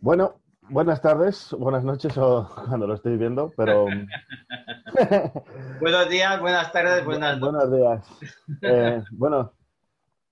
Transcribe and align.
Bueno, 0.00 0.40
buenas 0.68 1.02
tardes, 1.02 1.52
buenas 1.58 1.82
noches 1.82 2.16
o 2.18 2.48
cuando 2.68 2.86
lo 2.86 2.94
estoy 2.94 3.16
viendo, 3.16 3.52
pero... 3.56 3.86
Buenos 5.80 6.08
días, 6.08 6.40
buenas 6.40 6.72
tardes, 6.72 7.04
buenas 7.04 7.38
noches. 7.38 7.52
Buenos 7.52 7.76
días. 7.76 8.38
Eh, 8.62 9.02
bueno, 9.10 9.52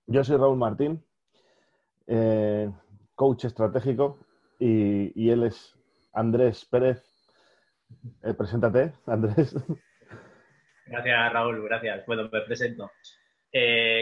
yo 0.06 0.22
soy 0.22 0.36
Raúl 0.36 0.56
Martín, 0.56 1.04
eh, 2.06 2.70
coach 3.14 3.44
estratégico, 3.44 4.18
y, 4.58 5.28
él 5.28 5.42
es 5.42 5.76
Andrés 6.12 6.64
Pérez. 6.64 7.04
Eh, 8.22 8.34
preséntate, 8.34 8.92
Andrés. 9.06 9.54
Gracias, 10.86 11.32
Raúl, 11.32 11.62
gracias. 11.64 12.06
Bueno, 12.06 12.28
me 12.32 12.40
presento. 12.42 12.90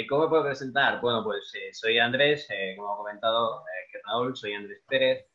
¿Cómo 0.09 0.25
me 0.25 0.29
puedo 0.29 0.45
presentar? 0.45 1.01
Bueno, 1.01 1.25
pues 1.25 1.53
soy 1.73 1.99
Andrés, 1.99 2.47
como 2.77 2.93
ha 2.93 2.97
comentado 2.97 3.65
que 3.91 3.99
Raúl, 4.07 4.37
soy 4.37 4.53
Andrés 4.53 4.83
Pérez. 4.87 5.34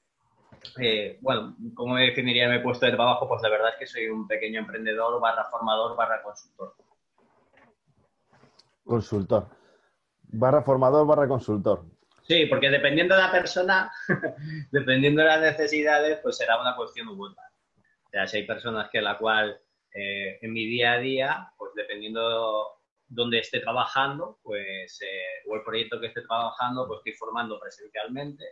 Eh, 0.79 1.17
bueno, 1.21 1.55
¿cómo 1.75 1.95
definiría 1.97 2.49
mi 2.49 2.59
puesto 2.59 2.85
de 2.85 2.93
trabajo? 2.93 3.27
Pues 3.27 3.41
la 3.41 3.49
verdad 3.49 3.69
es 3.69 3.75
que 3.79 3.87
soy 3.87 4.07
un 4.07 4.27
pequeño 4.27 4.59
emprendedor, 4.59 5.19
barra 5.21 5.45
formador, 5.45 5.95
barra 5.95 6.21
consultor. 6.21 6.75
Consultor. 8.83 9.47
Barra 10.23 10.61
formador, 10.61 11.07
barra 11.07 11.27
consultor. 11.27 11.85
Sí, 12.21 12.45
porque 12.45 12.69
dependiendo 12.69 13.15
de 13.15 13.21
la 13.21 13.31
persona, 13.31 13.91
dependiendo 14.71 15.21
de 15.21 15.27
las 15.27 15.41
necesidades, 15.41 16.19
pues 16.21 16.37
será 16.37 16.61
una 16.61 16.75
cuestión 16.75 17.07
u 17.07 17.25
otra. 17.25 17.43
O 18.05 18.09
sea, 18.09 18.27
si 18.27 18.37
hay 18.37 18.47
personas 18.47 18.89
que 18.91 19.01
la 19.01 19.17
cual 19.17 19.59
eh, 19.93 20.37
en 20.41 20.53
mi 20.53 20.65
día 20.67 20.93
a 20.93 20.99
día, 20.99 21.51
pues 21.57 21.71
dependiendo 21.75 22.79
donde 23.07 23.39
esté 23.39 23.59
trabajando, 23.59 24.39
pues, 24.43 25.01
eh, 25.01 25.49
o 25.49 25.55
el 25.55 25.63
proyecto 25.63 25.99
que 25.99 26.07
esté 26.07 26.21
trabajando, 26.21 26.87
pues 26.87 26.99
estoy 26.99 27.13
formando 27.13 27.59
presencialmente 27.59 28.45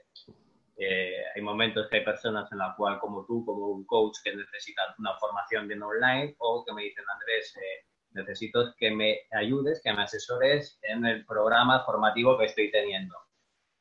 eh, 0.77 1.23
hay 1.35 1.41
momentos 1.41 1.87
que 1.89 1.97
hay 1.97 2.05
personas 2.05 2.51
en 2.51 2.59
la 2.59 2.75
cual, 2.77 2.99
como 2.99 3.25
tú, 3.25 3.43
como 3.45 3.67
un 3.67 3.85
coach, 3.85 4.17
que 4.23 4.35
necesitan 4.35 4.87
una 4.99 5.17
formación 5.17 5.67
bien 5.67 5.81
online 5.81 6.35
o 6.37 6.63
que 6.63 6.73
me 6.73 6.83
dicen, 6.83 7.03
Andrés, 7.11 7.55
eh, 7.57 7.85
necesito 8.11 8.73
que 8.77 8.91
me 8.91 9.21
ayudes, 9.31 9.81
que 9.83 9.91
me 9.91 10.03
asesores 10.03 10.79
en 10.83 11.05
el 11.05 11.25
programa 11.25 11.83
formativo 11.83 12.37
que 12.37 12.45
estoy 12.45 12.69
teniendo. 12.69 13.15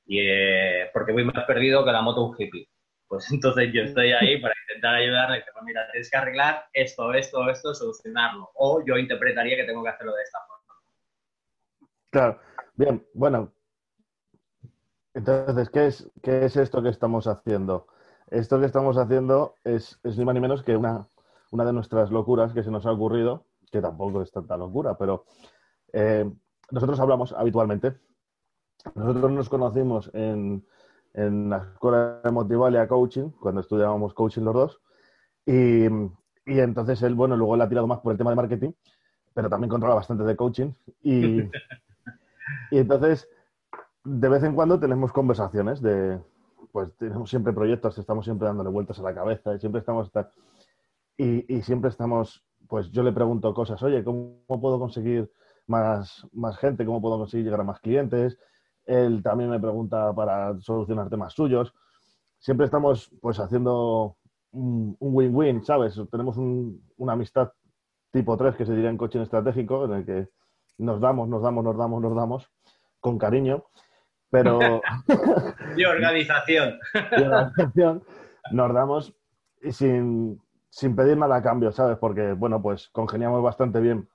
Y, 0.06 0.20
eh, 0.20 0.90
porque 0.94 1.12
voy 1.12 1.24
más 1.24 1.44
perdido 1.44 1.84
que 1.84 1.92
la 1.92 2.00
moto 2.00 2.24
un 2.24 2.36
hippie. 2.38 2.68
Pues 3.08 3.28
entonces 3.32 3.70
yo 3.72 3.82
estoy 3.82 4.12
ahí 4.12 4.40
para 4.40 4.54
intentar 4.68 4.94
ayudarle, 4.94 5.44
que 5.44 5.50
mira, 5.64 5.90
tienes 5.92 6.10
que 6.10 6.16
arreglar 6.16 6.64
esto, 6.72 7.12
esto, 7.12 7.50
esto, 7.50 7.74
solucionarlo. 7.74 8.50
O 8.54 8.82
yo 8.86 8.96
interpretaría 8.96 9.56
que 9.56 9.64
tengo 9.64 9.82
que 9.82 9.90
hacerlo 9.90 10.14
de 10.14 10.22
esta 10.22 10.38
forma. 10.46 10.56
Claro. 12.10 12.40
Bien, 12.74 13.06
bueno, 13.14 13.52
entonces, 15.16 15.70
¿qué 15.70 15.86
es, 15.86 16.10
¿qué 16.22 16.44
es 16.44 16.56
esto 16.56 16.82
que 16.82 16.90
estamos 16.90 17.26
haciendo? 17.26 17.86
Esto 18.30 18.60
que 18.60 18.66
estamos 18.66 18.98
haciendo 18.98 19.54
es, 19.64 19.98
ni 20.04 20.26
más 20.26 20.34
ni 20.34 20.42
menos 20.42 20.62
que 20.62 20.76
una, 20.76 21.08
una 21.52 21.64
de 21.64 21.72
nuestras 21.72 22.10
locuras 22.10 22.52
que 22.52 22.62
se 22.62 22.70
nos 22.70 22.84
ha 22.84 22.92
ocurrido, 22.92 23.46
que 23.72 23.80
tampoco 23.80 24.20
es 24.20 24.30
tanta 24.30 24.58
locura, 24.58 24.98
pero 24.98 25.24
eh, 25.94 26.30
nosotros 26.70 27.00
hablamos 27.00 27.32
habitualmente. 27.32 27.96
Nosotros 28.94 29.32
nos 29.32 29.48
conocimos 29.48 30.10
en, 30.12 30.66
en 31.14 31.48
la 31.48 31.66
escuela 31.72 32.20
de 32.22 32.30
Motivalia 32.30 32.86
Coaching, 32.86 33.30
cuando 33.40 33.62
estudiábamos 33.62 34.12
coaching 34.12 34.42
los 34.42 34.54
dos, 34.54 34.80
y, 35.46 35.86
y, 35.86 36.60
entonces 36.60 37.00
él, 37.02 37.14
bueno, 37.14 37.38
luego 37.38 37.54
él 37.54 37.62
ha 37.62 37.68
tirado 37.70 37.86
más 37.86 38.00
por 38.00 38.12
el 38.12 38.18
tema 38.18 38.30
de 38.30 38.36
marketing, 38.36 38.72
pero 39.32 39.48
también 39.48 39.70
controla 39.70 39.94
bastante 39.94 40.24
de 40.24 40.36
coaching. 40.36 40.72
Y, 41.02 41.40
y 42.70 42.78
entonces 42.78 43.30
de 44.06 44.28
vez 44.28 44.42
en 44.44 44.54
cuando 44.54 44.78
tenemos 44.78 45.12
conversaciones 45.12 45.82
de, 45.82 46.20
pues 46.70 46.96
tenemos 46.96 47.28
siempre 47.28 47.52
proyectos, 47.52 47.98
estamos 47.98 48.24
siempre 48.24 48.46
dándole 48.46 48.70
vueltas 48.70 48.98
a 49.00 49.02
la 49.02 49.14
cabeza 49.14 49.54
y 49.54 49.58
siempre 49.58 49.80
estamos, 49.80 50.10
y, 51.16 51.62
siempre 51.62 51.90
estamos, 51.90 52.44
pues 52.68 52.90
yo 52.92 53.02
le 53.02 53.12
pregunto 53.12 53.52
cosas, 53.52 53.82
oye, 53.82 54.04
¿cómo, 54.04 54.38
puedo 54.46 54.78
conseguir 54.78 55.30
más, 55.66 56.24
más 56.32 56.56
gente? 56.56 56.86
¿Cómo 56.86 57.00
puedo 57.00 57.18
conseguir 57.18 57.46
llegar 57.46 57.60
a 57.60 57.64
más 57.64 57.80
clientes? 57.80 58.38
Él 58.84 59.22
también 59.24 59.50
me 59.50 59.58
pregunta 59.58 60.14
para 60.14 60.56
solucionar 60.60 61.10
temas 61.10 61.32
suyos. 61.32 61.74
Siempre 62.38 62.66
estamos, 62.66 63.10
pues, 63.20 63.40
haciendo 63.40 64.16
un 64.52 64.96
win-win, 65.00 65.64
¿sabes? 65.64 66.00
Tenemos 66.10 66.36
una 66.96 67.12
amistad 67.12 67.50
tipo 68.12 68.36
3 68.36 68.54
que 68.54 68.64
se 68.64 68.72
diría 68.72 68.88
en 68.88 68.96
coaching 68.96 69.20
estratégico, 69.20 69.84
en 69.86 69.92
el 69.92 70.06
que 70.06 70.28
nos 70.78 71.00
damos, 71.00 71.28
nos 71.28 71.42
damos, 71.42 71.64
nos 71.64 71.76
damos, 71.76 72.00
nos 72.00 72.14
damos, 72.14 72.50
con 73.00 73.18
cariño. 73.18 73.64
Pero. 74.30 74.80
y 75.76 75.84
organización. 75.84 76.78
y 77.16 77.22
organización. 77.22 78.02
Nos 78.50 78.74
damos 78.74 79.14
sin, 79.70 80.40
sin 80.70 80.96
pedir 80.96 81.16
nada 81.16 81.36
a 81.36 81.42
cambio, 81.42 81.72
¿sabes? 81.72 81.98
Porque, 81.98 82.32
bueno, 82.32 82.62
pues 82.62 82.88
congeniamos 82.88 83.42
bastante 83.42 83.80
bien. 83.80 84.08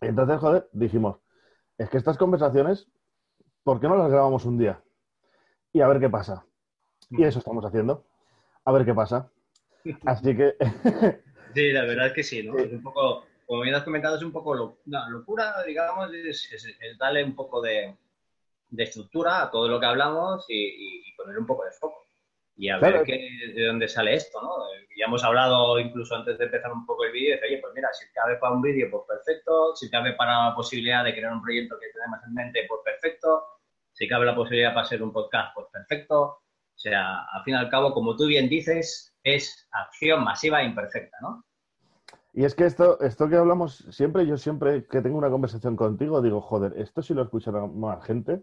Y 0.00 0.06
entonces, 0.06 0.38
joder, 0.38 0.68
dijimos, 0.72 1.18
es 1.78 1.88
que 1.88 1.98
estas 1.98 2.18
conversaciones, 2.18 2.88
¿por 3.62 3.80
qué 3.80 3.88
no 3.88 3.96
las 3.96 4.10
grabamos 4.10 4.44
un 4.44 4.58
día? 4.58 4.82
Y 5.72 5.80
a 5.80 5.88
ver 5.88 6.00
qué 6.00 6.08
pasa. 6.08 6.44
Y 7.10 7.24
eso 7.24 7.38
estamos 7.38 7.64
haciendo. 7.64 8.04
A 8.64 8.72
ver 8.72 8.84
qué 8.84 8.94
pasa. 8.94 9.30
Así 10.04 10.36
que. 10.36 10.56
sí, 11.54 11.72
la 11.72 11.84
verdad 11.84 12.06
es 12.08 12.12
que 12.12 12.22
sí, 12.22 12.42
¿no? 12.42 12.58
Es 12.58 12.72
un 12.72 12.82
poco, 12.82 13.24
como 13.46 13.62
bien 13.62 13.74
has 13.74 13.82
comentado, 13.82 14.16
es 14.16 14.22
un 14.22 14.32
poco 14.32 14.54
lo, 14.54 14.78
locura, 15.08 15.54
digamos, 15.66 16.12
es, 16.12 16.50
es 16.52 16.98
darle 16.98 17.24
un 17.24 17.34
poco 17.34 17.60
de, 17.60 17.96
de 18.68 18.84
estructura 18.84 19.42
a 19.42 19.50
todo 19.50 19.68
lo 19.68 19.80
que 19.80 19.86
hablamos 19.86 20.44
y, 20.48 21.02
poner 21.16 21.38
un 21.38 21.46
poco 21.46 21.64
de 21.64 21.70
foco. 21.70 22.06
Y 22.56 22.68
a 22.68 22.78
ver 22.78 23.02
qué, 23.04 23.28
de 23.54 23.66
dónde 23.66 23.88
sale 23.88 24.14
esto, 24.14 24.42
¿no? 24.42 24.50
Ya 24.96 25.06
hemos 25.06 25.24
hablado 25.24 25.78
incluso 25.78 26.14
antes 26.14 26.38
de 26.38 26.44
empezar 26.44 26.72
un 26.72 26.84
poco 26.84 27.04
el 27.04 27.12
vídeo, 27.12 27.38
oye, 27.44 27.58
pues 27.58 27.72
mira, 27.74 27.88
si 27.92 28.04
cabe 28.12 28.36
para 28.36 28.52
un 28.52 28.62
vídeo, 28.62 28.88
pues 28.90 29.04
perfecto, 29.08 29.74
si 29.74 29.88
cabe 29.90 30.12
para 30.12 30.48
la 30.48 30.54
posibilidad 30.54 31.04
de 31.04 31.14
crear 31.14 31.32
un 31.32 31.42
proyecto 31.42 31.78
que 31.80 31.88
tenemos 31.92 32.20
en 32.26 32.34
mente, 32.34 32.66
pues 32.68 32.80
perfecto, 32.84 33.44
si 33.92 34.08
cabe 34.08 34.26
la 34.26 34.34
posibilidad 34.34 34.74
para 34.74 34.86
hacer 34.86 35.02
un 35.02 35.12
podcast, 35.12 35.54
pues 35.54 35.66
perfecto. 35.72 36.22
O 36.22 36.78
sea, 36.78 37.22
al 37.32 37.42
fin 37.44 37.54
y 37.54 37.56
al 37.56 37.70
cabo, 37.70 37.94
como 37.94 38.16
tú 38.16 38.26
bien 38.26 38.48
dices, 38.48 39.16
es 39.22 39.68
acción 39.70 40.24
masiva 40.24 40.62
e 40.62 40.66
imperfecta, 40.66 41.16
¿no? 41.22 41.44
Y 42.32 42.44
es 42.44 42.56
que 42.56 42.66
esto, 42.66 43.00
esto 43.00 43.28
que 43.28 43.36
hablamos 43.36 43.86
siempre, 43.90 44.26
yo 44.26 44.36
siempre 44.36 44.86
que 44.86 45.00
tengo 45.00 45.16
una 45.16 45.30
conversación 45.30 45.76
contigo, 45.76 46.20
digo, 46.20 46.40
joder, 46.40 46.74
esto 46.76 47.00
si 47.00 47.14
lo 47.14 47.22
escuchará 47.22 47.64
más 47.66 48.04
gente, 48.04 48.42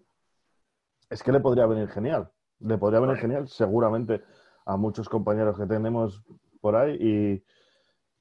es 1.12 1.22
que 1.22 1.32
le 1.32 1.42
podría 1.42 1.68
venir 1.68 1.90
genial. 1.90 2.32
Le 2.60 2.78
podría 2.78 3.02
venir 3.02 3.18
genial 3.18 3.48
seguramente 3.50 4.24
a 4.66 4.78
muchos 4.78 5.10
compañeros 5.10 5.58
que 5.60 5.66
tenemos 5.66 6.24
por 6.62 6.76
ahí. 6.76 7.44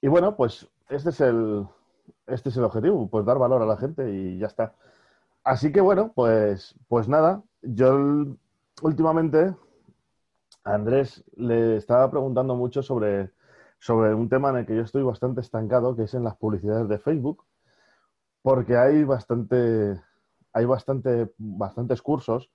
Y, 0.03 0.09
bueno, 0.09 0.37
pues 0.37 0.69
este 0.89 1.11
es 1.11 1.21
el 1.21 1.67
este 2.27 2.49
es 2.49 2.57
el 2.57 2.65
objetivo, 2.65 3.09
pues 3.09 3.25
dar 3.25 3.39
valor 3.39 3.63
a 3.63 3.67
la 3.67 3.77
gente 3.77 4.11
y 4.11 4.39
ya 4.39 4.49
está. 4.49 4.75
Así 5.45 5.73
que 5.73 5.81
bueno, 5.81 6.13
pues, 6.15 6.75
pues 6.89 7.09
nada, 7.09 7.43
yo 7.63 8.37
últimamente 8.83 9.55
a 10.65 10.75
Andrés 10.75 11.25
le 11.37 11.77
estaba 11.77 12.11
preguntando 12.11 12.57
mucho 12.57 12.83
sobre, 12.83 13.31
sobre 13.79 14.15
un 14.15 14.29
tema 14.29 14.51
en 14.51 14.57
el 14.59 14.67
que 14.67 14.77
yo 14.77 14.83
estoy 14.83 15.03
bastante 15.03 15.41
estancado, 15.41 15.97
que 15.97 16.05
es 16.05 16.15
en 16.15 16.25
las 16.25 16.37
publicidades 16.37 16.89
de 16.89 16.99
Facebook, 16.99 17.45
porque 18.43 18.77
hay 18.77 19.05
bastante, 19.05 20.01
hay 20.53 20.65
bastante, 20.65 21.33
bastantes 21.39 22.03
cursos 22.03 22.51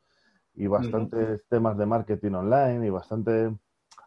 y 0.55 0.67
bastantes 0.67 1.45
temas 1.49 1.77
de 1.77 1.85
marketing 1.85 2.33
online 2.33 2.87
y 2.87 2.89
bastante... 2.89 3.55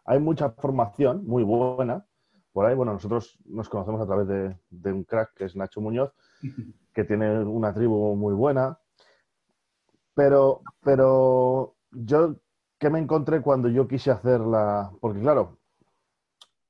Hay 0.05 0.19
mucha 0.19 0.49
formación 0.51 1.25
muy 1.25 1.43
buena 1.43 2.05
por 2.51 2.65
ahí. 2.65 2.75
Bueno, 2.75 2.93
nosotros 2.93 3.37
nos 3.45 3.69
conocemos 3.69 4.01
a 4.01 4.07
través 4.07 4.27
de, 4.69 4.91
un 4.91 5.03
crack 5.03 5.33
que 5.35 5.45
es 5.45 5.55
Nacho 5.55 5.81
Muñoz, 5.81 6.11
que 6.93 7.03
tiene 7.03 7.39
una 7.43 7.73
tribu 7.73 8.15
muy 8.15 8.33
buena. 8.33 8.79
Pero, 10.15 10.61
pero 10.81 11.75
yo, 11.91 12.35
¿qué 12.77 12.89
me 12.89 12.99
encontré 12.99 13.41
cuando 13.41 13.69
yo 13.69 13.87
quise 13.87 14.11
hacer 14.11 14.41
la...? 14.41 14.91
Porque 14.99 15.21
claro, 15.21 15.57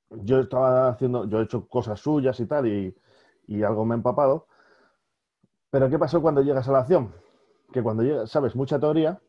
yo 0.10 0.40
estaba 0.40 0.90
haciendo, 0.90 1.26
yo 1.26 1.40
he 1.40 1.44
hecho 1.44 1.68
cosas 1.68 2.00
suyas 2.00 2.40
y 2.40 2.46
tal 2.46 2.68
y, 2.68 2.96
y 3.48 3.64
algo 3.64 3.86
me 3.86 3.96
he 3.96 3.98
empapado. 3.98 4.48
Pero 5.72 5.90
¿qué 5.90 5.98
pasó 5.98 6.22
cuando 6.22 6.42
llegas 6.42 6.68
a 6.68 6.72
la 6.72 6.80
acción? 6.80 7.14
Que 7.72 7.82
cuando 7.82 8.04
llegas, 8.04 8.30
sabes, 8.30 8.56
mucha 8.56 8.80
teoría, 8.80 9.22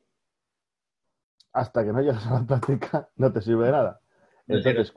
hasta 1.52 1.84
que 1.84 1.92
no 1.92 2.00
llegas 2.00 2.26
a 2.26 2.40
la 2.40 2.46
práctica 2.46 3.08
no 3.16 3.32
te 3.32 3.40
sirve 3.40 3.66
de 3.66 3.72
nada. 3.72 4.00
Entonces, 4.46 4.92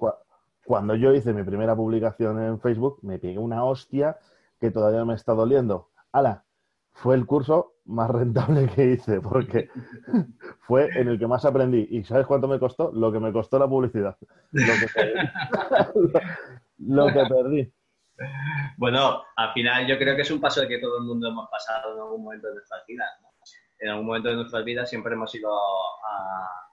cuando 0.66 0.96
yo 0.96 1.14
hice 1.14 1.34
mi 1.34 1.44
primera 1.44 1.76
publicación 1.76 2.42
en 2.42 2.60
Facebook, 2.60 3.00
me 3.02 3.20
pegué 3.20 3.38
una 3.38 3.64
hostia 3.64 4.18
que 4.60 4.72
todavía 4.72 5.06
me 5.06 5.16
está 5.16 5.34
doliendo. 5.34 5.90
¡Hala! 6.12 6.46
Fue 6.94 7.16
el 7.16 7.26
curso 7.26 7.74
más 7.86 8.10
rentable 8.10 8.70
que 8.70 8.92
hice, 8.92 9.20
porque 9.20 9.70
fue 10.62 10.90
en 10.96 11.08
el 11.08 11.20
que 11.20 11.28
más 11.28 11.44
aprendí. 11.44 11.88
¿Y 11.90 12.04
sabes 12.04 12.28
cuánto 12.28 12.48
me 12.48 12.60
costó? 12.60 12.92
Lo 12.94 13.12
que 13.12 13.20
me 13.20 13.34
costó 13.34 13.60
la 13.60 13.68
publicidad. 13.68 14.16
Lo 14.52 14.74
que 14.74 14.88
perdí. 14.94 16.20
Lo 16.78 17.08
que 17.08 17.26
perdí. 17.28 17.74
Bueno, 18.78 19.24
al 19.36 19.54
final 19.54 19.88
yo 19.88 19.98
creo 19.98 20.16
que 20.16 20.22
es 20.22 20.32
un 20.32 20.40
paso 20.40 20.68
que 20.68 20.80
todo 20.80 21.00
el 21.00 21.06
mundo 21.06 21.28
hemos 21.28 21.50
pasado 21.50 21.94
en 21.94 22.02
algún 22.02 22.24
momento 22.24 22.48
de 22.48 22.54
nuestras 22.54 22.86
vidas 22.88 23.10
en 23.84 23.90
algún 23.90 24.06
momento 24.06 24.30
de 24.30 24.36
nuestras 24.36 24.64
vidas 24.64 24.90
siempre 24.90 25.14
hemos 25.14 25.34
ido 25.36 25.54
a, 25.54 26.64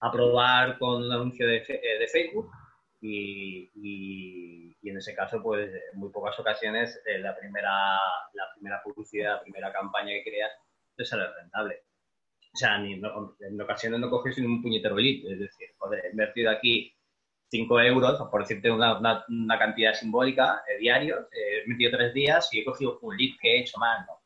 a 0.00 0.12
probar 0.12 0.78
con 0.78 1.04
un 1.04 1.12
anuncio 1.12 1.46
de, 1.46 1.60
de 1.60 2.08
Facebook 2.10 2.50
y, 3.00 4.76
en 4.82 4.96
ese 4.96 5.14
caso, 5.14 5.42
pues 5.42 5.70
en 5.70 5.98
muy 5.98 6.10
pocas 6.10 6.38
ocasiones 6.38 7.00
eh, 7.06 7.18
la, 7.18 7.36
primera, 7.36 7.96
la 8.32 8.44
primera 8.54 8.82
publicidad, 8.82 9.34
la 9.34 9.42
primera 9.42 9.72
campaña 9.72 10.12
que 10.12 10.24
creas 10.30 10.52
te 10.96 11.04
sale 11.04 11.26
rentable. 11.40 11.82
O 12.54 12.56
sea, 12.56 12.78
ni, 12.78 12.94
en 12.94 13.60
ocasiones 13.60 14.00
no 14.00 14.10
coges 14.10 14.38
ni 14.38 14.46
un 14.46 14.62
puñetero 14.62 14.96
lead, 14.96 15.30
es 15.32 15.40
decir, 15.40 15.68
joder, 15.76 16.06
he 16.06 16.10
invertido 16.10 16.50
aquí 16.50 16.94
5 17.50 17.80
euros, 17.80 18.28
por 18.30 18.40
decirte 18.40 18.70
una, 18.70 18.98
una, 19.28 19.58
cantidad 19.58 19.92
simbólica, 19.92 20.62
de 20.66 20.78
diarios, 20.78 21.26
he 21.32 21.68
metido 21.68 21.96
tres 21.96 22.14
días 22.14 22.48
y 22.52 22.60
he 22.60 22.64
cogido 22.64 22.98
un 23.02 23.16
lead 23.16 23.36
que 23.40 23.56
he 23.56 23.60
hecho 23.60 23.78
mal, 23.78 24.04
¿no? 24.06 24.25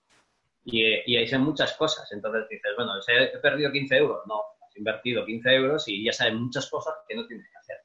Y, 0.64 1.12
y 1.12 1.16
ahí 1.16 1.26
son 1.26 1.42
muchas 1.42 1.72
cosas. 1.74 2.10
Entonces 2.12 2.48
dices, 2.48 2.72
bueno, 2.76 2.92
he 3.06 3.38
perdido 3.38 3.72
15 3.72 3.96
euros. 3.96 4.26
No, 4.26 4.42
has 4.66 4.76
invertido 4.76 5.24
15 5.24 5.54
euros 5.54 5.88
y 5.88 6.04
ya 6.04 6.12
sabes 6.12 6.34
muchas 6.34 6.68
cosas 6.68 6.94
que 7.08 7.16
no 7.16 7.26
tienes 7.26 7.46
que 7.50 7.58
hacer. 7.58 7.76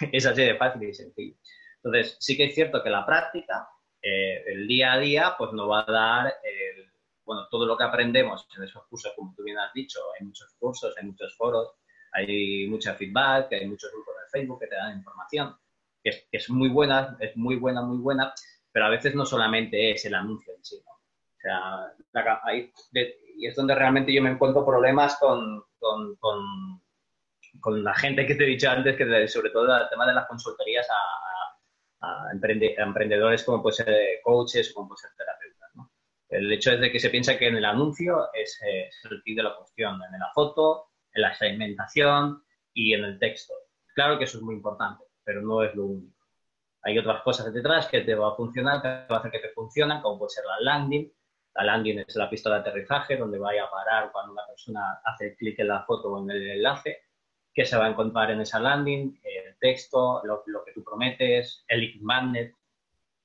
es 0.12 0.26
así 0.26 0.42
de 0.42 0.56
fácil 0.56 0.88
y 0.88 0.94
sencillo. 0.94 1.36
Entonces, 1.82 2.16
sí 2.20 2.36
que 2.36 2.44
es 2.44 2.54
cierto 2.54 2.82
que 2.82 2.90
la 2.90 3.04
práctica, 3.04 3.68
eh, 4.00 4.44
el 4.46 4.66
día 4.68 4.92
a 4.92 4.98
día, 4.98 5.34
pues 5.36 5.52
nos 5.52 5.68
va 5.68 5.84
a 5.86 5.92
dar, 5.92 6.34
bueno, 7.24 7.48
todo 7.50 7.66
lo 7.66 7.76
que 7.76 7.84
aprendemos 7.84 8.46
en 8.56 8.64
esos 8.64 8.86
cursos, 8.86 9.12
como 9.16 9.34
tú 9.36 9.42
bien 9.42 9.58
has 9.58 9.72
dicho, 9.72 9.98
hay 10.18 10.26
muchos 10.26 10.54
cursos, 10.58 10.94
hay 10.96 11.06
muchos 11.06 11.36
foros, 11.36 11.74
hay 12.12 12.66
mucha 12.68 12.94
feedback, 12.94 13.52
hay 13.52 13.66
muchos 13.66 13.90
grupos 13.92 14.14
de 14.14 14.38
Facebook 14.38 14.60
que 14.60 14.66
te 14.66 14.76
dan 14.76 14.98
información, 14.98 15.56
que 16.02 16.26
es, 16.30 16.50
muy 16.50 16.68
buena, 16.68 17.16
es 17.20 17.36
muy 17.36 17.56
buena, 17.56 17.82
muy 17.82 17.98
buena, 17.98 18.32
pero 18.70 18.86
a 18.86 18.90
veces 18.90 19.14
no 19.14 19.24
solamente 19.24 19.92
es 19.92 20.04
el 20.04 20.14
anuncio 20.14 20.54
en 20.54 20.64
sí, 20.64 20.82
¿no? 20.84 20.91
Sea, 21.42 21.92
ahí, 22.44 22.72
y 23.36 23.46
es 23.46 23.56
donde 23.56 23.74
realmente 23.74 24.12
yo 24.12 24.22
me 24.22 24.30
encuentro 24.30 24.64
problemas 24.64 25.18
con, 25.18 25.64
con 25.80 26.16
con 27.60 27.82
la 27.84 27.94
gente 27.94 28.26
que 28.26 28.34
te 28.34 28.44
he 28.44 28.48
dicho 28.48 28.70
antes, 28.70 28.96
que 28.96 29.28
sobre 29.28 29.50
todo 29.50 29.76
el 29.76 29.88
tema 29.88 30.06
de 30.06 30.14
las 30.14 30.26
consultorías 30.26 30.86
a, 30.90 32.28
emprendedores 32.32 33.44
como 33.44 33.62
puede 33.62 33.76
ser 33.76 34.20
coaches 34.24 34.70
o 34.70 34.74
como 34.74 34.88
puede 34.88 35.02
ser 35.02 35.10
terapeutas. 35.16 35.70
El 36.28 36.50
hecho 36.50 36.72
es 36.72 36.80
de 36.80 36.90
que 36.90 36.98
se 36.98 37.10
piensa 37.10 37.38
que 37.38 37.46
en 37.46 37.56
el 37.56 37.64
anuncio 37.64 38.28
es, 38.32 38.58
el 39.08 39.22
fin 39.22 39.36
de 39.36 39.42
la 39.44 39.54
cuestión, 39.54 40.00
en 40.02 40.18
la 40.18 40.30
foto, 40.34 40.88
en 41.12 41.22
la 41.22 41.34
segmentación 41.34 42.42
y 42.74 42.94
en 42.94 43.04
el 43.04 43.18
texto. 43.18 43.54
Claro 43.94 44.18
que 44.18 44.24
eso 44.24 44.38
es 44.38 44.42
muy 44.42 44.54
importante, 44.54 45.04
pero 45.22 45.42
no 45.42 45.62
es 45.62 45.74
lo 45.74 45.84
único. 45.84 46.16
Hay 46.82 46.98
otras 46.98 47.22
cosas 47.22 47.52
detrás 47.52 47.86
que 47.86 48.00
te 48.00 48.14
va 48.14 48.32
a 48.32 48.34
funcionar, 48.34 48.82
que 48.82 48.88
va 48.88 49.16
a 49.16 49.18
hacer 49.18 49.30
que 49.30 49.38
te 49.38 49.50
funcionen, 49.50 50.00
como 50.00 50.18
puede 50.18 50.30
ser 50.30 50.44
la 50.44 50.60
landing. 50.60 51.12
La 51.54 51.64
landing 51.64 51.98
es 52.06 52.16
la 52.16 52.30
pista 52.30 52.50
de 52.50 52.56
aterrizaje, 52.56 53.16
donde 53.16 53.38
vaya 53.38 53.64
a 53.64 53.70
parar 53.70 54.10
cuando 54.12 54.32
una 54.32 54.46
persona 54.46 55.00
hace 55.04 55.36
clic 55.36 55.58
en 55.58 55.68
la 55.68 55.84
foto 55.84 56.12
o 56.12 56.22
en 56.22 56.30
el 56.30 56.50
enlace 56.50 57.02
qué 57.54 57.64
se 57.64 57.76
va 57.76 57.86
a 57.86 57.90
encontrar 57.90 58.30
en 58.30 58.40
esa 58.40 58.58
landing, 58.58 59.20
el 59.22 59.56
texto, 59.58 60.22
lo, 60.24 60.42
que 60.64 60.72
tú 60.72 60.82
prometes, 60.82 61.64
el 61.68 61.80
lead 61.80 62.00
magnet, 62.00 62.54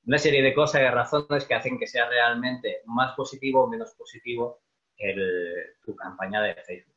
una 0.05 0.17
serie 0.17 0.41
de 0.41 0.53
cosas 0.53 0.81
y 0.81 0.87
razones 0.87 1.45
que 1.45 1.53
hacen 1.53 1.77
que 1.77 1.87
sea 1.87 2.09
realmente 2.09 2.81
más 2.85 3.13
positivo 3.15 3.63
o 3.63 3.67
menos 3.67 3.93
positivo 3.95 4.61
tu 5.83 5.95
campaña 5.95 6.41
de 6.41 6.55
Facebook. 6.55 6.95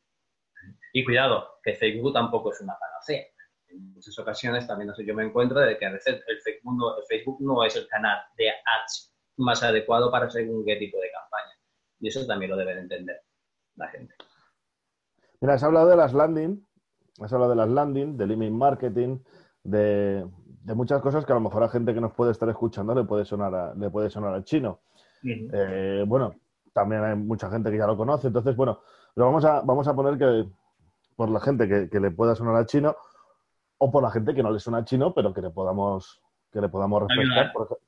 Y 0.93 1.05
cuidado, 1.05 1.61
que 1.63 1.75
Facebook 1.75 2.13
tampoco 2.13 2.53
es 2.53 2.61
una 2.61 2.77
panacea. 2.79 3.25
En 3.69 3.93
muchas 3.93 4.19
ocasiones 4.19 4.67
también 4.67 4.93
yo 4.99 5.15
me 5.15 5.25
encuentro 5.25 5.61
de 5.61 5.79
que 5.79 5.87
a 5.87 5.93
veces 5.93 6.23
el 6.27 6.41
Facebook, 6.41 6.77
no, 6.77 6.99
el 6.99 7.05
Facebook 7.05 7.37
no 7.41 7.63
es 7.65 7.77
el 7.77 7.87
canal 7.87 8.25
de 8.37 8.51
ads 8.51 9.15
más 9.41 9.63
adecuado 9.63 10.11
para 10.11 10.31
según 10.31 10.65
qué 10.65 10.77
tipo 10.77 10.99
de 10.99 11.11
campaña. 11.11 11.59
Y 12.01 12.09
eso 12.09 12.27
también 12.27 12.51
lo 12.51 12.57
deben 12.57 12.79
entender 12.79 13.21
la 13.77 13.89
gente. 13.89 14.15
Mira, 15.41 15.55
has 15.55 15.63
hablado 15.63 15.89
de 15.89 15.97
las 15.97 16.13
landing 16.13 16.65
has 17.21 17.33
hablado 17.33 17.51
de 17.51 17.57
las 17.57 17.69
landing, 17.69 18.17
del 18.17 18.33
email 18.33 18.53
marketing, 18.53 19.19
de, 19.63 20.27
muchas 20.75 21.03
cosas 21.03 21.25
que 21.25 21.33
a 21.33 21.35
lo 21.35 21.41
mejor 21.41 21.63
a 21.63 21.69
gente 21.69 21.93
que 21.93 22.01
nos 22.01 22.13
puede 22.13 22.33
estar 22.33 22.49
escuchando 22.49 22.95
le 22.95 23.05
puede 23.05 23.25
sonar, 23.25 23.77
le 23.77 23.91
puede 23.91 24.11
sonar 24.11 24.35
al 24.35 24.45
chino. 24.45 24.81
Eh, 25.23 26.05
bueno, 26.07 26.35
también 26.73 27.05
hay 27.05 27.17
mucha 27.17 27.51
gente 27.51 27.71
que 27.71 27.79
ya 27.79 27.87
lo 27.87 27.97
conoce, 27.97 28.29
entonces, 28.29 28.57
bueno, 28.57 28.81
lo 29.17 29.27
vamos 29.27 29.45
a, 29.45 29.61
vamos 29.61 29.87
a 29.89 29.95
poner 29.95 30.17
que 30.17 30.49
por 31.17 31.29
la 31.29 31.41
gente 31.41 31.89
que, 31.91 32.01
le 32.01 32.11
pueda 32.11 32.35
sonar 32.35 32.57
al 32.57 32.67
chino 32.67 32.97
o 33.79 33.91
por 33.91 34.03
la 34.03 34.11
gente 34.11 34.35
que 34.35 34.43
no 34.43 34.51
le 34.51 34.59
suena 34.59 34.79
al 34.79 34.85
chino, 34.85 35.13
pero 35.13 35.35
que 35.35 35.43
le 35.43 35.51
podamos, 35.51 36.23
que 36.51 36.61
le 36.61 36.69
podamos 36.69 37.03
refrescar. 37.03 37.53
Por, 37.53 37.81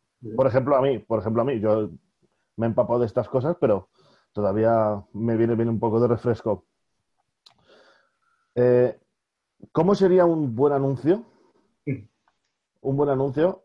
ejemplo, 0.47 0.77
a 0.77 0.83
mí, 0.83 0.99
por 0.99 1.19
ejemplo, 1.19 1.43
a 1.43 1.45
mí, 1.45 1.61
yo 1.61 1.91
me 2.57 2.67
he 2.67 2.69
empapado 2.69 3.01
de 3.01 3.07
estas 3.07 3.29
cosas, 3.29 3.57
pero 3.61 3.89
todavía 4.33 5.03
me 5.13 5.37
viene 5.37 5.55
bien 5.55 5.69
un 5.69 5.81
poco 5.81 6.01
de 6.01 6.09
refresco. 6.09 6.65
Eh, 8.55 8.99
¿Cómo 9.73 9.95
sería 9.95 10.25
un 10.25 10.55
buen 10.55 10.73
anuncio? 10.73 11.25
Un 12.81 12.97
buen 12.97 13.11
anuncio, 13.11 13.65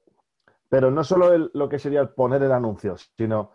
pero 0.70 0.92
no 0.92 1.04
solo 1.04 1.50
lo 1.54 1.70
que 1.70 1.80
sería 1.80 2.14
poner 2.14 2.44
el 2.44 2.52
anuncio, 2.52 2.96
sino, 3.18 3.52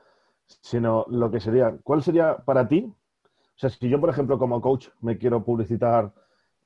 sino 0.46 1.04
lo 1.08 1.30
que 1.30 1.40
sería, 1.40 1.76
¿cuál 1.82 2.02
sería 2.02 2.38
para 2.38 2.66
ti? 2.66 2.92
O 3.24 3.58
sea, 3.58 3.70
si 3.70 3.88
yo, 3.88 4.00
por 4.00 4.10
ejemplo, 4.10 4.38
como 4.38 4.60
coach 4.60 4.88
me 5.00 5.18
quiero 5.18 5.44
publicitar 5.44 6.12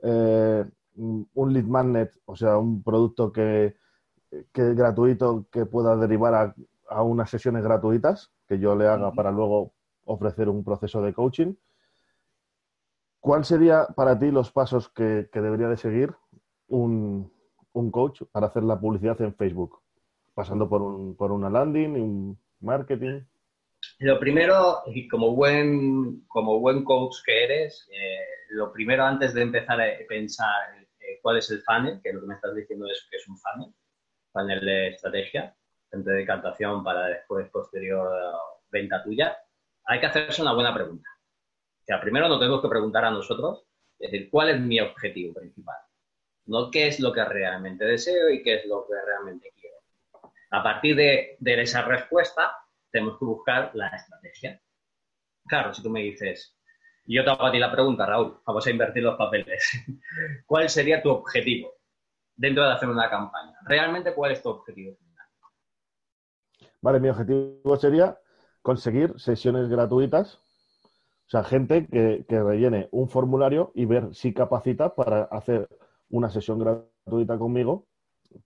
eh, 0.02 0.64
un 0.94 1.52
lead 1.52 1.64
magnet, 1.64 2.10
o 2.24 2.34
sea, 2.36 2.56
un 2.56 2.82
producto 2.82 3.30
que, 3.30 3.76
que 4.52 4.74
gratuito 4.74 5.46
que 5.50 5.66
pueda 5.66 5.96
derivar 5.96 6.34
a, 6.34 6.54
a, 6.88 7.02
unas 7.02 7.30
sesiones 7.30 7.62
gratuitas 7.62 8.32
que 8.48 8.58
yo 8.58 8.74
le 8.76 8.86
haga 8.86 9.12
para 9.12 9.30
luego 9.30 9.72
ofrecer 10.04 10.48
un 10.48 10.64
proceso 10.64 11.02
de 11.02 11.12
coaching. 11.12 11.54
¿Cuál 13.20 13.44
sería 13.44 13.86
para 13.86 14.18
ti 14.18 14.30
los 14.30 14.52
pasos 14.52 14.88
que, 14.88 15.28
debería 15.32 15.68
de 15.68 15.76
seguir 15.76 16.14
un, 16.68 17.32
coach 17.90 18.22
para 18.30 18.46
hacer 18.46 18.62
la 18.62 18.78
publicidad 18.78 19.20
en 19.20 19.34
Facebook? 19.34 19.80
Pasando 20.32 20.68
por, 20.68 20.82
un, 20.82 21.16
por 21.16 21.32
una 21.32 21.50
landing, 21.50 21.90
un 22.00 22.38
marketing. 22.60 23.22
Lo 23.98 24.20
primero, 24.20 24.82
y 24.86 25.08
como 25.08 25.34
buen, 25.34 26.24
como 26.28 26.60
buen 26.60 26.84
coach 26.84 27.16
que 27.24 27.44
eres, 27.44 27.88
eh, 27.90 28.46
lo 28.50 28.72
primero 28.72 29.04
antes 29.04 29.34
de 29.34 29.42
empezar 29.42 29.80
a 29.80 29.86
pensar 30.08 30.86
eh, 31.00 31.18
cuál 31.20 31.38
es 31.38 31.50
el 31.50 31.62
funnel, 31.62 32.00
que 32.02 32.12
lo 32.12 32.20
que 32.20 32.26
me 32.26 32.34
estás 32.34 32.54
diciendo 32.54 32.86
es 32.86 33.06
que 33.10 33.16
es 33.16 33.28
un 33.28 33.36
funnel, 33.38 33.74
funnel 34.36 34.60
de 34.60 34.88
estrategia, 34.88 35.54
centro 35.90 36.12
de 36.12 36.26
captación 36.26 36.84
para 36.84 37.06
después 37.06 37.48
posterior 37.48 38.10
venta 38.70 39.02
tuya, 39.02 39.36
hay 39.84 40.00
que 40.00 40.06
hacerse 40.06 40.42
una 40.42 40.52
buena 40.52 40.74
pregunta. 40.74 41.08
O 41.80 41.84
sea, 41.86 42.00
primero 42.00 42.28
nos 42.28 42.38
tenemos 42.38 42.60
que 42.60 42.68
preguntar 42.68 43.04
a 43.04 43.10
nosotros, 43.10 43.64
es 43.98 44.10
decir, 44.10 44.28
¿cuál 44.30 44.50
es 44.50 44.60
mi 44.60 44.80
objetivo 44.80 45.32
principal? 45.32 45.76
No 46.46 46.70
qué 46.70 46.88
es 46.88 47.00
lo 47.00 47.12
que 47.12 47.24
realmente 47.24 47.84
deseo 47.84 48.28
y 48.30 48.42
qué 48.42 48.56
es 48.56 48.66
lo 48.66 48.86
que 48.86 48.94
realmente 49.04 49.52
quiero. 49.58 49.76
A 50.50 50.62
partir 50.62 50.96
de, 50.96 51.36
esa 51.40 51.82
respuesta, 51.82 52.56
tenemos 52.90 53.18
que 53.18 53.24
buscar 53.24 53.70
la 53.74 53.88
estrategia. 53.88 54.60
Claro, 55.46 55.72
si 55.72 55.82
tú 55.82 55.90
me 55.90 56.00
dices, 56.00 56.56
yo 57.04 57.24
te 57.24 57.30
hago 57.30 57.46
a 57.46 57.52
ti 57.52 57.58
la 57.58 57.72
pregunta, 57.72 58.04
Raúl, 58.04 58.40
vamos 58.44 58.66
a 58.66 58.70
invertir 58.70 59.02
los 59.02 59.16
papeles. 59.16 59.70
¿Cuál 60.46 60.68
sería 60.68 61.02
tu 61.02 61.10
objetivo 61.10 61.75
dentro 62.36 62.64
de 62.64 62.72
hacer 62.72 62.88
una 62.88 63.08
campaña? 63.10 63.56
¿Realmente 63.64 64.14
cuál 64.14 64.32
es 64.32 64.42
tu 64.42 64.50
objetivo 64.50 64.94
final? 64.96 65.26
Vale, 66.80 67.00
mi 67.00 67.08
objetivo 67.08 67.76
sería 67.76 68.18
conseguir 68.62 69.18
sesiones 69.18 69.68
gratuitas 69.68 70.40
o 71.26 71.28
sea, 71.28 71.42
gente 71.42 71.88
que, 71.88 72.24
rellene 72.28 72.88
un 72.92 73.08
formulario 73.08 73.72
y 73.74 73.84
ver 73.84 74.14
si 74.14 74.32
capacita 74.32 74.94
para 74.94 75.24
hacer 75.24 75.68
una 76.08 76.30
sesión 76.30 76.60
gratuita 76.60 77.36
conmigo 77.36 77.88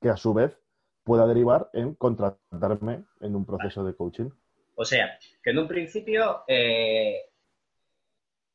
que 0.01 0.09
a 0.09 0.17
su 0.17 0.33
vez 0.33 0.59
pueda 1.05 1.27
derivar 1.27 1.69
en 1.75 1.95
contratarme 1.95 3.05
en 3.21 3.37
un 3.37 3.45
proceso 3.45 3.85
de 3.85 3.95
coaching. 3.95 4.31
O 4.77 4.85
sea, 4.87 5.19
que 5.43 5.51
en 5.51 5.59
un 5.59 5.69
principio, 5.69 6.43
eh, 6.49 7.17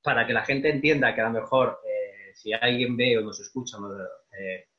para 0.01 0.25
que 0.25 0.33
la 0.33 0.43
gente 0.43 0.71
entienda 0.71 1.13
que 1.13 1.21
a 1.21 1.25
lo 1.25 1.41
mejor 1.41 1.79
eh, 1.85 2.33
si 2.33 2.51
alguien 2.51 2.97
ve 2.97 3.19
o 3.19 3.21
nos 3.21 3.39
escucha 3.39 3.77
eh, 4.39 4.69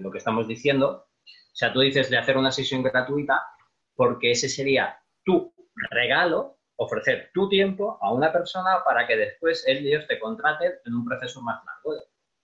lo 0.00 0.10
que 0.10 0.18
estamos 0.18 0.46
diciendo, 0.46 1.06
o 1.24 1.58
sea, 1.58 1.72
tú 1.72 1.80
dices 1.80 2.10
de 2.10 2.18
hacer 2.18 2.36
una 2.36 2.52
sesión 2.52 2.82
gratuita 2.82 3.42
porque 3.94 4.32
ese 4.32 4.48
sería 4.48 4.98
tu 5.24 5.54
regalo 5.90 6.58
ofrecer 6.76 7.30
tu 7.32 7.48
tiempo 7.48 7.98
a 8.02 8.12
una 8.12 8.32
persona 8.32 8.82
para 8.84 9.06
que 9.06 9.16
después 9.16 9.64
él 9.66 9.84
y 9.84 9.88
ellos 9.88 10.06
te 10.06 10.18
contraten 10.18 10.74
en 10.84 10.94
un 10.94 11.04
proceso 11.04 11.40
más 11.42 11.64
largo. 11.64 11.94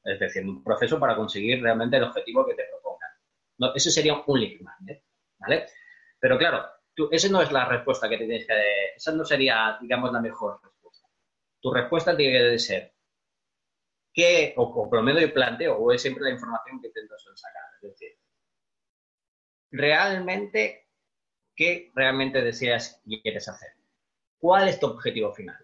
Es 0.05 0.19
decir, 0.19 0.45
un 0.45 0.65
proceso 0.65 0.99
para 0.99 1.15
conseguir 1.15 1.63
realmente 1.63 1.97
el 1.97 2.05
objetivo 2.05 2.47
que 2.47 2.55
te 2.55 2.65
propongan. 2.71 3.11
No, 3.59 3.75
ese 3.75 3.91
sería 3.91 4.23
un 4.27 4.41
lead 4.41 4.61
magnet, 4.61 5.05
¿vale? 5.39 5.67
Pero 6.19 6.39
claro, 6.39 6.65
tú, 6.95 7.09
esa 7.13 7.29
no 7.29 7.43
es 7.43 7.53
la 7.53 7.67
respuesta 7.67 8.09
que 8.09 8.17
tienes 8.17 8.47
que... 8.47 8.95
Esa 8.97 9.13
no 9.13 9.25
sería, 9.25 9.77
digamos, 9.81 10.11
la 10.13 10.21
mejor 10.21 10.61
respuesta. 10.63 11.07
Tu 11.61 11.73
respuesta 11.73 12.17
tiene 12.17 12.51
que 12.51 12.59
ser 12.59 12.92
qué, 14.13 14.55
o, 14.57 14.63
o 14.63 14.89
por 14.89 14.99
lo 14.99 15.03
menos 15.03 15.23
yo 15.23 15.33
planteo, 15.33 15.77
o 15.77 15.93
es 15.93 16.03
siempre 16.03 16.25
la 16.25 16.31
información 16.31 16.81
que 16.81 16.89
intento 16.89 17.15
sacar. 17.19 17.63
Es 17.83 17.91
decir, 17.91 18.13
realmente 19.71 20.83
qué 21.55 21.91
realmente 21.95 22.43
deseas 22.43 23.01
y 23.05 23.21
quieres 23.23 23.49
hacer. 23.49 23.71
¿Cuál 24.39 24.69
es 24.69 24.81
tu 24.81 24.87
objetivo 24.87 25.33
final? 25.33 25.57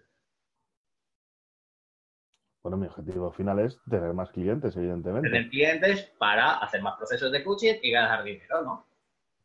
Bueno, 2.61 2.77
mi 2.77 2.87
objetivo 2.87 3.31
final 3.31 3.59
es 3.59 3.79
tener 3.89 4.13
más 4.13 4.31
clientes, 4.31 4.75
evidentemente. 4.75 5.29
Tener 5.29 5.49
clientes 5.49 6.03
para 6.17 6.57
hacer 6.57 6.81
más 6.81 6.97
procesos 6.97 7.31
de 7.31 7.43
coaching 7.43 7.75
y 7.81 7.91
ganar 7.91 8.23
dinero, 8.23 8.61
¿no? 8.61 8.87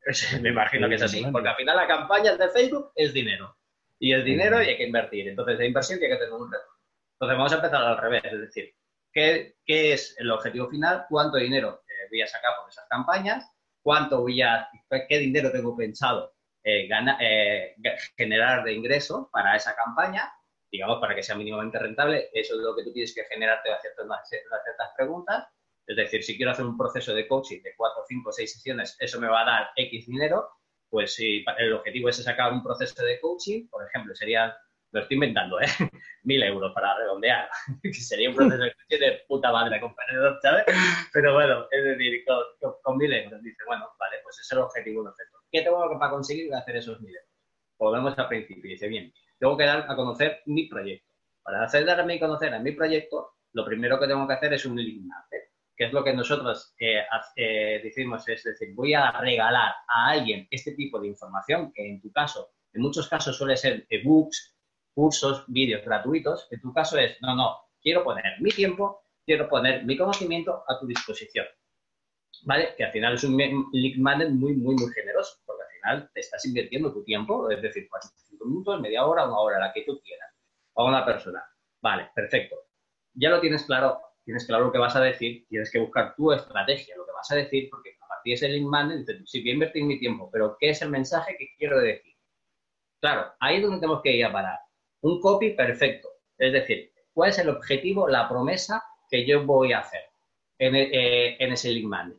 Me 0.42 0.50
imagino 0.50 0.88
que 0.88 0.96
es 0.96 1.02
así, 1.02 1.24
porque 1.32 1.48
al 1.48 1.56
final 1.56 1.76
la 1.76 1.86
campaña 1.86 2.36
de 2.36 2.48
Facebook 2.50 2.90
es 2.94 3.12
dinero. 3.14 3.56
Y 3.98 4.12
es 4.12 4.24
dinero 4.24 4.60
y 4.62 4.66
hay 4.66 4.76
que 4.76 4.86
invertir. 4.86 5.28
Entonces, 5.28 5.58
de 5.58 5.66
inversión 5.66 5.98
tiene 5.98 6.14
que 6.14 6.24
tener 6.24 6.34
un 6.34 6.50
retorno. 6.50 6.74
Entonces, 7.14 7.38
vamos 7.38 7.52
a 7.52 7.56
empezar 7.56 7.82
al 7.82 7.98
revés, 7.98 8.24
es 8.24 8.40
decir, 8.40 8.74
¿qué, 9.14 9.56
es 9.66 10.14
el 10.18 10.30
objetivo 10.30 10.68
final? 10.68 11.06
¿Cuánto 11.08 11.38
dinero 11.38 11.82
eh, 11.88 12.08
voy 12.10 12.22
a 12.22 12.26
sacar 12.26 12.52
por 12.60 12.68
esas 12.68 12.86
campañas? 12.88 13.50
¿Cuánto 13.82 14.20
voy 14.20 14.42
a, 14.42 14.68
qué 15.08 15.18
dinero 15.18 15.50
tengo 15.52 15.76
pensado 15.76 16.34
eh, 16.62 16.88
eh, 17.20 17.74
generar 18.16 18.64
de 18.64 18.72
ingreso 18.72 19.30
para 19.32 19.56
esa 19.56 19.74
campaña? 19.74 20.32
digamos, 20.74 20.98
para 20.98 21.14
que 21.14 21.22
sea 21.22 21.36
mínimamente 21.36 21.78
rentable, 21.78 22.30
eso 22.32 22.56
es 22.56 22.60
lo 22.60 22.74
que 22.74 22.82
tú 22.82 22.92
tienes 22.92 23.14
que 23.14 23.22
generarte 23.26 23.72
a 23.72 23.80
ciertas, 23.80 24.28
ciertas 24.28 24.90
preguntas. 24.96 25.46
Es 25.86 25.96
decir, 25.96 26.24
si 26.24 26.36
quiero 26.36 26.50
hacer 26.50 26.64
un 26.64 26.76
proceso 26.76 27.14
de 27.14 27.28
coaching 27.28 27.62
de 27.62 27.76
4, 27.76 28.02
5, 28.08 28.32
6 28.32 28.52
sesiones, 28.52 28.96
eso 28.98 29.20
me 29.20 29.28
va 29.28 29.42
a 29.42 29.44
dar 29.44 29.70
X 29.76 30.08
dinero, 30.08 30.48
pues 30.90 31.14
si 31.14 31.44
el 31.58 31.74
objetivo 31.74 32.08
es 32.08 32.16
sacar 32.24 32.52
un 32.52 32.64
proceso 32.64 33.04
de 33.04 33.20
coaching, 33.20 33.68
por 33.68 33.86
ejemplo, 33.86 34.16
sería, 34.16 34.56
lo 34.94 35.00
estoy 35.00 35.16
inventando, 35.16 35.60
¿eh? 35.60 35.66
Mil 36.22 36.42
euros 36.42 36.72
para 36.72 36.96
redondear, 36.96 37.48
que 37.82 37.92
sería 37.92 38.30
un 38.30 38.36
proceso 38.36 38.62
de 38.62 38.98
de 38.98 39.24
puta 39.26 39.50
madre, 39.50 39.80
compañero, 39.80 40.38
¿sabes? 40.40 40.64
Pero 41.12 41.34
bueno, 41.34 41.66
es 41.70 41.84
decir, 41.84 42.24
con, 42.82 42.96
mil 42.96 43.12
euros, 43.12 43.42
dice, 43.42 43.64
bueno, 43.66 43.90
vale, 43.98 44.18
pues 44.22 44.38
es 44.38 44.52
el 44.52 44.58
objetivo 44.58 45.04
perfecto. 45.04 45.38
¿Qué 45.50 45.62
tengo 45.62 45.98
para 45.98 46.10
conseguir 46.12 46.54
hacer 46.54 46.76
esos 46.76 47.00
mil 47.00 47.14
euros? 47.14 47.30
Volvemos 47.76 48.16
al 48.16 48.28
principio, 48.28 48.70
dice, 48.70 48.86
bien, 48.86 49.12
tengo 49.38 49.56
que 49.56 49.64
dar 49.64 49.84
a 49.88 49.96
conocer 49.96 50.42
mi 50.46 50.68
proyecto. 50.68 51.12
Para 51.42 51.64
hacer 51.64 51.84
darme 51.84 52.14
a 52.14 52.20
conocer 52.20 52.54
a 52.54 52.60
mi 52.60 52.72
proyecto, 52.72 53.34
lo 53.52 53.64
primero 53.64 53.98
que 53.98 54.06
tengo 54.06 54.26
que 54.28 54.34
hacer 54.34 54.54
es 54.54 54.64
un 54.64 54.76
link 54.76 55.04
que 55.76 55.86
es 55.86 55.92
lo 55.92 56.04
que 56.04 56.12
nosotros 56.12 56.72
eh, 56.78 57.02
eh, 57.34 57.80
decimos, 57.82 58.28
es 58.28 58.44
decir, 58.44 58.68
voy 58.74 58.94
a 58.94 59.10
regalar 59.10 59.74
a 59.88 60.10
alguien 60.10 60.46
este 60.48 60.72
tipo 60.72 61.00
de 61.00 61.08
información, 61.08 61.72
que 61.72 61.84
en 61.84 62.00
tu 62.00 62.12
caso, 62.12 62.52
en 62.72 62.82
muchos 62.82 63.08
casos 63.08 63.36
suele 63.36 63.56
ser 63.56 63.84
ebooks, 63.90 64.53
cursos, 64.94 65.44
vídeos 65.48 65.84
gratuitos, 65.84 66.48
en 66.50 66.60
tu 66.60 66.72
caso 66.72 66.96
es, 66.98 67.20
no, 67.20 67.34
no, 67.34 67.58
quiero 67.82 68.04
poner 68.04 68.40
mi 68.40 68.50
tiempo, 68.50 69.02
quiero 69.26 69.48
poner 69.48 69.84
mi 69.84 69.96
conocimiento 69.96 70.64
a 70.66 70.78
tu 70.78 70.86
disposición. 70.86 71.46
¿Vale? 72.44 72.74
Que 72.76 72.84
al 72.84 72.92
final 72.92 73.14
es 73.14 73.24
un 73.24 73.36
link 73.72 73.96
magnet 73.98 74.30
muy, 74.30 74.54
muy, 74.54 74.74
muy 74.74 74.92
generoso, 74.92 75.38
porque 75.46 75.62
al 75.62 75.70
final 75.70 76.10
te 76.12 76.20
estás 76.20 76.44
invirtiendo 76.44 76.92
tu 76.92 77.02
tiempo, 77.04 77.50
es 77.50 77.62
decir, 77.62 77.88
45 77.88 78.44
minutos, 78.46 78.80
media 78.80 79.04
hora, 79.06 79.26
una 79.26 79.38
hora, 79.38 79.58
la 79.58 79.72
que 79.72 79.82
tú 79.82 80.00
quieras, 80.02 80.30
a 80.74 80.84
una 80.84 81.04
persona. 81.04 81.42
Vale, 81.80 82.10
perfecto. 82.14 82.56
Ya 83.14 83.30
lo 83.30 83.40
tienes 83.40 83.64
claro, 83.64 84.00
tienes 84.24 84.46
claro 84.46 84.66
lo 84.66 84.72
que 84.72 84.78
vas 84.78 84.96
a 84.96 85.00
decir, 85.00 85.46
tienes 85.48 85.70
que 85.70 85.78
buscar 85.78 86.14
tu 86.16 86.32
estrategia, 86.32 86.96
lo 86.96 87.06
que 87.06 87.12
vas 87.12 87.30
a 87.30 87.36
decir, 87.36 87.68
porque 87.70 87.96
a 88.00 88.08
partir 88.08 88.32
de 88.32 88.34
ese 88.34 88.48
link 88.48 88.66
magnet 88.66 88.98
dices, 88.98 89.22
sí, 89.30 89.40
voy 89.40 89.50
a 89.50 89.54
invertir 89.54 89.84
mi 89.84 89.98
tiempo, 89.98 90.28
pero 90.30 90.56
¿qué 90.58 90.70
es 90.70 90.82
el 90.82 90.90
mensaje 90.90 91.36
que 91.38 91.48
quiero 91.56 91.78
decir? 91.80 92.14
Claro, 93.00 93.32
ahí 93.38 93.56
es 93.56 93.62
donde 93.62 93.80
tenemos 93.80 94.02
que 94.02 94.12
ir 94.12 94.24
a 94.24 94.32
parar. 94.32 94.58
Un 95.04 95.20
copy 95.20 95.50
perfecto. 95.50 96.08
Es 96.38 96.52
decir, 96.52 96.90
¿cuál 97.12 97.28
es 97.30 97.38
el 97.38 97.50
objetivo, 97.50 98.08
la 98.08 98.26
promesa 98.26 98.82
que 99.10 99.26
yo 99.26 99.44
voy 99.44 99.74
a 99.74 99.80
hacer 99.80 100.02
en, 100.58 100.74
eh, 100.74 101.36
en 101.38 101.52
ese 101.52 101.70
link 101.70 101.86
magnet, 101.86 102.18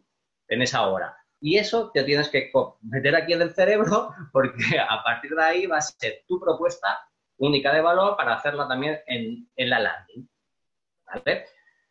en 0.49 0.61
esa 0.61 0.87
hora? 0.87 1.17
Y 1.39 1.57
eso 1.57 1.89
te 1.91 2.03
tienes 2.03 2.29
que 2.29 2.51
meter 2.81 3.15
aquí 3.15 3.33
en 3.33 3.41
el 3.41 3.55
cerebro 3.55 4.13
porque 4.31 4.79
a 4.79 5.03
partir 5.03 5.31
de 5.31 5.43
ahí 5.43 5.65
va 5.65 5.77
a 5.77 5.81
ser 5.81 6.23
tu 6.27 6.39
propuesta 6.39 7.09
única 7.37 7.73
de 7.73 7.81
valor 7.81 8.15
para 8.15 8.35
hacerla 8.35 8.67
también 8.67 8.99
en, 9.07 9.49
en 9.55 9.69
la 9.69 9.79
landing. 9.79 10.29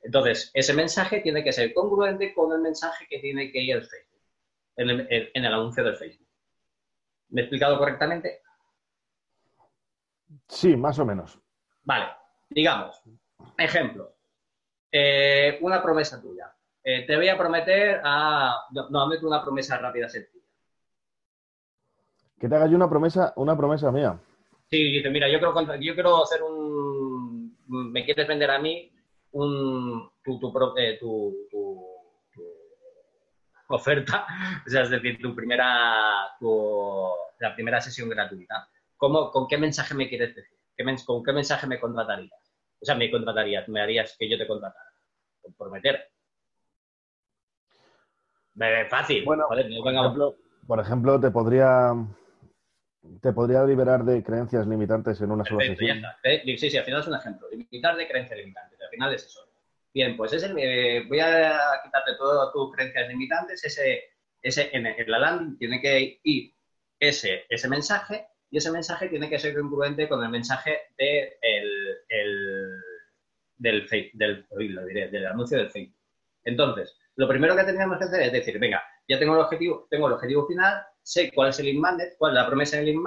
Entonces, 0.03 0.53
ese 0.55 0.75
mensaje 0.75 1.21
tiene 1.23 1.43
que 1.43 1.53
ser 1.53 1.75
congruente 1.75 2.33
con 2.35 2.53
el 2.53 2.61
mensaje 2.61 3.07
que 3.09 3.19
tiene 3.19 3.51
que 3.51 3.63
ir 3.63 3.77
el 3.77 3.83
Facebook, 3.83 4.23
en 4.77 5.45
el, 5.45 5.53
anuncio 5.53 5.83
del 5.83 5.97
Facebook. 5.97 6.29
¿Me 7.31 7.41
he 7.41 7.45
explicado 7.45 7.79
correctamente? 7.79 8.43
Sí, 10.49 10.77
más 10.77 10.99
o 10.99 11.05
menos. 11.05 11.39
Vale, 11.83 12.07
digamos, 12.49 13.03
ejemplo, 13.59 14.15
eh, 14.91 15.59
una 15.61 15.83
promesa 15.83 16.21
tuya. 16.21 16.53
Eh, 16.83 17.05
te 17.07 17.17
voy 17.17 17.29
a 17.29 17.39
prometer 17.39 18.01
a. 18.05 18.67
No, 18.91 19.07
meto 19.07 19.27
una 19.27 19.43
promesa 19.43 19.79
rápida, 19.79 20.09
sencilla. 20.09 20.45
Que 22.39 22.49
te 22.49 22.57
haga 22.57 22.67
yo 22.67 22.77
una 22.77 22.89
promesa, 22.89 23.33
una 23.37 23.57
promesa 23.57 23.91
mía. 23.91 24.19
Sí, 24.71 24.93
dice, 24.93 25.11
mira, 25.11 25.29
yo 25.29 25.39
quiero, 25.39 25.77
yo 25.81 25.95
quiero 25.95 26.23
hacer 26.23 26.43
un. 26.43 27.57
Me 27.67 28.05
quieres 28.05 28.29
vender 28.29 28.51
a 28.51 28.59
mí 28.59 28.93
un, 29.33 30.11
tu, 30.23 30.39
tu, 30.39 30.53
eh, 30.77 30.99
tu, 31.01 31.35
tu, 31.51 31.95
oferta, 33.69 34.27
o 34.67 34.71
sea, 34.71 34.83
es 34.83 34.91
decir, 34.91 35.19
tu 35.21 35.35
primera, 35.35 36.29
la 37.41 37.55
primera 37.55 37.81
sesión 37.81 38.09
gratuita. 38.09 38.69
¿Cómo, 38.97 39.31
¿Con 39.31 39.47
qué 39.47 39.59
mensaje 39.59 39.95
me 39.95 40.09
quieres 40.09 40.35
decir? 40.35 40.59
¿Con 41.07 41.23
qué 41.23 41.33
mensaje 41.33 41.67
me 41.67 41.79
contratarías? 41.79 42.53
O 42.81 42.85
sea, 42.85 42.95
me 42.95 43.11
contratarías, 43.11 43.69
me 43.69 43.81
harías 43.81 44.17
que 44.19 44.29
yo 44.29 44.37
te 44.37 44.47
contratara. 44.47 44.91
Por 45.57 45.71
meter. 45.71 46.11
Fácil. 48.89 49.25
Bueno, 49.25 49.45
por, 50.67 50.81
ejemplo, 50.81 51.21
te 51.21 51.31
podría 51.31 51.93
te 53.21 53.33
podría 53.33 53.65
liberar 53.65 54.05
de 54.05 54.23
creencias 54.23 54.67
limitantes 54.67 55.21
en 55.21 55.31
una 55.31 55.45
sola 55.45 55.67
sesión. 55.67 56.03
Sí, 56.45 56.71
sí, 56.71 56.77
al 56.77 56.85
final 56.85 57.01
es 57.01 57.07
un 57.09 57.15
ejemplo. 57.15 57.49
Limitar 57.51 57.97
de 57.97 58.09
creencias 58.09 58.39
limitantes. 58.39 58.81
Al 58.81 58.89
final 58.89 59.15
es 59.15 59.27
eso. 59.27 59.41
Bien, 59.93 60.17
pues 60.17 60.33
ese, 60.33 60.53
eh, 60.57 61.05
voy 61.09 61.21
a 61.21 61.59
quitarte 61.85 62.17
todas 62.17 62.53
tus 62.53 62.73
creencias 62.75 63.09
limitantes. 63.09 63.65
Ese, 63.65 64.05
ese, 64.43 64.71
en, 64.73 64.85
la 65.07 65.19
landing 65.19 65.59
tiene 65.59 65.81
que 65.81 66.21
ir 66.23 66.55
ese, 66.99 67.45
ese 67.49 67.69
mensaje 67.69 68.29
y 68.55 68.59
ese 68.59 68.71
mensaje 68.71 69.09
tiene 69.09 69.29
que 69.29 69.41
ser 69.41 69.53
congruente 69.53 70.09
con 70.09 70.23
el 70.23 70.31
mensaje 70.31 70.83
de 70.97 71.39
el, 71.43 71.97
el, 72.09 72.81
del, 73.57 73.89
del, 74.15 75.27
anuncio 75.27 75.59
del 75.59 75.71
Facebook. 75.73 75.99
Entonces, 76.45 76.97
lo 77.17 77.27
primero 77.27 77.57
que 77.57 77.65
tendríamos 77.65 77.99
que 77.99 78.05
hacer 78.05 78.23
es 78.23 78.33
decir, 78.33 78.61
venga, 78.61 78.81
ya 79.09 79.19
tengo 79.19 79.35
el 79.35 79.41
objetivo, 79.41 79.89
tengo 79.91 80.07
el 80.07 80.13
objetivo 80.13 80.47
final, 80.47 80.87
sé 81.03 81.33
cuál 81.35 81.49
es 81.49 81.59
el 81.59 81.67
link 81.67 81.85
cuál 82.17 82.31
es 82.31 82.35
la 82.37 82.47
promesa 82.47 82.77
del 82.77 82.87
link 82.87 83.01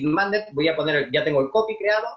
magnet, 0.00 0.48
voy 0.52 0.66
a 0.66 0.74
poner, 0.74 1.08
ya 1.12 1.22
tengo 1.22 1.42
el 1.42 1.50
copy 1.50 1.76
creado 1.76 2.08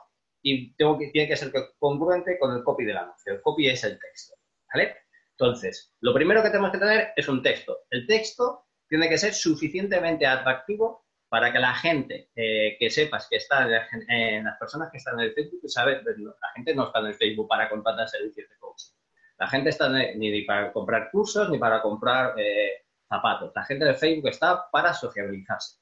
y 0.41 0.73
tengo 0.73 0.97
que, 0.97 1.09
tiene 1.09 1.27
que 1.27 1.37
ser 1.37 1.53
congruente 1.77 2.39
con 2.39 2.57
el 2.57 2.63
copy 2.63 2.83
del 2.83 2.97
anuncio. 2.97 3.33
El 3.33 3.41
copy 3.43 3.69
es 3.69 3.83
el 3.83 3.99
texto, 3.99 4.33
¿vale? 4.73 4.95
Entonces, 5.37 5.93
lo 5.99 6.15
primero 6.15 6.41
que 6.41 6.49
tenemos 6.49 6.71
que 6.71 6.79
tener 6.79 7.13
es 7.15 7.27
un 7.27 7.43
texto. 7.43 7.81
El 7.91 8.07
texto 8.07 8.65
tiene 8.89 9.07
que 9.07 9.19
ser 9.19 9.35
suficientemente 9.35 10.25
atractivo 10.25 11.02
para 11.33 11.51
que 11.51 11.57
la 11.57 11.73
gente 11.73 12.29
eh, 12.35 12.77
que 12.77 12.91
sepas 12.91 13.27
que 13.27 13.37
está 13.37 13.67
en, 14.07 14.43
las 14.43 14.55
personas 14.59 14.91
que 14.91 14.99
están 14.99 15.19
en 15.19 15.25
el 15.25 15.33
Facebook, 15.33 15.61
sabes, 15.65 16.03
la 16.05 16.51
gente 16.53 16.75
no 16.75 16.85
está 16.85 16.99
en 16.99 17.07
el 17.07 17.15
Facebook 17.15 17.47
para 17.47 17.67
contratar 17.67 18.07
servicios 18.07 18.47
de 18.47 18.55
coaching. 18.59 18.93
La 19.39 19.47
gente 19.47 19.71
está 19.71 19.89
ni 19.89 20.43
para 20.43 20.71
comprar 20.71 21.09
cursos 21.09 21.49
ni 21.49 21.57
para 21.57 21.81
comprar 21.81 22.35
eh, 22.37 22.85
zapatos. 23.09 23.51
La 23.55 23.63
gente 23.63 23.83
de 23.83 23.95
Facebook 23.95 24.29
está 24.29 24.69
para 24.71 24.93
sociabilizarse. 24.93 25.79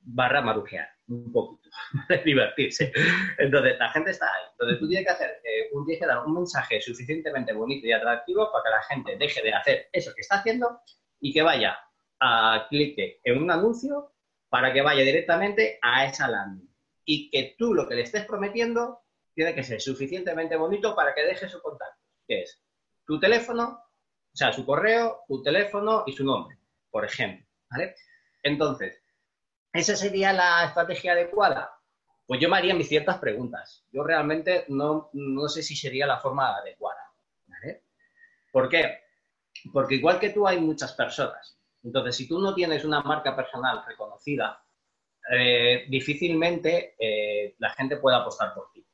Barra 0.00 0.42
marujear, 0.42 0.90
un 1.08 1.32
poquito, 1.32 1.70
divertirse. 2.26 2.92
Entonces, 3.38 3.78
la 3.78 3.88
gente 3.88 4.10
está 4.10 4.26
ahí. 4.26 4.44
Entonces, 4.50 4.78
tú 4.78 4.88
tienes 4.88 5.06
que 5.06 5.12
hacer 5.14 5.30
eh, 5.42 5.70
un, 5.72 5.86
tienes 5.86 6.02
que 6.02 6.06
dar 6.06 6.26
un 6.26 6.34
mensaje 6.34 6.82
suficientemente 6.82 7.54
bonito 7.54 7.86
y 7.86 7.92
atractivo 7.92 8.52
para 8.52 8.64
que 8.64 8.70
la 8.70 8.82
gente 8.82 9.16
deje 9.16 9.40
de 9.40 9.54
hacer 9.54 9.88
eso 9.90 10.12
que 10.14 10.20
está 10.20 10.40
haciendo 10.40 10.82
y 11.18 11.32
que 11.32 11.40
vaya 11.40 11.78
a 12.20 12.66
clique 12.68 13.20
en 13.24 13.42
un 13.42 13.50
anuncio 13.50 14.12
para 14.50 14.72
que 14.72 14.82
vaya 14.82 15.02
directamente 15.02 15.78
a 15.80 16.04
esa 16.04 16.28
landing. 16.28 16.68
Y 17.06 17.30
que 17.30 17.54
tú 17.58 17.72
lo 17.72 17.88
que 17.88 17.94
le 17.94 18.02
estés 18.02 18.26
prometiendo 18.26 19.00
tiene 19.34 19.54
que 19.54 19.62
ser 19.62 19.80
suficientemente 19.80 20.56
bonito 20.56 20.94
para 20.94 21.14
que 21.14 21.22
deje 21.22 21.48
su 21.48 21.62
contacto 21.62 22.00
que 22.30 22.42
es 22.42 22.62
tu 23.04 23.18
teléfono, 23.18 23.82
o 24.32 24.36
sea, 24.36 24.52
su 24.52 24.64
correo, 24.64 25.24
tu 25.26 25.42
teléfono 25.42 26.04
y 26.06 26.12
su 26.12 26.24
nombre, 26.24 26.56
por 26.88 27.04
ejemplo. 27.04 27.44
Entonces, 28.44 29.02
¿esa 29.72 29.96
sería 29.96 30.32
la 30.32 30.64
estrategia 30.64 31.12
adecuada? 31.12 31.74
Pues 32.24 32.40
yo 32.40 32.48
me 32.48 32.56
haría 32.56 32.74
mis 32.74 32.88
ciertas 32.88 33.18
preguntas. 33.18 33.84
Yo 33.90 34.04
realmente 34.04 34.64
no, 34.68 35.10
no 35.12 35.48
sé 35.48 35.64
si 35.64 35.74
sería 35.74 36.06
la 36.06 36.20
forma 36.20 36.56
adecuada. 36.56 37.00
¿Por 38.52 38.68
qué? 38.68 39.00
Porque 39.72 39.96
igual 39.96 40.20
que 40.20 40.30
tú 40.30 40.46
hay 40.46 40.60
muchas 40.60 40.92
personas. 40.92 41.59
Entonces, 41.82 42.16
si 42.16 42.28
tú 42.28 42.38
no 42.38 42.54
tienes 42.54 42.84
una 42.84 43.02
marca 43.02 43.34
personal 43.34 43.82
reconocida, 43.86 44.62
eh, 45.32 45.86
difícilmente 45.88 46.94
eh, 46.98 47.54
la 47.58 47.70
gente 47.70 47.96
pueda 47.96 48.18
apostar 48.18 48.54
por 48.54 48.70
ti. 48.72 48.84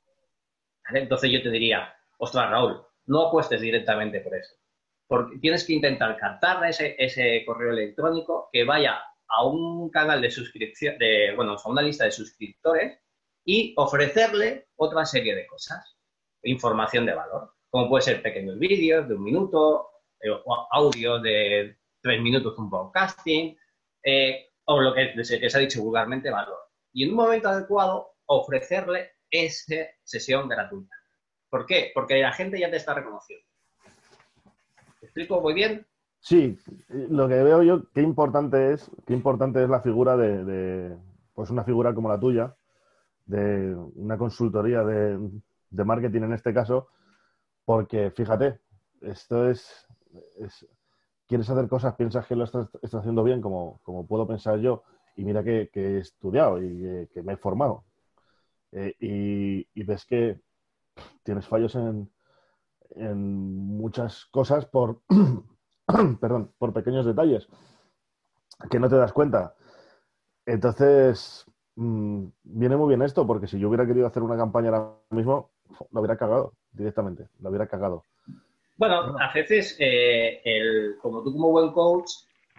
Entonces 0.93 1.31
yo 1.31 1.43
te 1.43 1.51
diría, 1.51 1.93
ostras, 2.19 2.51
Raúl, 2.51 2.83
no 3.07 3.29
apuestes 3.29 3.61
directamente 3.61 4.21
por 4.21 4.35
eso. 4.37 4.55
Porque 5.07 5.39
tienes 5.39 5.65
que 5.65 5.73
intentar 5.73 6.17
captar 6.17 6.65
ese, 6.69 7.45
correo 7.45 7.73
electrónico 7.73 8.49
que 8.53 8.65
vaya 8.65 9.01
a 9.29 9.47
un 9.47 9.91
canal 9.91 10.21
de 10.21 10.31
suscripción, 10.31 10.99
de, 10.99 11.33
bueno, 11.35 11.57
a 11.63 11.69
una 11.69 11.83
lista 11.83 12.05
de 12.05 12.13
suscriptores 12.13 13.01
y 13.45 13.75
ofrecerle 13.77 14.69
otra 14.77 15.05
serie 15.05 15.35
de 15.35 15.47
cosas. 15.47 15.97
información 16.43 17.07
de 17.07 17.15
valor, 17.15 17.55
como 17.71 17.89
puede 17.89 18.03
ser 18.03 18.23
pequeños 18.23 18.59
vídeos 18.59 19.09
de 19.09 19.15
un 19.15 19.25
minuto, 19.25 19.89
eh, 20.21 20.31
o 20.31 20.69
audio 20.71 21.19
de 21.19 21.77
tres 22.07 22.23
minutos, 22.23 22.57
un 22.57 22.71
podcasting, 22.71 23.57
eh, 24.05 24.53
o 24.67 24.81
lo 24.81 24.95
que, 24.95 25.25
se 25.25 25.57
ha 25.57 25.59
dicho 25.59 25.83
vulgarmente, 25.83 26.31
valor. 26.31 26.59
Y 26.93 27.03
en 27.03 27.11
un 27.11 27.17
momento 27.17 27.49
adecuado, 27.49 28.11
ofrecerle 28.27 29.11
esa 29.29 29.75
sesión 30.05 30.49
gratuita. 30.49 30.95
¿Por 31.51 31.67
qué? 31.67 31.91
Porque 31.93 32.21
la 32.21 32.33
gente 32.33 32.61
ya 32.61 32.71
te 32.71 32.77
está 32.77 32.95
reconociendo. 32.95 33.45
¿Te 35.01 35.07
explico 35.07 35.41
muy 35.41 35.53
bien? 35.53 35.85
Sí, 36.21 36.57
lo 36.89 37.27
que 37.27 37.43
veo 37.43 37.65
yo, 37.65 37.91
qué 37.93 38.03
importante 38.03 38.73
es, 38.73 38.89
qué 39.05 39.13
importante 39.13 39.65
es 39.65 39.69
la 39.69 39.81
figura 39.81 40.17
de, 40.17 40.97
pues 41.35 41.51
una 41.51 41.65
figura 41.65 41.93
como 41.93 42.09
la 42.09 42.21
tuya, 42.21 42.57
de 43.25 43.75
una 43.97 44.17
consultoría 44.17 44.85
de, 44.85 45.19
marketing 45.85 46.23
en 46.23 46.33
este 46.35 46.55
caso, 46.55 46.89
porque 47.65 48.13
fíjate, 48.13 48.61
esto 49.01 49.51
es, 49.51 49.89
quieres 51.27 51.49
hacer 51.51 51.69
cosas, 51.69 51.95
piensas 51.97 52.27
que 52.27 52.37
lo 52.37 52.45
estás, 52.45 52.69
haciendo 52.95 53.25
bien, 53.25 53.41
como, 53.41 53.81
como, 53.83 54.07
puedo 54.07 54.27
pensar 54.27 54.59
yo, 54.59 54.83
y 55.17 55.25
mira 55.25 55.43
que, 55.43 55.71
he 55.73 55.99
estudiado 55.99 56.63
y 56.63 57.09
que, 57.13 57.23
me 57.23 57.35
he 57.35 57.37
formado. 57.37 57.85
Eh, 58.73 58.95
y, 59.01 59.83
ves 59.85 60.05
que 60.05 60.41
tienes 61.23 61.47
fallos 61.47 61.75
en, 61.75 62.11
en 62.91 63.77
muchas 63.77 64.27
cosas 64.27 64.67
por, 64.67 65.01
perdón, 66.21 66.53
por 66.59 66.73
pequeños 66.73 67.07
detalles 67.07 67.49
que 68.71 68.81
no 68.81 68.89
te 68.89 68.97
das 68.97 69.13
cuenta. 69.13 69.55
Entonces, 70.45 71.45
mm, 71.77 72.27
viene 72.45 72.77
muy 72.77 72.89
bien 72.89 73.03
esto, 73.03 73.27
porque 73.27 73.47
si 73.47 73.59
yo 73.59 73.69
hubiera 73.69 73.87
querido 73.87 74.07
hacer 74.07 74.23
una 74.23 74.37
campaña 74.37 74.71
ahora 74.71 74.95
mismo, 75.11 75.51
lo 75.91 76.01
hubiera 76.01 76.17
cagado 76.17 76.55
directamente, 76.73 77.29
lo 77.41 77.51
hubiera 77.51 77.67
cagado. 77.67 78.05
Bueno, 78.77 79.17
a 79.19 79.33
veces, 79.33 79.77
eh, 79.79 80.41
el, 80.45 80.97
como 81.01 81.23
tú 81.23 81.33
como 81.33 81.51
buen 81.51 81.73
coach, 81.73 82.11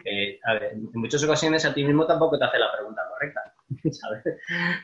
eh, 0.04 0.40
en 0.72 0.90
muchas 0.94 1.24
ocasiones 1.24 1.66
a 1.66 1.74
ti 1.74 1.84
mismo 1.84 2.06
tampoco 2.06 2.38
te 2.38 2.46
hace 2.46 2.60
la 2.60 2.72
pregunta 2.72 3.02
correcta. 3.10 3.54
¿sabes? 3.92 4.24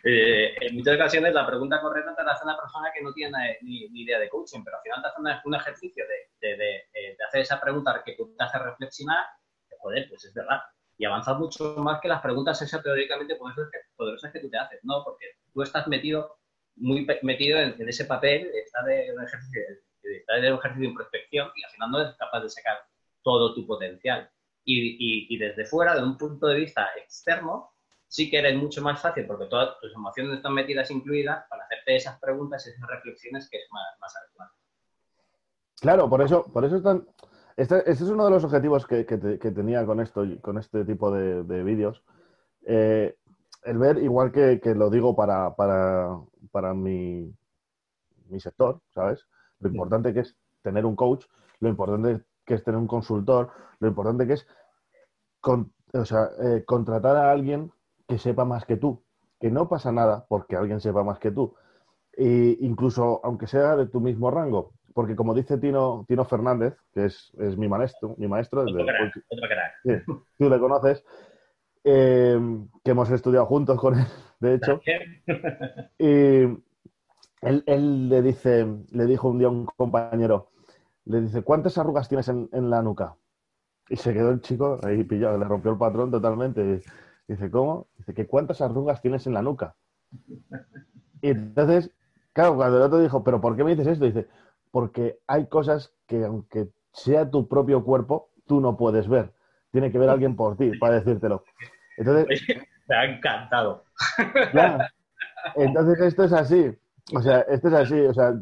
Eh, 0.04 0.56
en 0.60 0.76
muchas 0.76 0.96
ocasiones 0.96 1.34
la 1.34 1.48
pregunta 1.48 1.80
correcta 1.82 2.16
te 2.16 2.24
la 2.24 2.34
hace 2.34 2.44
una 2.44 2.58
persona 2.58 2.92
que 2.94 3.02
no 3.02 3.14
tiene 3.14 3.58
ni, 3.62 3.86
idea 3.94 4.20
de 4.20 4.30
coaching, 4.30 4.64
pero 4.64 4.78
al 4.78 4.84
final 4.84 5.02
te 5.02 5.32
hace 5.32 5.48
un 5.48 5.56
ejercicio 5.56 6.06
de, 6.42 6.58
de, 6.58 7.18
hacer 7.26 7.42
esa 7.42 7.60
pregunta 7.60 8.02
que 8.06 8.14
te 8.14 8.44
hace 8.44 8.60
reflexionar, 8.60 9.26
joder, 9.80 10.08
pues 10.10 10.26
es 10.26 10.34
verdad. 10.34 10.60
Y 10.98 11.06
avanza 11.06 11.34
mucho 11.34 11.76
más 11.78 12.00
que 12.02 12.08
las 12.08 12.22
preguntas 12.22 12.62
esas 12.62 12.84
teóricamente 12.84 13.38
poderosas 13.96 14.32
que 14.32 14.40
tú 14.40 14.50
te 14.50 14.58
haces, 14.58 14.80
¿no? 14.84 15.04
Porque 15.04 15.26
tú 15.54 15.62
estás 15.62 15.88
metido, 15.88 16.38
muy 16.76 17.08
metido 17.24 17.60
en, 17.60 17.88
ese 17.88 18.06
papel, 18.06 18.52
está 18.54 18.84
de 18.84 19.14
un 19.14 19.24
ejercicio, 19.24 19.62
está 20.04 20.36
de 20.36 20.52
un 20.52 20.60
ejercicio 20.60 20.82
de 20.82 20.90
introspección 20.90 21.50
y 21.56 21.64
al 21.64 21.72
final 21.72 21.92
no 21.92 22.02
eres 22.02 22.16
capaz 22.16 22.42
de 22.42 22.50
sacar 22.50 22.78
todo 23.22 23.54
tu 23.54 23.66
potencial. 23.66 24.30
Y, 24.66 25.28
y, 25.34 25.38
desde 25.38 25.66
fuera, 25.66 25.94
de 25.94 26.04
un 26.04 26.18
punto 26.18 26.48
de 26.48 26.56
vista 26.56 26.88
externo, 26.96 27.72
sí 28.08 28.30
que 28.30 28.40
eres 28.40 28.56
mucho 28.56 28.82
más 28.82 29.02
fácil 29.02 29.26
porque 29.26 29.48
todas 29.48 29.78
tus 29.82 29.94
emociones 29.94 30.38
están 30.38 30.54
metidas 30.54 30.90
incluidas 30.90 31.46
para 31.50 31.66
hacerte 31.66 31.98
esas 31.98 32.18
preguntas 32.20 32.66
y 32.66 32.70
esas 32.70 32.88
reflexiones 32.88 33.50
que 33.50 33.58
es 33.58 33.68
más, 33.72 34.00
más 34.00 34.14
Claro, 35.84 36.10
por 36.10 36.22
eso, 36.22 36.46
por 36.46 36.64
eso 36.64 36.78
están. 36.78 37.06
Este, 37.58 37.80
este, 37.80 38.06
es 38.06 38.10
uno 38.10 38.24
de 38.24 38.32
los 38.32 38.44
objetivos 38.46 38.88
que, 38.88 39.04
tenía 39.04 39.86
con 39.86 40.00
esto, 40.00 40.26
con 40.42 40.58
este 40.58 40.86
tipo 40.86 41.12
de, 41.12 41.64
vídeos. 41.64 42.02
Eh, 42.66 43.18
el 43.64 43.78
ver, 43.78 43.98
igual 43.98 44.32
que, 44.32 44.60
lo 44.76 44.90
digo 44.90 45.14
para, 45.14 45.54
para, 45.56 46.74
mi, 46.74 47.36
mi, 48.30 48.40
sector, 48.40 48.80
¿sabes? 48.94 49.28
Lo 49.64 49.70
importante 49.70 50.14
que 50.14 50.22
es 50.22 50.36
tener 50.62 50.86
un 50.86 50.96
coach, 50.96 51.26
lo 51.60 51.70
importante 51.70 52.24
que 52.46 52.56
es 52.56 52.64
tener 52.64 52.80
un 52.80 52.88
consultor, 52.88 53.50
lo 53.80 53.88
importante 53.88 54.28
que 54.28 54.34
es 54.34 54.48
o 55.94 56.06
sea, 56.06 56.30
eh, 56.42 56.64
contratar 56.66 57.16
a 57.18 57.32
alguien 57.32 57.72
que 58.08 58.18
sepa 58.18 58.46
más 58.46 58.66
que 58.66 58.78
tú, 58.78 59.04
que 59.40 59.52
no 59.52 59.70
pasa 59.70 59.92
nada 59.92 60.26
porque 60.28 60.56
alguien 60.56 60.80
sepa 60.80 61.04
más 61.04 61.20
que 61.20 61.32
tú, 61.32 61.56
e 62.14 62.58
incluso 62.62 63.22
aunque 63.24 63.48
sea 63.48 63.76
de 63.76 63.88
tu 63.88 64.00
mismo 64.00 64.32
rango, 64.32 64.74
porque 64.94 65.16
como 65.16 65.34
dice 65.34 65.58
Tino, 65.58 66.06
Tino 66.08 66.26
Fernández, 66.26 66.76
que 66.94 67.06
es, 67.06 67.34
mi 67.58 67.68
maestro, 67.68 68.16
mi 68.18 68.28
maestro, 68.28 68.66
tú 70.38 70.50
le 70.50 70.60
conoces, 70.60 71.04
eh, 71.84 72.40
que 72.84 72.92
hemos 72.92 73.10
estudiado 73.12 73.46
juntos 73.46 73.80
con 73.80 74.00
él, 74.00 74.06
de 74.40 74.56
hecho, 74.56 74.82
y 76.00 76.46
él, 77.46 78.10
le 78.10 78.22
dice, 78.22 78.66
le 78.92 79.06
dijo 79.06 79.30
un 79.30 79.40
día 79.40 79.48
a 79.48 79.52
un 79.52 79.66
compañero, 79.66 80.50
le 81.06 81.22
dice, 81.22 81.42
¿cuántas 81.42 81.78
arrugas 81.78 82.08
tienes 82.08 82.28
en, 82.30 82.50
en 82.54 82.70
la 82.70 82.82
nuca? 82.82 83.16
Y 83.90 83.98
se 83.98 84.14
quedó 84.14 84.32
el 84.32 84.42
chico 84.42 84.80
ahí 84.84 85.04
pillado, 85.04 85.38
le 85.38 85.46
rompió 85.46 85.72
el 85.72 85.78
patrón 85.78 86.12
totalmente. 86.12 86.82
Dice, 87.28 87.52
¿cómo? 87.52 87.88
Dice, 87.98 88.14
¿que 88.14 88.28
cuántas 88.28 88.62
arrugas 88.62 89.02
tienes 89.02 89.28
en 89.28 89.34
la 89.34 89.42
nuca? 89.42 89.76
Y 91.22 91.30
entonces, 91.30 91.92
claro, 92.32 92.56
cuando 92.56 92.78
el 92.78 92.84
otro 92.84 93.00
dijo, 93.00 93.24
¿pero 93.24 93.42
por 93.42 93.56
qué 93.56 93.64
me 93.64 93.76
dices 93.76 93.88
esto? 93.88 94.06
Dice, 94.06 94.28
porque 94.72 95.20
hay 95.28 95.48
cosas 95.48 95.94
que 96.08 96.24
aunque 96.26 96.70
sea 96.94 97.30
tu 97.30 97.48
propio 97.48 97.84
cuerpo, 97.84 98.30
tú 98.46 98.62
no 98.62 98.78
puedes 98.78 99.08
ver. 99.08 99.34
Tiene 99.72 99.92
que 99.92 100.00
ver 100.00 100.10
alguien 100.10 100.36
por 100.36 100.56
ti 100.56 100.72
para 100.80 100.96
decírtelo. 100.96 101.44
Entonces, 101.98 102.42
me 102.88 102.96
ha 102.96 103.06
encantado. 103.06 103.84
Entonces 105.56 106.00
esto 106.02 106.24
es 106.24 106.34
así. 106.34 106.76
O 107.14 107.22
sea, 107.22 107.42
esto 107.42 107.68
es 107.68 107.74
así. 107.74 108.00
O 108.02 108.14
sea, 108.14 108.34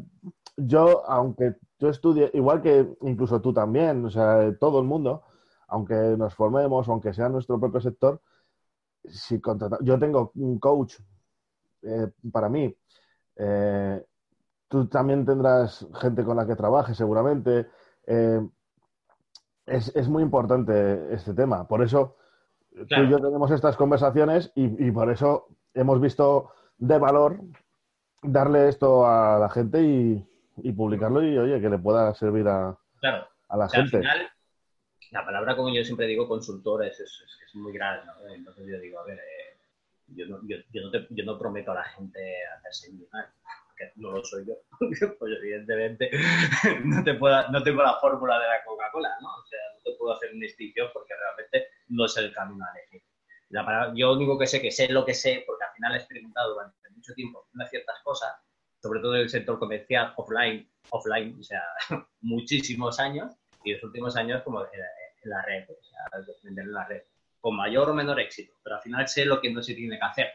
yo, 0.56 1.04
aunque 1.08 1.56
tú 1.78 1.88
estudies, 1.88 2.30
igual 2.34 2.62
que 2.62 2.96
incluso 3.02 3.40
tú 3.40 3.52
también, 3.52 4.04
o 4.04 4.10
sea, 4.10 4.56
todo 4.58 4.80
el 4.80 4.86
mundo, 4.86 5.22
aunque 5.68 5.94
nos 5.94 6.34
formemos, 6.34 6.88
aunque 6.88 7.12
sea 7.12 7.28
nuestro 7.28 7.58
propio 7.58 7.80
sector, 7.80 8.20
si 9.04 9.40
yo 9.80 9.98
tengo 9.98 10.30
un 10.36 10.58
coach 10.58 10.94
eh, 11.82 12.08
para 12.30 12.48
mí, 12.48 12.74
eh, 13.36 14.04
tú 14.68 14.86
también 14.86 15.24
tendrás 15.24 15.86
gente 15.94 16.24
con 16.24 16.36
la 16.36 16.46
que 16.46 16.56
trabajes 16.56 16.96
seguramente. 16.96 17.66
Eh, 18.06 18.40
es, 19.66 20.08
muy 20.08 20.22
importante 20.22 21.14
este 21.14 21.34
tema. 21.34 21.66
Por 21.66 21.82
eso 21.82 22.16
tú 22.70 23.02
y 23.02 23.10
yo 23.10 23.18
tenemos 23.18 23.50
estas 23.50 23.76
conversaciones 23.76 24.52
y, 24.54 24.90
por 24.90 25.10
eso 25.10 25.48
hemos 25.74 26.00
visto 26.00 26.50
de 26.78 26.98
valor 26.98 27.40
darle 28.22 28.68
esto 28.68 29.06
a 29.06 29.38
la 29.38 29.48
gente 29.48 29.82
y, 29.82 30.72
publicarlo 30.72 31.22
y, 31.22 31.36
oye, 31.36 31.60
que 31.60 31.68
le 31.68 31.78
pueda 31.78 32.14
servir 32.14 32.46
a, 32.48 32.76
a 33.48 33.56
la 33.56 33.68
gente. 33.68 33.96
Al 33.96 34.02
final, 34.02 34.32
la 35.10 35.24
palabra, 35.24 35.56
como 35.56 35.74
yo 35.74 35.84
siempre 35.84 36.06
digo, 36.06 36.26
consultor 36.26 36.84
es, 36.86 36.98
es, 37.00 37.54
muy 37.54 37.72
grande. 37.72 38.10
Entonces 38.34 38.66
yo 38.66 38.80
digo, 38.80 38.98
a 38.98 39.04
ver, 39.04 39.18
eh, 39.18 39.58
yo, 40.06 40.26
no, 40.26 40.40
yo, 40.48 40.56
yo, 40.72 40.82
no 40.82 40.90
te, 40.90 41.06
yo, 41.10 41.24
no 41.24 41.38
prometo 41.38 41.72
a 41.72 41.74
la 41.74 41.84
gente 41.84 42.18
hacerse 42.56 42.92
millonario, 42.92 43.30
porque 43.66 43.92
no 43.96 44.12
lo 44.12 44.24
soy 44.24 44.46
yo. 44.46 44.54
pues 45.18 45.32
evidentemente 45.38 46.10
no, 46.84 47.04
te 47.04 47.12
puedo, 47.14 47.48
no 47.50 47.62
tengo 47.62 47.82
la 47.82 47.98
fórmula 48.00 48.38
de 48.38 48.46
la 48.46 48.64
Coca-Cola, 48.64 49.10
¿no? 49.20 49.28
O 49.34 49.46
sea, 49.46 49.58
no 49.74 49.82
te 49.82 49.98
puedo 49.98 50.14
hacer 50.14 50.30
una 50.32 50.44
distinción 50.44 50.88
porque 50.94 51.12
realmente 51.14 51.68
no 51.88 52.06
es 52.06 52.16
el 52.16 52.32
camino 52.32 52.64
a 52.64 52.78
elegir. 52.78 53.02
La 53.52 53.66
palabra, 53.66 53.92
yo 53.94 54.14
único 54.14 54.38
que 54.38 54.46
sé, 54.46 54.62
que 54.62 54.70
sé 54.70 54.88
lo 54.88 55.04
que 55.04 55.12
sé, 55.12 55.44
porque 55.46 55.64
al 55.64 55.74
final 55.74 55.92
he 55.92 55.98
experimentado 55.98 56.54
durante 56.54 56.88
mucho 56.90 57.12
tiempo 57.12 57.46
unas 57.52 57.68
ciertas 57.68 58.00
cosas, 58.02 58.32
sobre 58.80 59.00
todo 59.00 59.14
en 59.14 59.22
el 59.22 59.28
sector 59.28 59.58
comercial, 59.58 60.14
offline, 60.16 60.66
offline, 60.88 61.38
o 61.38 61.42
sea, 61.42 61.62
muchísimos 62.22 62.98
años, 62.98 63.34
y 63.62 63.74
los 63.74 63.84
últimos 63.84 64.16
años 64.16 64.42
como 64.42 64.62
en 64.62 65.30
la 65.30 65.42
red, 65.42 65.64
o 65.68 65.82
sea, 65.84 66.34
vender 66.42 66.64
en 66.64 66.72
la 66.72 66.86
red, 66.86 67.02
con 67.40 67.54
mayor 67.54 67.90
o 67.90 67.94
menor 67.94 68.18
éxito, 68.20 68.54
pero 68.62 68.76
al 68.76 68.82
final 68.82 69.06
sé 69.06 69.26
lo 69.26 69.38
que 69.38 69.52
no 69.52 69.62
se 69.62 69.74
tiene 69.74 69.98
que 69.98 70.04
hacer 70.04 70.32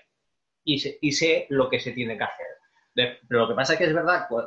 y 0.64 0.78
sé, 0.78 1.00
y 1.02 1.12
sé 1.12 1.48
lo 1.50 1.70
que 1.70 1.80
se 1.80 1.94
tiene 1.94 2.20
que 2.20 2.24
hacer. 2.24 2.46
pero 3.28 3.42
lo 3.42 3.48
que 3.48 3.56
pasa 3.56 3.74
es 3.74 3.80
que 3.80 3.86
es 3.86 3.94
verdad, 3.96 4.28
pues, 4.30 4.46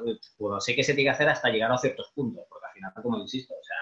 sé 0.64 0.76
que 0.76 0.84
se 0.84 0.94
tiene 0.94 1.10
que 1.10 1.14
hacer 1.14 1.28
hasta 1.28 1.48
llegar 1.48 1.72
a 1.72 1.78
ciertos 1.78 2.12
puntos, 2.14 2.44
porque 2.48 2.66
al 2.66 2.72
final, 2.72 2.92
como 3.02 3.18
insisto, 3.18 3.52
o 3.54 3.64
sea, 3.64 3.76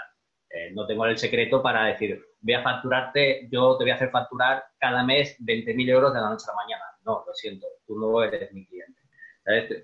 eh, 0.58 0.72
no 0.74 0.86
tengo 0.86 1.06
el 1.06 1.16
secreto 1.18 1.62
para 1.62 1.86
decir, 1.86 2.20
voy 2.40 2.54
a 2.54 2.62
facturarte, 2.62 3.48
yo 3.50 3.76
te 3.76 3.84
voy 3.84 3.90
a 3.92 3.94
hacer 3.94 4.10
facturar 4.10 4.64
cada 4.78 5.04
mes 5.04 5.36
20.000 5.40 5.88
euros 5.90 6.12
de 6.12 6.20
la 6.20 6.30
noche 6.30 6.46
a 6.48 6.52
la 6.52 6.56
mañana. 6.56 6.84
No, 7.04 7.24
lo 7.26 7.32
siento, 7.34 7.66
tú 7.86 7.98
no 7.98 8.22
eres 8.22 8.52
mi 8.52 8.66
cliente. 8.66 9.00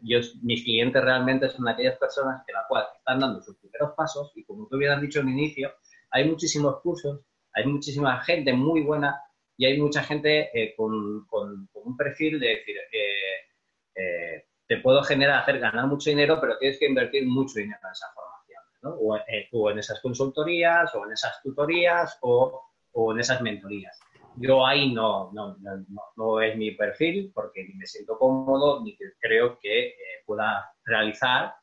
Yo, 0.02 0.18
mis 0.42 0.62
clientes 0.62 1.02
realmente 1.02 1.48
son 1.48 1.66
aquellas 1.68 1.96
personas 1.96 2.42
que 2.46 2.52
la 2.52 2.66
cual 2.68 2.84
están 2.98 3.20
dando 3.20 3.40
sus 3.40 3.56
primeros 3.56 3.92
pasos 3.96 4.30
y 4.34 4.44
como 4.44 4.66
tú 4.68 4.76
hubieras 4.76 5.00
dicho 5.00 5.20
en 5.20 5.30
inicio, 5.30 5.72
hay 6.10 6.28
muchísimos 6.28 6.80
cursos, 6.82 7.20
hay 7.52 7.64
muchísima 7.66 8.20
gente 8.22 8.52
muy 8.52 8.82
buena 8.82 9.22
y 9.56 9.64
hay 9.64 9.80
mucha 9.80 10.02
gente 10.02 10.50
eh, 10.52 10.74
con, 10.76 11.26
un 11.72 11.96
perfil 11.96 12.40
de 12.40 12.48
decir, 12.48 12.76
eh, 13.94 14.44
te 14.66 14.78
puedo 14.78 15.02
generar, 15.02 15.40
hacer 15.40 15.58
ganar 15.58 15.86
mucho 15.86 16.10
dinero, 16.10 16.38
pero 16.40 16.58
tienes 16.58 16.78
que 16.78 16.86
invertir 16.86 17.26
mucho 17.26 17.58
dinero 17.58 17.78
en 17.84 17.92
esa 17.92 18.06
formación, 18.14 18.33
¿no? 18.84 19.16
Eh, 19.16 19.48
o, 19.52 19.70
en 19.70 19.78
esas 19.78 20.00
consultorías, 20.00 20.94
o 20.94 21.04
en 21.06 21.12
esas 21.12 21.42
tutorías, 21.42 22.18
o, 22.22 22.62
en 23.12 23.18
esas 23.18 23.40
mentorías. 23.40 23.98
Yo 24.36 24.64
ahí 24.64 24.92
no, 24.92 25.32
no, 25.32 25.56
no, 26.16 26.40
es 26.40 26.56
mi 26.56 26.72
perfil 26.72 27.32
porque 27.34 27.64
ni 27.64 27.74
me 27.74 27.86
siento 27.86 28.18
cómodo 28.18 28.82
ni 28.82 28.96
creo 29.20 29.58
que 29.60 29.94
pueda 30.26 30.72
realizar 30.84 31.54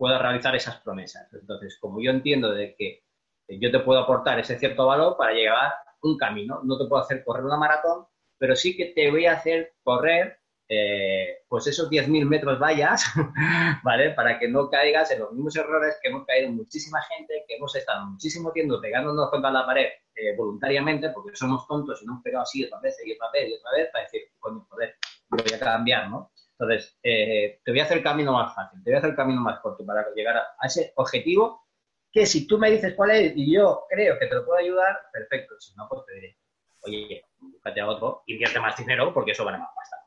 puedo 0.00 0.18
realizar 0.18 0.54
esas 0.56 0.80
promesas. 0.80 1.28
Entonces, 1.32 1.78
como 1.78 2.00
yo 2.00 2.10
entiendo 2.10 2.52
de 2.52 2.74
que 2.74 3.02
yo 3.48 3.70
te 3.70 3.80
puedo 3.80 4.00
aportar 4.00 4.38
ese 4.38 4.58
cierto 4.58 4.86
valor 4.86 5.16
para 5.16 5.34
llegar 5.34 5.74
un 6.02 6.16
camino, 6.16 6.60
no 6.64 6.78
te 6.78 6.86
puedo 6.86 7.02
hacer 7.02 7.22
correr 7.24 7.44
una 7.44 7.58
maratón, 7.58 8.06
pero 8.38 8.56
sí 8.56 8.76
que 8.76 8.86
te 8.86 9.10
voy 9.10 9.26
a 9.26 9.34
hacer 9.34 9.74
correr 9.82 10.39
eh, 10.72 11.42
pues 11.48 11.66
esos 11.66 11.90
10.000 11.90 12.26
metros 12.26 12.60
vallas, 12.60 13.04
¿vale? 13.82 14.10
Para 14.10 14.38
que 14.38 14.46
no 14.46 14.70
caigas 14.70 15.10
en 15.10 15.18
los 15.18 15.32
mismos 15.32 15.56
errores 15.56 15.98
que 16.00 16.08
hemos 16.08 16.24
caído 16.24 16.52
muchísima 16.52 17.02
gente, 17.02 17.44
que 17.48 17.56
hemos 17.56 17.74
estado 17.74 18.06
muchísimo 18.06 18.52
tiempo 18.52 18.80
pegándonos 18.80 19.30
contra 19.30 19.50
la 19.50 19.66
pared 19.66 19.88
eh, 20.14 20.36
voluntariamente, 20.36 21.10
porque 21.10 21.34
somos 21.34 21.66
tontos 21.66 22.00
y 22.00 22.06
nos 22.06 22.12
hemos 22.12 22.22
pegado 22.22 22.44
así 22.44 22.64
otra 22.64 22.78
vez 22.78 22.96
y 23.04 23.12
otra 23.12 23.30
vez 23.32 23.48
y 23.48 23.54
otra 23.54 23.70
vez 23.72 23.90
para 23.90 24.04
decir, 24.04 24.22
coño, 24.38 24.64
joder, 24.70 24.94
voy 25.28 25.52
a 25.52 25.58
cambiar, 25.58 26.08
¿no? 26.08 26.30
Entonces, 26.56 26.96
eh, 27.02 27.60
te 27.64 27.72
voy 27.72 27.80
a 27.80 27.84
hacer 27.84 27.98
el 27.98 28.04
camino 28.04 28.32
más 28.32 28.54
fácil, 28.54 28.80
te 28.84 28.90
voy 28.90 28.94
a 28.94 28.98
hacer 28.98 29.10
el 29.10 29.16
camino 29.16 29.40
más 29.40 29.58
corto 29.58 29.84
para 29.84 30.06
llegar 30.14 30.36
a, 30.36 30.46
ese 30.62 30.92
objetivo 30.94 31.66
que 32.12 32.26
si 32.26 32.46
tú 32.46 32.58
me 32.58 32.70
dices 32.70 32.94
cuál 32.94 33.10
es 33.10 33.32
y 33.34 33.52
yo 33.52 33.86
creo 33.88 34.16
que 34.20 34.26
te 34.26 34.36
lo 34.36 34.44
puedo 34.44 34.58
ayudar, 34.58 34.98
perfecto. 35.12 35.58
Si 35.58 35.74
no, 35.74 35.88
pues 35.88 36.04
te 36.06 36.14
diré, 36.14 36.36
oye, 36.82 37.24
búscate 37.40 37.80
a 37.80 37.88
otro, 37.88 38.22
invierte 38.26 38.60
más 38.60 38.76
dinero 38.76 39.12
porque 39.12 39.32
eso 39.32 39.44
vale 39.44 39.58
más 39.58 39.70
pasta. 39.74 39.99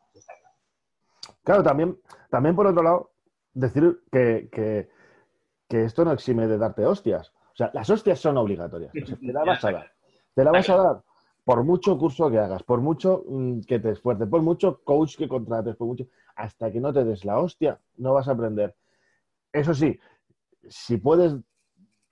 Claro, 1.44 1.64
también, 1.64 2.00
también 2.30 2.56
por 2.56 2.68
otro 2.68 2.84
lado, 2.84 3.12
decir 3.54 4.02
que, 4.12 4.90
esto 5.70 6.06
no 6.06 6.12
exime 6.12 6.48
de 6.48 6.58
darte 6.58 6.86
hostias. 6.86 7.34
O 7.52 7.56
sea, 7.56 7.72
las 7.74 7.90
hostias 7.90 8.20
son 8.20 8.38
obligatorias. 8.38 8.94
te 8.94 9.34
la 9.34 9.44
vas 9.46 9.64
a 9.66 9.72
dar. 9.72 9.92
Te 10.34 10.44
la 10.44 10.52
vas 10.52 10.70
a 10.70 10.78
dar 10.78 11.04
por 11.44 11.64
mucho 11.64 11.98
curso 11.98 12.30
que 12.32 12.40
hagas, 12.40 12.64
por 12.64 12.80
mucho 12.80 13.24
mm, 13.28 13.62
que 13.62 13.80
te 13.80 13.92
esfuerces, 13.92 14.28
por 14.28 14.42
mucho 14.42 14.82
coach 14.84 15.18
que 15.18 15.28
contrates, 15.28 15.76
por 15.76 15.88
mucho, 15.88 16.06
hasta 16.36 16.72
que 16.72 16.80
no 16.80 16.94
te 16.94 17.04
des 17.04 17.26
la 17.26 17.40
hostia, 17.40 17.80
no 17.98 18.14
vas 18.14 18.28
a 18.28 18.32
aprender. 18.32 18.76
Eso 19.52 19.74
sí, 19.74 20.00
si 20.68 20.98
puedes 20.98 21.36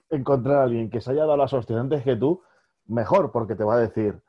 encontrar 0.10 0.58
a 0.58 0.64
alguien 0.64 0.90
que 0.90 1.00
se 1.00 1.12
haya 1.12 1.22
dado 1.22 1.38
las 1.38 1.54
hostias 1.54 1.80
antes 1.80 2.04
que 2.04 2.16
tú, 2.16 2.42
mejor, 2.88 3.32
porque 3.32 3.56
te 3.56 3.64
va 3.64 3.76
a 3.76 3.80
decir, 3.80 4.22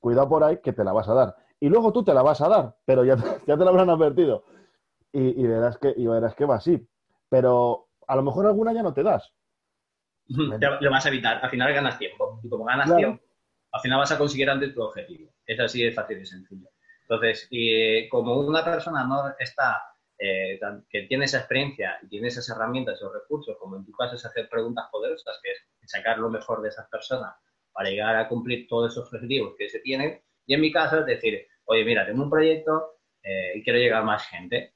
cuidado 0.00 0.28
por 0.28 0.42
ahí, 0.42 0.58
que 0.58 0.72
te 0.72 0.84
la 0.84 0.92
vas 0.92 1.08
a 1.08 1.14
dar 1.14 1.36
y 1.60 1.68
luego 1.68 1.92
tú 1.92 2.02
te 2.02 2.14
la 2.14 2.22
vas 2.22 2.40
a 2.40 2.48
dar, 2.48 2.76
pero 2.86 3.04
ya, 3.04 3.16
ya 3.46 3.56
te 3.56 3.64
la 3.64 3.70
habrán 3.70 3.90
advertido. 3.90 4.44
Y, 5.12 5.44
verás 5.44 5.76
que, 5.78 5.92
y 5.96 6.06
verás 6.06 6.34
que 6.34 6.44
va 6.44 6.56
así. 6.56 6.88
Pero 7.28 7.88
a 8.06 8.16
lo 8.16 8.22
mejor 8.22 8.46
alguna 8.46 8.72
ya 8.72 8.82
no 8.82 8.94
te 8.94 9.02
das. 9.02 9.32
lo 10.28 10.90
vas 10.90 11.04
a 11.04 11.08
evitar. 11.08 11.44
Al 11.44 11.50
final 11.50 11.74
ganas 11.74 11.98
tiempo. 11.98 12.40
Y 12.44 12.48
como 12.48 12.64
ganas 12.64 12.94
tiempo, 12.96 13.20
al 13.72 13.80
final 13.80 13.98
vas 13.98 14.12
a 14.12 14.18
conseguir 14.18 14.48
antes 14.48 14.72
tu 14.72 14.82
objetivo. 14.82 15.32
Es 15.44 15.58
así 15.58 15.82
de 15.82 15.92
fácil 15.92 16.20
y 16.20 16.26
sencillo. 16.26 16.68
Entonces, 17.02 17.48
y, 17.50 18.08
como 18.08 18.36
una 18.36 18.64
persona 18.64 19.04
no 19.04 19.34
está, 19.36 19.82
eh, 20.16 20.60
que 20.88 21.02
tiene 21.02 21.24
esa 21.24 21.38
experiencia 21.38 21.98
y 22.02 22.08
tiene 22.08 22.28
esas 22.28 22.48
herramientas, 22.48 22.94
esos 22.94 23.12
recursos, 23.12 23.56
como 23.58 23.76
en 23.76 23.84
tu 23.84 23.90
caso 23.92 24.14
es 24.14 24.24
hacer 24.24 24.48
preguntas 24.48 24.86
poderosas, 24.92 25.40
que 25.42 25.50
es 25.50 25.90
sacar 25.90 26.18
lo 26.18 26.30
mejor 26.30 26.62
de 26.62 26.68
esas 26.68 26.88
personas 26.88 27.34
para 27.72 27.90
llegar 27.90 28.14
a 28.14 28.28
cumplir 28.28 28.68
todos 28.68 28.92
esos 28.92 29.12
objetivos 29.12 29.54
que 29.58 29.68
se 29.68 29.80
tienen, 29.80 30.22
y 30.50 30.54
en 30.54 30.60
mi 30.62 30.72
caso 30.72 30.98
es 30.98 31.06
decir, 31.06 31.46
oye, 31.66 31.84
mira, 31.84 32.04
tengo 32.04 32.24
un 32.24 32.28
proyecto 32.28 32.98
eh, 33.22 33.52
y 33.54 33.62
quiero 33.62 33.78
llegar 33.78 34.02
a 34.02 34.04
más 34.04 34.26
gente. 34.26 34.74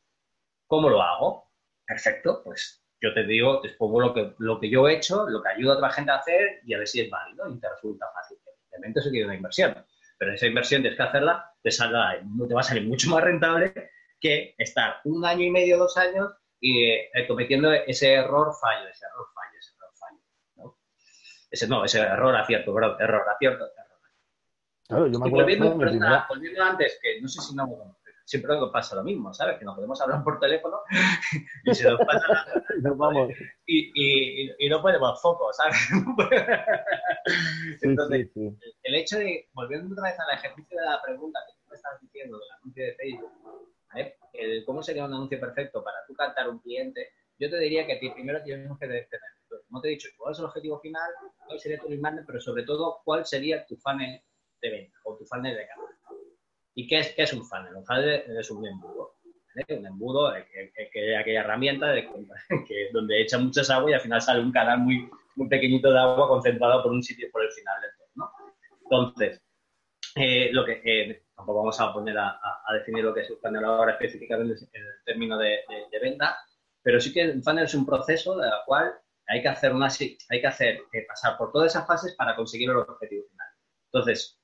¿Cómo 0.68 0.88
lo 0.88 1.02
hago? 1.02 1.50
Perfecto, 1.84 2.42
pues 2.44 2.80
yo 3.00 3.12
te 3.12 3.24
digo, 3.24 3.60
te 3.60 3.68
expongo 3.68 4.00
lo 4.00 4.14
que, 4.14 4.34
lo 4.38 4.60
que 4.60 4.70
yo 4.70 4.86
he 4.86 4.94
hecho, 4.94 5.28
lo 5.28 5.42
que 5.42 5.48
ayuda 5.48 5.72
a 5.72 5.76
otra 5.78 5.90
gente 5.90 6.12
a 6.12 6.18
hacer 6.18 6.60
y 6.64 6.74
a 6.74 6.78
ver 6.78 6.86
si 6.86 7.00
es 7.00 7.10
válido 7.10 7.52
y 7.52 7.58
te 7.58 7.68
resulta 7.68 8.06
fácil. 8.14 8.38
Evidentemente 8.46 9.00
eso 9.00 9.10
tiene 9.10 9.26
una 9.26 9.34
inversión, 9.34 9.84
pero 10.16 10.32
esa 10.32 10.46
inversión 10.46 10.82
tienes 10.82 10.96
que 10.96 11.02
hacerla, 11.02 11.52
te, 11.60 11.72
saldrá, 11.72 12.20
te 12.20 12.54
va 12.54 12.60
a 12.60 12.62
salir 12.62 12.84
mucho 12.84 13.10
más 13.10 13.24
rentable 13.24 13.74
que 14.20 14.54
estar 14.56 15.00
un 15.02 15.24
año 15.24 15.42
y 15.42 15.50
medio, 15.50 15.76
dos 15.76 15.96
años 15.96 16.34
y 16.60 16.84
eh, 16.84 17.10
cometiendo 17.26 17.72
ese 17.72 18.12
error 18.12 18.54
fallo, 18.60 18.88
ese 18.88 19.06
error 19.06 19.26
fallo, 19.34 19.58
ese 19.58 19.72
error 19.74 19.90
fallo. 19.98 20.20
¿no? 20.54 20.78
Ese 21.50 21.66
no, 21.66 21.84
ese 21.84 21.98
error 21.98 22.36
acierto, 22.36 22.72
perdón, 22.72 22.96
error 23.00 23.28
acierto, 23.28 23.66
Claro, 24.88 25.06
yo 25.06 25.18
me 25.18 25.26
acuerdo 25.26 25.76
volviendo, 26.28 26.62
antes, 26.62 26.98
que 27.02 27.20
no 27.20 27.28
sé 27.28 27.40
si 27.40 27.54
no, 27.54 27.96
siempre 28.24 28.54
nos 28.54 28.70
pasa 28.70 28.96
lo 28.96 29.04
mismo, 29.04 29.32
¿sabes? 29.32 29.58
Que 29.58 29.64
nos 29.64 29.74
podemos 29.74 30.00
hablar 30.00 30.22
por 30.22 30.38
teléfono 30.38 30.80
y 31.64 31.74
se 31.74 31.88
nos 31.88 32.00
pasa 32.00 32.26
la, 32.82 32.90
vamos. 32.96 33.30
Y, 33.66 33.92
y, 33.94 34.50
y, 34.58 34.68
no 34.68 34.82
podemos 34.82 35.20
foco, 35.22 35.52
¿sabes? 35.52 35.76
Entonces, 37.82 38.30
el 38.82 38.94
hecho 38.94 39.18
de, 39.18 39.48
volviendo 39.52 39.92
otra 39.92 40.10
vez 40.10 40.20
al 40.20 40.38
ejercicio 40.38 40.78
de 40.78 40.84
la 40.84 41.00
pregunta 41.02 41.40
que 41.46 41.54
tú 41.58 41.68
me 41.70 41.76
estás 41.76 42.00
diciendo 42.00 42.38
del 42.38 42.50
anuncio 42.60 42.84
de 42.84 42.94
Facebook, 42.94 43.32
¿vale? 43.92 44.16
el, 44.34 44.64
¿cómo 44.64 44.82
sería 44.82 45.04
un 45.04 45.14
anuncio 45.14 45.40
perfecto 45.40 45.82
para 45.82 45.98
tú 46.06 46.14
cantar 46.14 46.48
un 46.50 46.58
cliente? 46.58 47.10
Yo 47.38 47.50
te 47.50 47.58
diría 47.58 47.86
que 47.86 47.98
primero 48.14 48.42
tenemos 48.44 48.78
que 48.78 48.86
tener, 48.86 49.08
no 49.70 49.80
te 49.80 49.88
he 49.88 49.90
dicho 49.92 50.08
cuál 50.16 50.32
es 50.32 50.38
el 50.38 50.44
objetivo 50.44 50.78
final, 50.78 51.10
cuál 51.46 51.58
sería 51.58 51.78
tu 51.78 51.88
demand, 51.88 52.24
pero 52.26 52.40
sobre 52.40 52.62
todo 52.62 53.00
cuál 53.04 53.26
sería 53.26 53.66
tu 53.66 53.76
funnel 53.76 54.22
de 54.64 54.70
venta 54.70 54.98
o 55.04 55.16
tu 55.16 55.24
funnel 55.26 55.54
de 55.54 55.66
canal. 55.66 55.86
¿Y 56.74 56.86
qué 56.88 56.98
es, 56.98 57.14
qué 57.14 57.22
es 57.22 57.32
un 57.32 57.44
funnel? 57.44 57.76
Un 57.76 57.84
funnel 57.84 58.24
es 58.38 58.50
un 58.50 58.66
embudo. 58.66 59.14
Un 59.68 59.86
embudo 59.86 60.32
que, 60.32 61.16
aquella 61.16 61.40
herramienta 61.40 61.88
de, 61.92 62.08
donde 62.92 63.22
echa 63.22 63.38
muchas 63.38 63.70
agua 63.70 63.90
y 63.90 63.94
al 63.94 64.00
final 64.00 64.20
sale 64.20 64.40
un 64.40 64.50
canal 64.50 64.78
muy, 64.78 65.08
muy 65.36 65.48
pequeñito 65.48 65.92
de 65.92 65.98
agua 65.98 66.28
concentrado 66.28 66.82
por 66.82 66.92
un 66.92 67.02
sitio 67.02 67.28
por 67.30 67.44
el 67.44 67.52
final 67.52 67.80
del 67.80 67.90
todo. 67.96 68.30
Entonces, 68.82 69.42
eh, 70.16 70.50
lo 70.52 70.64
que 70.64 70.80
eh, 70.84 71.24
tampoco 71.36 71.58
vamos 71.60 71.80
a 71.80 71.92
poner 71.92 72.16
a, 72.18 72.40
definir 72.72 73.04
lo 73.04 73.14
que 73.14 73.20
es 73.20 73.30
un 73.30 73.38
funnel 73.38 73.64
ahora 73.64 73.92
específicamente 73.92 74.54
en 74.72 74.82
el 74.82 75.04
término 75.04 75.38
de, 75.38 75.60
venta, 76.00 76.36
pero 76.82 77.00
sí 77.00 77.12
que 77.12 77.30
un 77.30 77.42
funnel 77.42 77.64
es 77.64 77.74
un 77.74 77.86
proceso 77.86 78.36
de 78.36 78.46
la 78.46 78.62
cual 78.66 78.92
hay 79.26 79.40
que 79.40 79.48
hacer 79.48 79.72
una 79.72 79.88
hay 79.88 80.40
que 80.40 80.46
hacer 80.46 80.80
eh, 80.92 81.06
pasar 81.06 81.38
por 81.38 81.50
todas 81.52 81.72
esas 81.72 81.86
fases 81.86 82.14
para 82.14 82.36
conseguir 82.36 82.70
el 82.70 82.76
objetivo 82.76 83.24
final. 83.30 83.48
Entonces, 83.92 84.38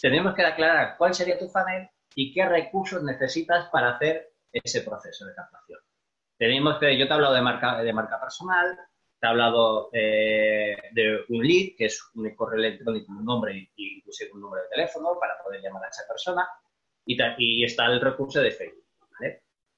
tenemos 0.00 0.34
que 0.34 0.44
aclarar 0.44 0.96
cuál 0.96 1.14
sería 1.14 1.38
tu 1.38 1.48
funnel 1.48 1.88
y 2.14 2.32
qué 2.32 2.46
recursos 2.46 3.02
necesitas 3.02 3.68
para 3.70 3.90
hacer 3.90 4.32
ese 4.52 4.82
proceso 4.82 5.26
de 5.26 5.34
captación. 5.34 5.80
Tenemos 6.36 6.78
que, 6.78 6.96
yo 6.96 7.06
te 7.06 7.12
he 7.12 7.14
hablado 7.14 7.34
de 7.34 7.42
marca, 7.42 7.82
de 7.82 7.92
marca 7.92 8.20
personal, 8.20 8.78
te 9.18 9.26
he 9.26 9.30
hablado 9.30 9.90
eh, 9.92 10.76
de 10.92 11.24
un 11.28 11.44
lead, 11.44 11.76
que 11.76 11.86
es 11.86 12.00
un 12.14 12.34
correo 12.36 12.58
electrónico, 12.58 13.12
un 13.12 13.24
nombre 13.24 13.70
y 13.74 13.98
inclusive 13.98 14.30
un 14.32 14.42
número 14.42 14.62
de 14.62 14.68
teléfono 14.68 15.18
para 15.18 15.42
poder 15.42 15.60
llamar 15.60 15.84
a 15.84 15.88
esa 15.88 16.06
persona, 16.06 16.48
y, 17.04 17.64
está 17.64 17.86
el 17.86 18.00
recurso 18.00 18.40
de 18.40 18.50
Facebook. 18.50 18.84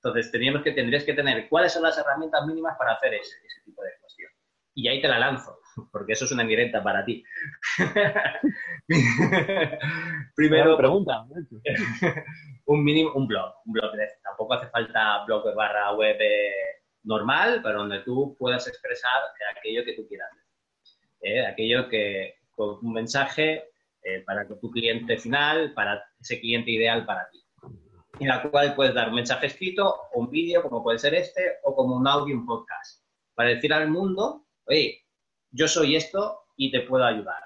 Entonces, 0.02 0.32
teníamos 0.32 0.62
que, 0.62 0.72
tendrías 0.72 1.04
que 1.04 1.12
tener 1.12 1.46
cuáles 1.48 1.72
son 1.72 1.82
las 1.82 1.96
herramientas 1.98 2.46
mínimas 2.46 2.76
para 2.78 2.94
hacer 2.94 3.14
ese, 3.14 3.36
ese 3.44 3.60
tipo 3.64 3.82
de 3.82 3.90
cuestión. 4.00 4.30
Y 4.74 4.88
ahí 4.88 5.00
te 5.00 5.08
la 5.08 5.18
lanzo 5.18 5.59
porque 5.90 6.12
eso 6.12 6.24
es 6.24 6.32
una 6.32 6.42
indirecta 6.42 6.82
para 6.82 7.04
ti. 7.04 7.24
Primero, 10.36 10.76
pregunta. 10.76 11.24
un 12.66 12.84
mínimo, 12.84 13.12
un 13.14 13.26
blog, 13.26 13.54
un 13.66 13.72
blog. 13.72 13.92
Tampoco 14.22 14.54
hace 14.54 14.68
falta 14.68 15.24
blog 15.24 15.54
barra 15.54 15.92
web 15.92 16.16
eh, 16.20 16.80
normal, 17.04 17.60
pero 17.62 17.80
donde 17.80 18.00
tú 18.00 18.36
puedas 18.38 18.66
expresar 18.68 19.22
aquello 19.56 19.84
que 19.84 19.94
tú 19.94 20.06
quieras. 20.08 20.30
Eh, 21.20 21.46
aquello 21.46 21.88
que, 21.88 22.36
con 22.50 22.78
un 22.82 22.92
mensaje 22.92 23.64
eh, 24.02 24.22
para 24.24 24.46
tu 24.46 24.70
cliente 24.70 25.18
final, 25.18 25.72
para 25.74 26.02
ese 26.20 26.40
cliente 26.40 26.70
ideal 26.70 27.04
para 27.04 27.28
ti. 27.30 27.42
En 28.18 28.28
la 28.28 28.42
cual 28.42 28.74
puedes 28.74 28.94
dar 28.94 29.08
un 29.08 29.14
mensaje 29.14 29.46
escrito, 29.46 29.94
o 30.12 30.20
un 30.20 30.30
vídeo, 30.30 30.62
como 30.62 30.82
puede 30.82 30.98
ser 30.98 31.14
este, 31.14 31.58
o 31.64 31.74
como 31.74 31.96
un 31.96 32.06
audio, 32.06 32.36
un 32.36 32.46
podcast, 32.46 33.02
para 33.34 33.50
decir 33.50 33.72
al 33.72 33.88
mundo, 33.88 34.46
oye, 34.66 35.02
yo 35.50 35.68
soy 35.68 35.96
esto 35.96 36.42
y 36.56 36.70
te 36.70 36.80
puedo 36.80 37.04
ayudar. 37.04 37.42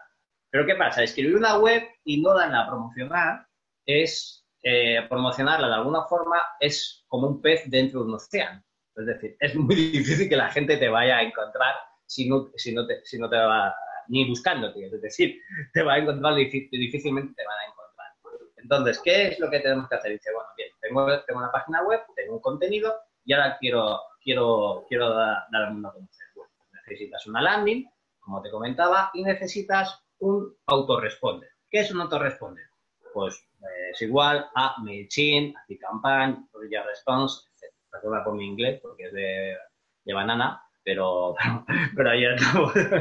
Pero 0.51 0.67
¿qué 0.67 0.75
pasa? 0.77 1.03
Escribir 1.03 1.37
una 1.37 1.59
web 1.59 1.83
y 2.05 2.21
no 2.21 2.35
darla 2.35 2.61
a 2.61 2.69
promocionar 2.69 3.47
es, 3.85 4.47
eh, 4.63 5.05
promocionarla 5.09 5.69
de 5.69 5.75
alguna 5.75 6.05
forma 6.05 6.41
es 6.61 7.05
como 7.09 7.27
un 7.29 7.43
pez 7.43 7.69
dentro 7.71 8.01
de 8.01 8.07
un 8.07 8.15
océano. 8.15 8.63
Es 8.97 9.07
decir, 9.07 9.37
es 9.41 9.55
muy 9.55 9.75
difícil 9.75 10.29
que 10.29 10.37
la 10.37 10.51
gente 10.51 10.77
te 10.77 10.89
vaya 10.89 11.19
a 11.19 11.23
encontrar 11.23 11.75
si 12.07 12.29
no, 12.29 12.51
si 12.57 12.73
no, 12.73 12.87
te, 12.87 13.05
si 13.05 13.19
no 13.19 13.29
te 13.29 13.37
va 13.37 13.75
ni 14.09 14.29
buscándote. 14.29 14.87
Es 14.87 15.01
decir, 15.01 15.41
te 15.73 15.83
va 15.83 15.95
a 15.95 15.99
encontrar 15.99 16.35
difícilmente 16.35 17.35
te 17.35 17.45
van 17.45 17.59
a 17.59 17.65
encontrar. 17.65 17.85
Entonces, 18.57 19.01
¿qué 19.03 19.29
es 19.29 19.41
lo 19.41 19.51
que 19.51 19.61
tenemos 19.61 19.89
que 19.89 19.97
hacer? 19.97 20.13
Dice, 20.13 20.33
bueno, 20.33 20.49
bien, 20.57 20.69
tengo, 20.81 21.25
tengo 21.25 21.41
una 21.41 21.53
página 21.53 21.83
web, 21.83 22.01
tengo 22.15 22.35
un 22.35 22.41
contenido 22.41 22.95
y 23.25 23.33
ahora 23.33 23.57
quiero, 23.59 24.01
quiero, 24.23 24.85
quiero 24.89 25.11
dar, 25.11 25.45
dar 25.51 25.65
a 25.65 25.69
conocer. 25.69 26.27
necesitas 26.87 27.27
una 27.27 27.43
landing, 27.43 27.87
como 28.25 28.43
te 28.43 28.51
comentaba, 28.51 29.11
y 29.15 29.23
necesitas 29.23 30.03
un 30.19 30.57
autoresponder. 30.67 31.51
¿Qué 31.71 31.81
es 31.81 31.93
un 31.93 32.01
autoresponder? 32.01 32.65
Pues 33.13 33.37
eh, 33.61 33.91
es 33.93 34.03
igual 34.03 34.49
a 34.55 34.77
MailChimp, 34.83 35.57
ActiveCampaign, 35.57 36.49
Response, 36.87 37.49
etc. 37.55 37.75
Perdona 37.91 38.25
por 38.25 38.35
mi 38.35 38.47
inglés 38.47 38.81
porque 38.83 39.05
es 39.05 39.13
de, 39.13 40.15
banana, 40.15 40.63
pero, 40.83 41.35
pero 41.97 42.11
ayer 42.11 42.37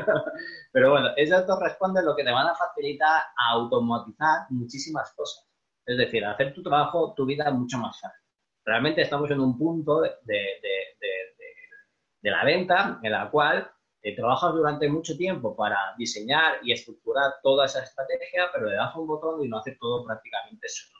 Pero 0.71 0.91
bueno, 0.91 1.09
ese 1.15 1.33
autoresponder 1.33 2.03
lo 2.03 2.15
que 2.15 2.23
te 2.23 2.31
van 2.31 2.47
a 2.47 2.55
facilitar 2.55 3.21
a 3.37 3.49
automatizar 3.51 4.47
muchísimas 4.49 5.11
cosas. 5.13 5.47
Es 5.85 5.97
decir, 5.97 6.23
hacer 6.25 6.53
tu 6.53 6.63
trabajo, 6.63 7.13
tu 7.15 7.25
vida 7.25 7.49
mucho 7.51 7.77
más 7.77 7.99
fácil. 7.99 8.21
Realmente 8.65 9.01
estamos 9.01 9.29
en 9.31 9.41
un 9.41 9.57
punto 9.57 10.01
de, 10.01 10.11
de 12.23 12.31
la 12.31 12.45
venta 12.45 12.99
en 13.03 13.11
la 13.11 13.29
cual 13.29 13.69
eh, 14.03 14.15
trabajas 14.17 14.53
durante 14.53 14.89
mucho 14.89 15.15
tiempo 15.15 15.55
para 15.55 15.77
diseñar 15.97 16.57
y 16.61 16.73
estructurar 16.73 17.35
toda 17.41 17.65
esa 17.65 17.81
estrategia, 17.83 18.49
pero 18.53 18.67
le 18.67 18.75
das 18.75 18.93
un 18.97 19.07
botón 19.07 19.41
y 19.41 19.47
lo 19.47 19.57
hace 19.57 19.77
todo 19.79 20.05
prácticamente 20.05 20.67
solo. 20.67 20.99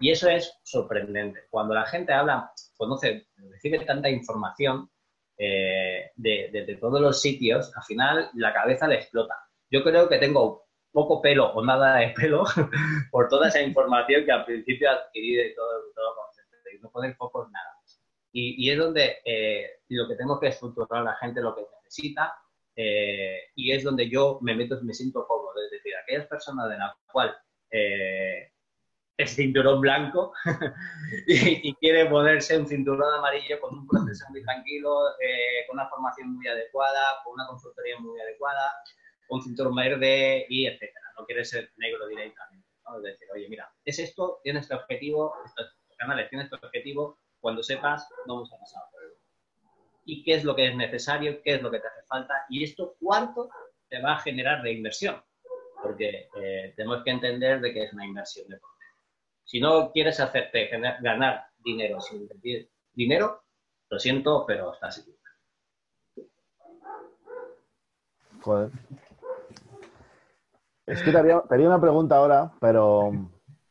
Y 0.00 0.10
eso 0.10 0.30
es 0.30 0.58
sorprendente. 0.62 1.40
Cuando 1.50 1.74
la 1.74 1.84
gente 1.84 2.12
habla, 2.12 2.50
conoce, 2.78 3.28
recibe 3.50 3.80
tanta 3.80 4.08
información 4.08 4.90
eh, 5.36 6.10
de, 6.16 6.78
todos 6.80 7.00
los 7.02 7.20
sitios, 7.20 7.70
al 7.76 7.82
final 7.82 8.30
la 8.34 8.54
cabeza 8.54 8.88
le 8.88 8.94
explota. 8.94 9.34
Yo 9.70 9.84
creo 9.84 10.08
que 10.08 10.16
tengo 10.16 10.68
poco 10.90 11.20
pelo 11.20 11.52
o 11.52 11.62
nada 11.62 11.96
de 11.96 12.08
pelo 12.10 12.44
por 13.10 13.28
toda 13.28 13.48
esa 13.48 13.60
información 13.60 14.24
que 14.24 14.32
al 14.32 14.46
principio 14.46 14.90
adquirí 14.90 15.34
de 15.34 15.50
todo, 15.50 15.68
todo 15.94 16.14
concepto. 16.16 16.56
Y 16.74 16.80
no 16.80 16.90
poner 16.90 17.14
focos 17.14 17.50
nada. 17.50 17.74
Y, 18.32 18.70
es 18.70 18.78
donde 18.78 19.18
eh, 19.24 19.80
lo 19.88 20.06
que 20.06 20.14
tengo 20.14 20.38
que 20.38 20.48
estructurar 20.48 21.02
la 21.02 21.16
gente 21.16 21.40
lo 21.40 21.54
que 21.54 21.62
necesita 21.88 22.34
eh, 22.76 23.50
y 23.56 23.72
es 23.72 23.82
donde 23.82 24.08
yo 24.08 24.38
me 24.42 24.54
meto, 24.54 24.78
me 24.82 24.94
siento 24.94 25.26
cómodo. 25.26 25.54
Es 25.64 25.70
decir, 25.70 25.92
aquellas 25.96 26.26
personas 26.26 26.68
de 26.70 26.78
la 26.78 26.96
cual 27.12 27.36
eh, 27.70 28.52
es 29.16 29.34
cinturón 29.34 29.80
blanco 29.80 30.32
y, 31.26 31.74
quiere 31.74 32.06
ponerse 32.06 32.56
un 32.56 32.68
cinturón 32.68 33.12
amarillo 33.14 33.60
con 33.60 33.78
un 33.78 33.86
proceso 33.86 34.26
muy 34.30 34.44
tranquilo, 34.44 34.94
con 35.66 35.78
una 35.78 35.88
formación 35.88 36.36
muy 36.36 36.46
adecuada, 36.46 37.20
con 37.24 37.34
una 37.34 37.46
consultoría 37.48 37.98
muy 37.98 38.20
adecuada, 38.20 38.72
un 39.30 39.42
cinturón 39.42 39.74
verde 39.74 40.46
y 40.48 40.66
etcétera. 40.66 41.06
No 41.18 41.26
quiere 41.26 41.44
ser 41.44 41.72
negro 41.78 42.06
directamente. 42.06 42.68
Es 42.96 43.02
decir, 43.02 43.28
oye, 43.34 43.48
mira, 43.48 43.70
es 43.84 43.98
esto, 43.98 44.40
tienes 44.42 44.62
este 44.62 44.74
objetivo, 44.76 45.34
estos 45.44 45.76
canales 45.98 46.30
tienes 46.30 46.46
este 46.46 46.64
objetivo, 46.64 47.18
cuando 47.40 47.62
sepas, 47.62 48.08
vamos 48.26 48.52
a 48.52 48.58
pasar 48.58 48.82
Y 50.08 50.22
qué 50.22 50.36
es 50.36 50.44
lo 50.44 50.56
que 50.56 50.68
es 50.68 50.74
necesario, 50.74 51.42
qué 51.42 51.56
es 51.56 51.62
lo 51.62 51.70
que 51.70 51.80
te 51.80 51.86
hace 51.86 52.02
falta 52.06 52.46
y 52.48 52.64
esto 52.64 52.96
cuánto 52.98 53.50
te 53.90 54.00
va 54.00 54.14
a 54.14 54.20
generar 54.20 54.62
de 54.62 54.72
inversión. 54.72 55.22
Porque 55.82 56.30
eh, 56.34 56.72
tenemos 56.74 57.04
que 57.04 57.10
entender 57.10 57.60
de 57.60 57.74
que 57.74 57.84
es 57.84 57.92
una 57.92 58.06
inversión 58.06 58.48
de 58.48 58.58
Si 59.44 59.60
no 59.60 59.92
quieres 59.92 60.18
hacerte 60.18 60.68
ganar 60.68 61.44
dinero 61.58 62.00
sin 62.00 62.22
invertir 62.22 62.70
dinero, 62.94 63.42
lo 63.90 63.98
siento, 63.98 64.46
pero 64.46 64.72
estás 64.72 64.98
equivocado. 64.98 65.36
Joder. 68.40 68.70
Es 70.86 71.02
que 71.02 71.12
te 71.12 71.18
haría, 71.18 71.42
una 71.68 71.80
pregunta 71.82 72.16
ahora, 72.16 72.50
pero 72.62 73.10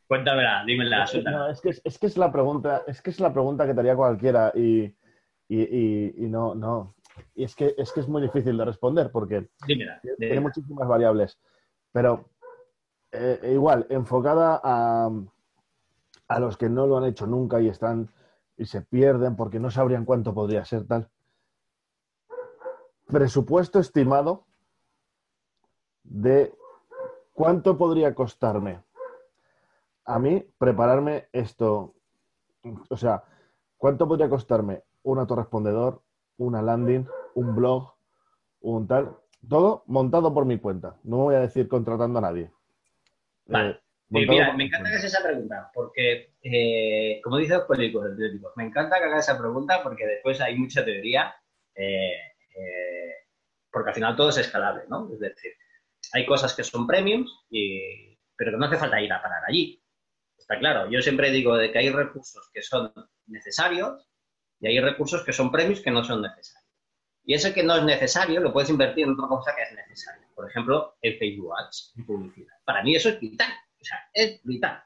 Cuéntamela, 0.05 0.63
dímela, 0.67 1.05
no, 1.31 1.49
es, 1.49 1.61
que, 1.61 1.69
es, 1.83 1.97
que 1.97 2.05
es 2.05 2.15
la 2.15 2.31
pregunta, 2.31 2.83
es 2.85 3.01
que 3.01 3.09
es 3.09 3.19
la 3.19 3.33
pregunta 3.33 3.65
que 3.65 3.73
te 3.73 3.79
haría 3.79 3.95
cualquiera 3.95 4.51
y, 4.55 4.95
no, 5.49 6.55
no. 6.55 6.95
Y 7.35 7.43
es 7.43 7.55
que, 7.55 7.73
es 7.77 7.91
que 7.91 8.01
es 8.01 8.07
muy 8.07 8.21
difícil 8.21 8.57
de 8.57 8.65
responder 8.65 9.11
porque 9.11 9.49
tiene 9.65 10.39
muchísimas 10.39 10.87
variables. 10.87 11.39
Pero 11.91 12.29
eh, 13.11 13.51
igual, 13.53 13.87
enfocada 13.89 14.59
a, 14.63 15.09
a 16.27 16.39
los 16.39 16.57
que 16.57 16.69
no 16.69 16.85
lo 16.85 16.97
han 16.97 17.05
hecho 17.05 17.25
nunca 17.25 17.59
y 17.61 17.69
están 17.69 18.09
y 18.57 18.65
se 18.65 18.81
pierden 18.81 19.35
porque 19.35 19.59
no 19.59 19.71
sabrían 19.71 20.05
cuánto 20.05 20.33
podría 20.33 20.65
ser 20.65 20.85
tal. 20.85 21.09
Presupuesto 23.07 23.79
estimado 23.79 24.45
de 26.03 26.53
cuánto 27.33 27.77
podría 27.77 28.13
costarme 28.13 28.83
a 30.07 30.19
mí 30.19 30.43
prepararme 30.57 31.27
esto, 31.33 31.93
o 32.89 32.97
sea, 32.97 33.23
¿cuánto 33.77 34.07
podría 34.07 34.29
costarme 34.29 34.83
un 35.07 35.19
autorrespondedor, 35.19 36.01
una 36.37 36.61
landing, 36.61 37.07
un 37.35 37.55
blog, 37.55 37.93
un 38.59 38.87
tal? 38.87 39.15
Todo 39.47 39.83
montado 39.87 40.33
por 40.33 40.45
mi 40.45 40.59
cuenta. 40.59 40.97
No 41.03 41.17
voy 41.17 41.35
a 41.35 41.39
decir 41.39 41.67
contratando 41.67 42.19
a 42.19 42.21
nadie. 42.21 42.51
Vale. 43.45 43.79
Eh, 44.09 44.25
mira, 44.27 44.53
me 44.53 44.65
encanta 44.65 44.89
que 44.89 44.95
hagas 44.95 45.05
esa 45.05 45.23
pregunta, 45.23 45.71
porque, 45.73 46.33
eh, 46.41 47.19
como 47.23 47.37
dicen 47.37 47.57
los 47.57 47.67
políticos, 47.67 48.53
me 48.55 48.65
encanta 48.65 48.99
que 48.99 49.05
hagas 49.05 49.29
esa 49.29 49.37
pregunta 49.37 49.81
porque 49.83 50.05
después 50.05 50.39
hay 50.41 50.55
mucha 50.57 50.83
teoría, 50.83 51.35
eh, 51.75 52.15
porque 53.71 53.89
al 53.89 53.95
final 53.95 54.15
todo 54.15 54.29
es 54.29 54.37
escalable, 54.37 54.83
¿no? 54.89 55.09
Es 55.13 55.19
decir, 55.19 55.51
hay 56.13 56.25
cosas 56.25 56.55
que 56.55 56.63
son 56.63 56.87
premiums, 56.87 57.31
pero 58.35 58.51
que 58.51 58.57
no 58.57 58.65
hace 58.65 58.77
falta 58.77 59.01
ir 59.01 59.11
a 59.11 59.21
parar 59.21 59.43
allí. 59.45 59.81
Está 60.37 60.57
claro, 60.57 60.89
yo 60.89 61.01
siempre 61.01 61.31
digo 61.31 61.55
de 61.57 61.71
que 61.71 61.79
hay 61.79 61.89
recursos 61.89 62.49
que 62.53 62.61
son 62.61 62.93
necesarios 63.27 64.07
y 64.59 64.67
hay 64.67 64.79
recursos 64.79 65.23
que 65.23 65.33
son 65.33 65.51
premios 65.51 65.81
que 65.81 65.91
no 65.91 66.03
son 66.03 66.21
necesarios. 66.21 66.67
Y 67.23 67.33
ese 67.33 67.53
que 67.53 67.63
no 67.63 67.75
es 67.75 67.83
necesario 67.83 68.39
lo 68.39 68.53
puedes 68.53 68.69
invertir 68.69 69.05
en 69.05 69.11
otra 69.11 69.27
cosa 69.27 69.53
que 69.55 69.63
es 69.63 69.71
necesaria. 69.73 70.27
Por 70.33 70.49
ejemplo, 70.49 70.97
el 71.01 71.17
Facebook 71.17 71.53
Ads, 71.57 71.93
en 71.97 72.05
publicidad. 72.05 72.55
Para 72.63 72.83
mí 72.83 72.95
eso 72.95 73.09
es 73.09 73.19
vital. 73.19 73.51
O 73.79 73.83
sea, 73.83 73.97
es 74.13 74.41
vital. 74.43 74.81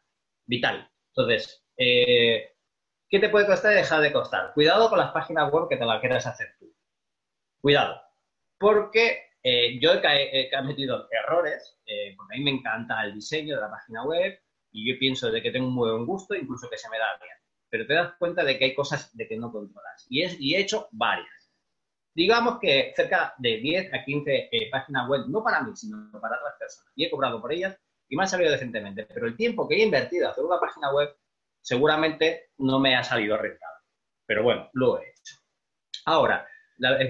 Vital. 0.46 0.92
Entonces, 1.10 1.64
eh, 1.78 2.56
¿qué 3.10 3.20
te 3.20 3.30
puede 3.30 3.46
costar 3.46 3.74
y 3.74 3.76
dejar 3.76 4.02
de 4.02 4.12
costar? 4.12 4.54
Cuidado 4.54 4.90
con 4.90 4.98
las 4.98 5.12
páginas 5.12 5.52
web 5.52 5.70
que 5.70 5.78
te 5.78 5.86
las 5.86 6.00
quieras 6.00 6.26
hacer 6.26 6.56
tú. 6.60 6.74
Cuidado. 7.62 8.02
Porque 8.58 9.32
eh, 9.44 9.80
yo 9.80 9.92
he, 9.94 10.50
cometido 10.52 11.08
errores, 11.12 11.80
eh, 11.86 12.14
porque 12.16 12.36
a 12.36 12.38
mí 12.38 12.44
me 12.44 12.52
encanta 12.52 13.04
el 13.04 13.16
diseño 13.16 13.56
de 13.56 13.62
la 13.62 13.72
página 13.72 14.04
web, 14.04 14.40
y 14.72 14.92
yo 14.92 15.00
pienso 15.00 15.32
de 15.32 15.42
que 15.42 15.52
tengo 15.52 15.68
un 15.68 15.76
muy 15.76 15.92
buen 15.92 16.06
gusto, 16.06 16.36
incluso 16.36 16.70
que 16.70 16.78
se 16.78 16.90
me 16.90 16.98
da 16.98 17.08
bien. 17.20 17.41
Pero 17.72 17.88
te 17.88 17.96
das 17.96 18.14
cuenta 18.20 18.44
de 18.44 18.60
que 18.60 18.66
hay 18.66 18.76
cosas 18.76 19.16
de 19.18 19.28
que 19.28 19.36
no 19.36 19.52
controlas. 19.52 20.06
Y, 20.10 20.22
es, 20.22 20.40
y 20.40 20.54
he 20.54 20.60
hecho 20.60 20.88
varias. 20.92 21.52
Digamos 22.14 22.60
que 22.60 22.94
cerca 22.96 23.34
de 23.40 23.58
10 23.58 23.94
a 23.94 24.04
15 24.04 24.50
eh, 24.52 24.70
páginas 24.70 25.08
web, 25.08 25.22
no 25.30 25.44
para 25.44 25.64
mí, 25.64 25.72
sino 25.76 26.12
para 26.22 26.38
otras 26.38 26.56
personas. 26.60 26.92
Y 26.96 27.06
he 27.06 27.10
cobrado 27.10 27.42
por 27.42 27.52
ellas 27.52 27.76
y 28.10 28.16
me 28.16 28.24
han 28.24 28.30
salido 28.30 28.52
decentemente. 28.52 29.06
Pero 29.06 29.26
el 29.26 29.36
tiempo 29.36 29.68
que 29.68 29.78
he 29.78 29.84
invertido 29.84 30.28
a 30.28 30.32
hacer 30.32 30.44
una 30.44 30.60
página 30.60 30.94
web 30.94 31.16
seguramente 31.62 32.52
no 32.60 32.80
me 32.80 32.96
ha 32.96 33.04
salido 33.04 33.38
rentable. 33.38 33.80
Pero 34.28 34.44
bueno, 34.44 34.70
lo 34.74 35.00
he 35.00 35.10
hecho. 35.10 35.36
Ahora, 36.06 36.46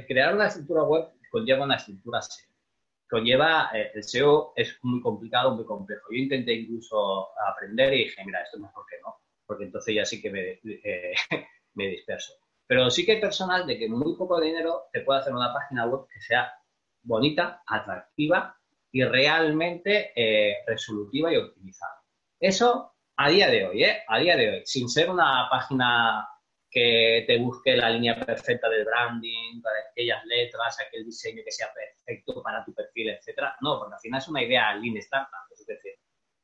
crear 0.07 0.33
una 0.33 0.47
estructura 0.47 0.83
web 0.83 1.09
conlleva 1.31 1.65
una 1.65 1.75
estructura 1.75 2.21
SEO 2.21 2.51
conlleva, 3.11 3.69
eh, 3.73 3.91
el 3.93 4.03
SEO 4.03 4.53
es 4.55 4.79
muy 4.83 5.01
complicado, 5.01 5.53
muy 5.53 5.65
complejo. 5.65 6.07
Yo 6.09 6.17
intenté 6.17 6.53
incluso 6.53 7.27
aprender 7.45 7.93
y 7.93 8.05
dije, 8.05 8.23
mira, 8.25 8.41
esto 8.41 8.55
es 8.55 8.63
mejor 8.63 8.85
que 8.89 8.95
no, 9.01 9.19
porque 9.51 9.65
entonces 9.65 9.93
ya 9.93 10.05
sí 10.05 10.21
que 10.21 10.29
me, 10.29 10.61
eh, 10.63 11.13
me 11.73 11.87
disperso. 11.87 12.35
Pero 12.65 12.89
sí 12.89 13.05
que 13.05 13.11
hay 13.11 13.19
personal 13.19 13.67
de 13.67 13.77
que 13.77 13.89
muy 13.89 14.15
poco 14.15 14.39
dinero 14.39 14.83
te 14.93 15.01
puede 15.01 15.19
hacer 15.19 15.33
una 15.33 15.53
página 15.53 15.87
web 15.87 16.07
que 16.07 16.21
sea 16.21 16.53
bonita, 17.03 17.61
atractiva 17.67 18.57
y 18.93 19.03
realmente 19.03 20.13
eh, 20.15 20.59
resolutiva 20.65 21.33
y 21.33 21.35
optimizada. 21.35 22.01
Eso 22.39 22.93
a 23.17 23.29
día 23.29 23.49
de 23.49 23.67
hoy, 23.67 23.83
¿eh? 23.83 24.03
A 24.07 24.19
día 24.19 24.37
de 24.37 24.49
hoy, 24.49 24.61
sin 24.63 24.87
ser 24.87 25.09
una 25.09 25.49
página 25.51 26.25
que 26.69 27.25
te 27.27 27.37
busque 27.39 27.75
la 27.75 27.89
línea 27.89 28.17
perfecta 28.17 28.69
del 28.69 28.85
branding, 28.85 29.61
para 29.61 29.75
aquellas 29.91 30.23
letras, 30.27 30.79
aquel 30.79 31.03
diseño 31.03 31.41
que 31.43 31.51
sea 31.51 31.67
perfecto 31.73 32.41
para 32.41 32.63
tu 32.63 32.73
perfil, 32.73 33.09
etcétera. 33.09 33.57
No, 33.59 33.79
porque 33.79 33.95
al 33.95 33.99
final 33.99 34.21
es 34.21 34.29
una 34.29 34.43
idea 34.43 34.73
lean 34.75 34.95
startup, 34.95 35.51
es 35.51 35.65
decir, 35.65 35.91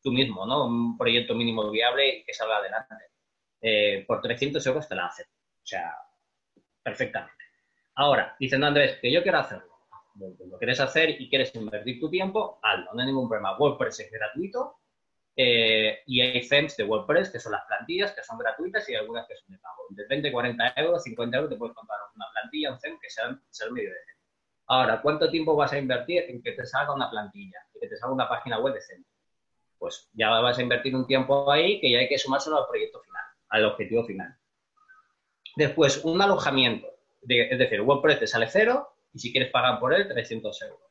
tú 0.08 0.14
mismo, 0.14 0.46
¿no? 0.46 0.68
Un 0.68 0.98
proyecto 0.98 1.36
mínimo 1.36 1.70
viable 1.70 2.24
que 2.26 2.34
salga 2.34 2.58
adelante. 2.58 2.96
Eh, 3.60 4.06
por 4.08 4.22
300 4.22 4.66
euros 4.66 4.88
te 4.88 4.96
la 4.96 5.08
hacen. 5.08 5.26
O 5.28 5.66
sea, 5.66 5.94
perfectamente. 6.82 7.44
Ahora, 7.96 8.38
diciendo 8.40 8.68
Andrés, 8.68 9.00
que 9.02 9.12
yo 9.12 9.22
quiero 9.22 9.40
hacerlo. 9.40 9.68
lo 10.16 10.58
quieres 10.58 10.80
hacer 10.80 11.22
y 11.22 11.30
quieres 11.30 11.54
invertir 11.56 12.00
tu 12.00 12.10
tiempo, 12.10 12.60
hazlo, 12.64 12.94
no 12.94 13.02
hay 13.02 13.08
ningún 13.08 13.28
problema. 13.28 13.58
WordPress 13.58 14.00
es 14.00 14.12
gratuito, 14.12 14.80
eh, 15.36 16.00
y 16.06 16.22
hay 16.22 16.48
themes 16.48 16.78
de 16.78 16.86
WordPress, 16.86 17.30
que 17.30 17.40
son 17.40 17.52
las 17.52 17.66
plantillas, 17.66 18.14
que 18.14 18.24
son 18.24 18.38
gratuitas 18.38 18.88
y 18.90 18.96
algunas 18.96 19.28
que 19.28 19.36
son 19.36 19.52
de 19.52 19.60
pago. 19.60 19.84
De 19.90 20.06
20, 20.08 20.32
40 20.32 20.74
euros, 20.78 21.04
50 21.04 21.38
euros 21.38 21.52
te 21.52 21.58
puedes 21.58 21.76
comprar 21.76 22.00
una 22.16 22.26
plantilla, 22.32 22.72
un 22.72 22.80
theme 22.80 22.98
que 23.02 23.10
sea, 23.10 23.38
sea 23.50 23.70
medio 23.72 23.90
decente. 23.90 24.24
Ahora, 24.68 25.02
¿cuánto 25.02 25.30
tiempo 25.30 25.56
vas 25.56 25.74
a 25.74 25.78
invertir 25.78 26.24
en 26.30 26.42
que 26.42 26.54
te 26.54 26.66
salga 26.66 26.94
una 26.94 27.10
plantilla, 27.10 27.60
en 27.74 27.82
que 27.82 27.88
te 27.88 27.98
salga 27.98 28.16
una 28.16 28.30
página 28.30 28.60
web 28.60 28.74
decente? 28.74 29.17
Pues 29.80 30.10
ya 30.14 30.30
vas 30.30 30.58
a 30.58 30.62
invertir 30.62 30.96
un 30.96 31.06
tiempo 31.06 31.52
ahí 31.52 31.80
que 31.80 31.92
ya 31.92 32.00
hay 32.00 32.10
que 32.10 32.18
sumárselo 32.18 32.58
al 32.58 32.68
proyecto 32.68 33.00
final, 33.02 33.24
al 33.50 33.66
objetivo 33.66 34.04
final. 34.06 34.36
Después, 35.56 36.04
un 36.04 36.22
alojamiento. 36.22 36.88
es 37.28 37.60
decir, 37.60 37.82
WordPress 37.82 38.20
te 38.20 38.28
sale 38.28 38.48
cero 38.48 38.90
y 39.14 39.20
si 39.20 39.32
quieres 39.32 39.52
pagar 39.52 39.80
por 39.80 39.94
él, 39.94 40.08
300 40.08 40.62
euros. 40.64 40.88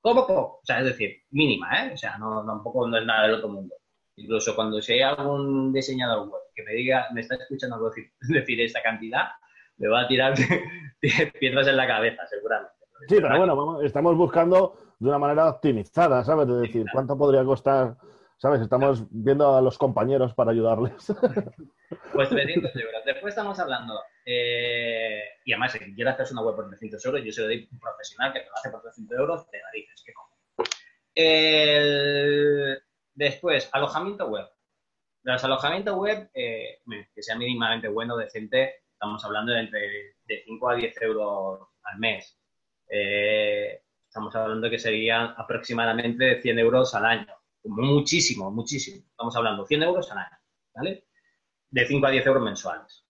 ¿Cómo 0.00 0.26
poco, 0.26 0.60
es 0.68 0.84
decir, 0.84 1.22
mínima, 1.30 1.86
¿eh? 1.86 1.92
O 1.94 1.96
sea, 1.96 2.18
no, 2.18 2.44
tampoco 2.44 2.86
no 2.86 2.98
es 2.98 3.06
nada 3.06 3.22
del 3.22 3.36
otro 3.36 3.48
mundo. 3.48 3.74
Incluso 4.16 4.54
cuando 4.54 4.80
si 4.82 4.92
hay 4.92 5.00
algún 5.00 5.72
diseñador 5.72 6.28
web 6.28 6.42
que 6.54 6.62
me 6.62 6.74
diga, 6.74 7.08
me 7.12 7.22
está 7.22 7.36
escuchando 7.36 7.82
decir, 7.88 8.12
decir 8.20 8.60
esta 8.60 8.82
cantidad, 8.82 9.30
me 9.78 9.88
va 9.88 10.02
a 10.02 10.08
tirar 10.08 10.34
piedras 11.40 11.66
en 11.66 11.76
la 11.76 11.86
cabeza, 11.86 12.26
seguramente. 12.26 12.83
Sí, 13.08 13.16
pero 13.20 13.38
bueno, 13.38 13.80
estamos 13.82 14.16
buscando 14.16 14.76
de 14.98 15.08
una 15.08 15.18
manera 15.18 15.48
optimizada, 15.48 16.24
¿sabes? 16.24 16.46
De 16.48 16.60
decir, 16.60 16.86
¿cuánto 16.92 17.16
podría 17.16 17.44
costar? 17.44 17.96
¿Sabes? 18.36 18.60
Estamos 18.60 19.04
viendo 19.10 19.56
a 19.56 19.62
los 19.62 19.78
compañeros 19.78 20.34
para 20.34 20.50
ayudarles. 20.52 20.94
Pues 22.12 22.28
300 22.28 22.74
euros. 22.76 23.04
Después 23.04 23.32
estamos 23.32 23.58
hablando, 23.60 24.00
eh, 24.24 25.22
y 25.44 25.52
además, 25.52 25.72
si 25.72 25.78
quieres 25.94 26.14
hacer 26.14 26.32
una 26.32 26.42
web 26.42 26.56
por 26.56 26.68
300 26.68 27.04
euros, 27.04 27.22
yo 27.24 27.30
se 27.30 27.42
lo 27.42 27.46
doy 27.46 27.68
un 27.70 27.78
profesional 27.78 28.32
que 28.32 28.40
te 28.40 28.46
lo 28.46 28.54
hace 28.56 28.70
por 28.70 28.82
300 28.82 29.18
euros, 29.18 29.50
te 29.50 29.60
narices, 29.60 30.02
¿qué 30.04 30.12
coño? 30.12 30.66
El... 31.14 32.82
Después, 33.14 33.68
alojamiento 33.72 34.26
web. 34.26 34.46
Los 35.22 35.44
alojamientos 35.44 35.94
web, 35.94 36.30
eh, 36.34 36.80
que 37.14 37.22
sea 37.22 37.36
mínimamente 37.36 37.86
bueno, 37.88 38.16
decente, 38.16 38.82
estamos 38.90 39.24
hablando 39.24 39.52
de 39.52 39.60
entre 39.60 39.80
de 40.24 40.42
5 40.44 40.68
a 40.68 40.74
10 40.74 41.02
euros 41.02 41.68
al 41.84 41.98
mes. 41.98 42.38
Eh, 42.88 43.82
estamos 44.06 44.34
hablando 44.36 44.70
que 44.70 44.78
serían 44.78 45.34
aproximadamente 45.36 46.40
100 46.40 46.58
euros 46.58 46.94
al 46.94 47.04
año. 47.06 47.34
Muchísimo, 47.64 48.50
muchísimo. 48.50 49.04
Estamos 49.10 49.34
hablando 49.36 49.66
100 49.66 49.82
euros 49.82 50.10
al 50.12 50.18
año, 50.18 50.38
¿vale? 50.74 51.06
De 51.70 51.86
5 51.86 52.06
a 52.06 52.10
10 52.10 52.26
euros 52.26 52.42
mensuales. 52.42 53.04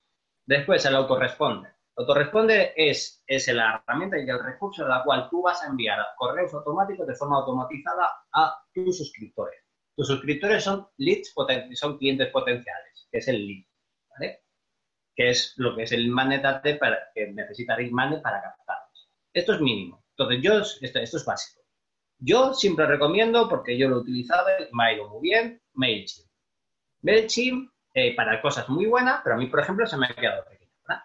Después, 0.46 0.84
el 0.84 0.94
autorresponde. 0.94 1.70
Autorresponde 1.96 2.72
es, 2.76 3.22
es 3.26 3.48
la 3.48 3.82
herramienta 3.86 4.18
y 4.18 4.28
el 4.28 4.42
recurso 4.42 4.82
en 4.82 4.88
la 4.88 5.04
cual 5.04 5.28
tú 5.30 5.42
vas 5.42 5.62
a 5.62 5.68
enviar 5.68 5.98
correos 6.16 6.52
automáticos 6.54 7.06
de 7.06 7.14
forma 7.14 7.38
automatizada 7.38 8.10
a 8.32 8.64
tus 8.72 8.98
suscriptores. 8.98 9.60
Tus 9.96 10.08
suscriptores 10.08 10.64
son 10.64 10.88
leads, 10.96 11.32
son 11.74 11.98
clientes 11.98 12.28
potenciales, 12.30 13.08
que 13.10 13.18
es 13.18 13.28
el 13.28 13.46
lead, 13.46 13.64
¿vale? 14.10 14.42
Que 15.14 15.30
es 15.30 15.54
lo 15.56 15.76
que 15.76 15.84
es 15.84 15.92
el 15.92 16.08
magnet 16.08 16.42
que 17.14 17.32
necesita 17.32 17.76
Magnet 17.92 18.20
para 18.20 18.42
captarlos. 18.42 18.83
Esto 19.34 19.54
es 19.54 19.60
mínimo. 19.60 20.02
Entonces, 20.16 20.42
yo, 20.42 20.60
esto, 20.80 20.98
esto 21.00 21.16
es 21.16 21.24
básico. 21.24 21.60
Yo 22.18 22.54
siempre 22.54 22.86
recomiendo, 22.86 23.48
porque 23.48 23.76
yo 23.76 23.88
lo 23.88 23.96
he 23.96 24.00
utilizado 24.00 24.46
me 24.72 24.84
ha 24.84 24.92
ido 24.94 25.08
muy 25.10 25.20
bien, 25.20 25.60
MailChimp. 25.74 26.30
MailChimp 27.02 27.70
eh, 27.92 28.14
para 28.16 28.40
cosas 28.40 28.68
muy 28.68 28.86
buenas, 28.86 29.20
pero 29.22 29.36
a 29.36 29.38
mí, 29.38 29.46
por 29.46 29.60
ejemplo, 29.60 29.86
se 29.86 29.96
me 29.96 30.06
ha 30.06 30.14
quedado 30.14 30.44
pequeño, 30.44 30.70
¿verdad? 30.86 31.02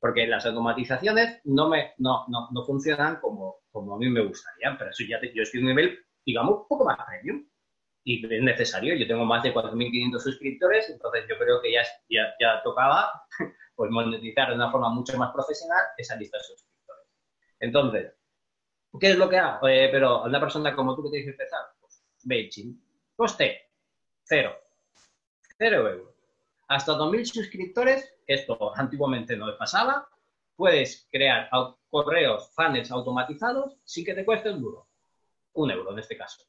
Porque 0.00 0.26
las 0.26 0.44
automatizaciones 0.46 1.40
no, 1.44 1.68
me, 1.68 1.92
no, 1.98 2.24
no, 2.28 2.48
no 2.50 2.64
funcionan 2.64 3.20
como, 3.20 3.60
como 3.70 3.94
a 3.94 3.98
mí 3.98 4.08
me 4.08 4.22
gustaría, 4.22 4.76
pero 4.78 4.90
eso 4.90 5.04
ya 5.08 5.20
yo 5.32 5.42
estoy 5.42 5.60
en 5.60 5.66
un 5.66 5.76
nivel, 5.76 5.98
digamos, 6.24 6.60
un 6.62 6.68
poco 6.68 6.84
más 6.84 6.98
premium 7.06 7.46
y 8.04 8.34
es 8.34 8.42
necesario. 8.42 8.94
Yo 8.96 9.06
tengo 9.06 9.24
más 9.24 9.42
de 9.42 9.54
4.500 9.54 10.18
suscriptores, 10.18 10.90
entonces 10.90 11.24
yo 11.28 11.38
creo 11.38 11.60
que 11.60 11.72
ya, 11.72 11.82
ya, 12.08 12.34
ya, 12.40 12.62
tocaba 12.62 13.12
pues 13.74 13.90
monetizar 13.90 14.48
de 14.48 14.56
una 14.56 14.70
forma 14.70 14.88
mucho 14.90 15.16
más 15.16 15.32
profesional 15.32 15.80
esa 15.96 16.16
lista 16.16 16.38
de 16.38 16.44
suscriptores. 16.44 16.69
Entonces, 17.60 18.14
¿qué 18.98 19.10
es 19.10 19.16
lo 19.16 19.28
que 19.28 19.36
hago? 19.36 19.68
Eh, 19.68 19.88
pero 19.92 20.24
una 20.24 20.40
persona 20.40 20.74
como 20.74 20.96
tú 20.96 21.04
que 21.04 21.10
tienes 21.10 21.26
que 21.26 21.42
empezar, 21.42 21.60
pues 21.80 22.02
MailChimp, 22.24 22.82
coste 23.14 23.70
cero, 24.24 24.56
cero 25.58 25.88
euros. 25.88 26.14
Hasta 26.68 26.92
2.000 26.92 27.24
suscriptores, 27.24 28.14
esto 28.26 28.72
antiguamente 28.76 29.36
no 29.36 29.46
pasaba, 29.58 30.08
puedes 30.54 31.08
crear 31.10 31.50
correos, 31.90 32.50
funnels 32.54 32.92
automatizados 32.92 33.76
sin 33.84 34.04
que 34.04 34.14
te 34.14 34.24
cueste 34.24 34.50
un 34.50 34.60
duro. 34.62 34.88
Un 35.54 35.72
euro 35.72 35.92
en 35.92 35.98
este 35.98 36.16
caso. 36.16 36.44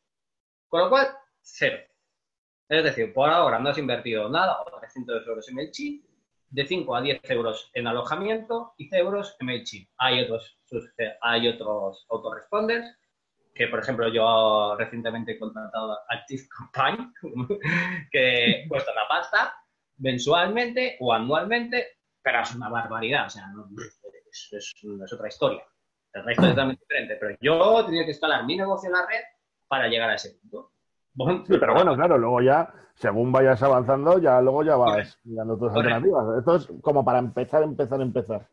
Con 0.67 0.81
lo 0.81 0.89
cual, 0.89 1.07
cero. 1.41 1.79
Es 2.69 2.83
decir, 2.83 3.11
por 3.13 3.29
ahora 3.29 3.57
no 3.57 3.69
has 3.69 3.77
invertido 3.79 4.29
nada, 4.29 4.61
o 4.61 4.79
300 4.79 5.27
euros 5.27 5.49
en 5.49 5.55
MailChimp, 5.55 6.05
de 6.51 6.67
5 6.67 6.95
a 6.95 7.01
10 7.01 7.21
euros 7.31 7.71
en 7.73 7.87
alojamiento 7.87 8.73
y 8.77 8.89
100 8.89 9.01
euros 9.01 9.35
en 9.39 9.47
MailChimp. 9.47 9.89
Hay 9.97 10.21
otros, 10.21 10.59
hay 11.21 11.47
otros 11.47 12.05
autoresponders, 12.09 12.85
que 13.55 13.67
por 13.67 13.79
ejemplo 13.79 14.09
yo 14.09 14.75
recientemente 14.77 15.33
he 15.33 15.39
contratado 15.39 15.97
Active 16.09 16.43
Campaign, 16.49 17.13
que 18.11 18.65
cuesta 18.67 18.93
la 18.93 19.07
pasta 19.07 19.55
mensualmente 19.97 20.97
o 20.99 21.13
anualmente, 21.13 21.99
pero 22.21 22.41
es 22.41 22.53
una 22.55 22.69
barbaridad, 22.69 23.27
o 23.27 23.29
sea, 23.29 23.45
es, 24.31 24.73
otra 25.13 25.27
historia. 25.27 25.63
El 26.13 26.25
resto 26.25 26.43
es 26.43 26.49
totalmente 26.49 26.83
diferente, 26.83 27.15
pero 27.15 27.37
yo 27.39 27.85
tenido 27.85 28.03
que 28.03 28.11
instalar 28.11 28.45
mi 28.45 28.57
negocio 28.57 28.87
en 28.87 28.93
la 28.93 29.07
red 29.07 29.21
para 29.67 29.87
llegar 29.87 30.09
a 30.09 30.15
ese 30.15 30.31
punto. 30.31 30.73
Sí, 31.15 31.57
pero 31.59 31.73
bueno, 31.73 31.95
claro, 31.95 32.17
luego 32.17 32.41
ya, 32.41 32.73
según 32.95 33.31
vayas 33.31 33.61
avanzando, 33.61 34.19
ya 34.19 34.39
luego 34.41 34.63
ya 34.63 34.75
vas 34.75 35.19
mirando 35.23 35.57
tus 35.57 35.73
alternativas. 35.73 36.39
Esto 36.39 36.55
es 36.55 36.69
como 36.81 37.03
para 37.03 37.19
empezar, 37.19 37.63
empezar, 37.63 38.01
empezar. 38.01 38.47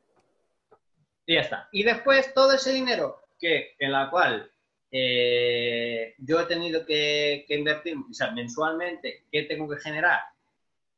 Y 1.24 1.34
ya 1.34 1.40
está. 1.40 1.68
Y 1.72 1.84
después 1.84 2.34
todo 2.34 2.52
ese 2.52 2.72
dinero 2.72 3.20
que 3.38 3.76
en 3.78 3.92
la 3.92 4.10
cual 4.10 4.50
eh, 4.90 6.14
yo 6.18 6.40
he 6.40 6.46
tenido 6.46 6.84
que, 6.84 7.44
invertir, 7.48 7.96
o 7.96 8.12
sea, 8.12 8.30
mensualmente, 8.32 9.26
¿qué 9.30 9.42
tengo 9.42 9.68
que 9.68 9.80
generar 9.80 10.20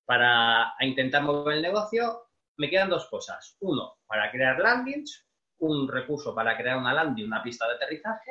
para 0.04 0.74
intentar 0.80 1.22
mover 1.22 1.56
el 1.56 1.62
negocio? 1.62 2.28
Me 2.56 2.70
quedan 2.70 2.90
dos 2.90 3.06
cosas. 3.08 3.56
Uno, 3.60 3.98
para 4.06 4.30
crear 4.30 4.58
landings, 4.58 5.26
un 5.58 5.88
recurso 5.88 6.34
para 6.34 6.56
crear 6.56 6.78
una 6.78 6.94
landing, 6.94 7.26
una 7.26 7.42
pista 7.42 7.66
de 7.68 7.74
aterrizaje, 7.74 8.30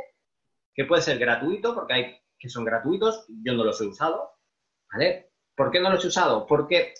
que 0.73 0.85
puede 0.85 1.01
ser 1.01 1.19
gratuito 1.19 1.75
porque 1.75 1.93
hay 1.93 2.19
que 2.39 2.49
son 2.49 2.65
gratuitos, 2.65 3.25
yo 3.43 3.53
no 3.53 3.63
los 3.63 3.79
he 3.81 3.85
usado, 3.85 4.31
¿vale? 4.91 5.31
¿Por 5.55 5.71
qué 5.71 5.79
no 5.79 5.89
los 5.89 6.03
he 6.05 6.07
usado? 6.07 6.47
Porque 6.47 6.93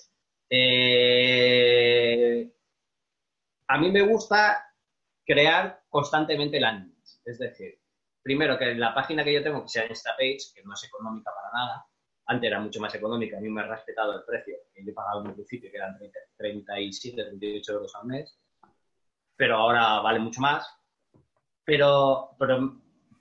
eh, 0.49 2.51
a 3.67 3.77
mí 3.77 3.91
me 3.91 4.01
gusta 4.01 4.65
crear 5.25 5.83
constantemente 5.89 6.59
landings, 6.59 7.21
es 7.23 7.39
decir, 7.39 7.79
primero 8.21 8.57
que 8.57 8.75
la 8.75 8.93
página 8.93 9.23
que 9.23 9.33
yo 9.33 9.43
tengo, 9.43 9.63
que 9.63 9.69
sea 9.69 9.87
Instapage, 9.87 10.53
que 10.53 10.63
no 10.63 10.73
es 10.73 10.83
económica 10.83 11.31
para 11.33 11.51
nada, 11.53 11.85
antes 12.25 12.47
era 12.47 12.59
mucho 12.59 12.79
más 12.79 12.93
económica, 12.93 13.37
a 13.37 13.41
mí 13.41 13.49
me 13.49 13.61
ha 13.61 13.67
respetado 13.67 14.13
el 14.13 14.23
precio, 14.23 14.55
que 14.73 14.83
yo 14.83 14.91
he 14.91 14.93
pagado 14.93 15.21
en 15.21 15.27
un 15.27 15.33
principio, 15.33 15.71
que 15.71 15.77
eran 15.77 15.97
37, 16.37 17.23
38 17.23 17.73
euros 17.73 17.95
al 17.95 18.05
mes, 18.05 18.37
pero 19.35 19.55
ahora 19.55 20.01
vale 20.01 20.19
mucho 20.19 20.41
más. 20.41 20.67
Pero, 21.63 22.31
pero 22.37 22.77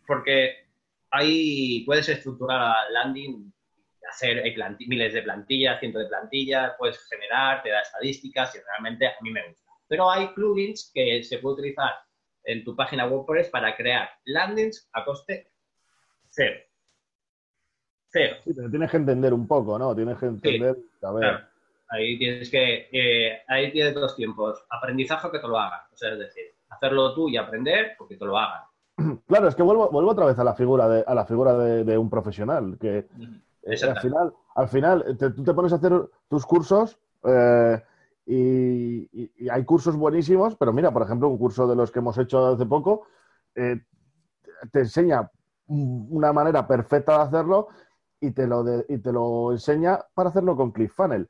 porque 0.07 0.68
ahí 1.11 1.85
puedes 1.85 2.09
estructurar 2.09 2.91
landing, 2.91 3.53
hacer 4.11 4.43
miles 4.87 5.13
de 5.13 5.23
plantillas, 5.23 5.81
cientos 5.81 6.03
de 6.03 6.09
plantillas, 6.09 6.73
puedes 6.79 6.99
generar, 7.09 7.63
te 7.63 7.71
da 7.71 7.81
estadísticas 7.81 8.55
y 8.55 8.59
realmente 8.61 9.07
a 9.07 9.15
mí 9.21 9.31
me 9.31 9.47
gusta. 9.49 9.71
Pero 9.87 10.11
hay 10.11 10.29
plugins 10.29 10.91
que 10.95 11.23
se 11.23 11.39
puede 11.39 11.55
utilizar 11.55 11.93
en 12.45 12.65
tu 12.65 12.75
página 12.75 13.07
WordPress 13.07 13.51
para 13.51 13.77
crear 13.77 14.09
landings 14.25 14.89
a 14.93 15.05
coste 15.05 15.51
cero. 16.31 16.61
Cero. 18.11 18.37
Sí, 18.43 18.53
pero 18.55 18.71
tienes 18.71 18.91
que 18.91 18.97
entender 18.97 19.35
un 19.35 19.47
poco, 19.47 19.79
¿no? 19.79 19.95
Tienes 19.95 20.17
que 20.19 20.27
entender, 20.27 20.77
Ahí 21.91 22.19
tienes 22.19 22.51
que, 22.51 22.89
eh, 22.93 23.43
ahí 23.49 23.73
tienes 23.73 23.95
dos 23.95 24.15
tiempos. 24.15 24.63
Aprendizaje 24.69 25.27
o 25.27 25.33
que 25.33 25.39
te 25.39 25.49
lo 25.49 25.59
hagan. 25.59 25.81
O 25.91 25.97
sea, 25.97 26.13
es 26.13 26.19
decir, 26.19 26.45
hacerlo 26.69 27.15
tú 27.15 27.29
y 27.29 27.37
aprender 27.37 27.95
porque 27.97 28.17
te 28.17 28.27
lo 28.27 28.37
hagan. 28.37 28.63
Claro, 29.27 29.49
es 29.49 29.55
que 29.55 29.63
vuelvo, 29.63 29.91
vuelvo 29.91 30.11
otra 30.11 30.27
vez 30.27 30.39
a 30.39 30.45
la 30.45 30.55
figura 30.55 30.89
de, 30.89 31.05
a 31.07 31.15
la 31.15 31.25
figura 31.25 31.57
de, 31.57 31.99
un 31.99 32.11
profesional, 32.11 32.77
que 32.81 33.07
eh, 33.63 33.77
al 33.83 34.01
final, 34.01 34.35
al 34.55 34.69
final 34.69 35.17
tú 35.19 35.45
te 35.45 35.55
pones 35.55 35.73
a 35.73 35.77
hacer 35.77 35.93
tus 36.29 36.45
cursos 36.45 36.99
eh, 37.25 37.83
y, 38.27 39.49
hay 39.49 39.65
cursos 39.65 39.97
buenísimos, 39.97 40.57
pero 40.57 40.73
mira, 40.73 40.91
por 40.93 41.03
ejemplo, 41.03 41.29
un 41.29 41.39
curso 41.39 41.67
de 41.67 41.77
los 41.77 41.91
que 41.91 42.01
hemos 42.01 42.19
hecho 42.19 42.47
hace 42.47 42.67
poco 42.67 43.07
eh, 43.55 43.81
te 44.73 44.81
enseña 44.81 45.31
una 45.69 46.33
manera 46.33 46.67
perfecta 46.67 47.19
de 47.19 47.25
hacerlo 47.25 47.69
y 48.21 48.33
te 48.33 48.47
lo, 48.47 48.65
y 48.89 48.99
te 48.99 49.13
lo 49.13 49.53
enseña 49.53 50.01
para 50.15 50.31
hacerlo 50.31 50.57
con 50.57 50.73
ClickFunnels. 50.73 51.29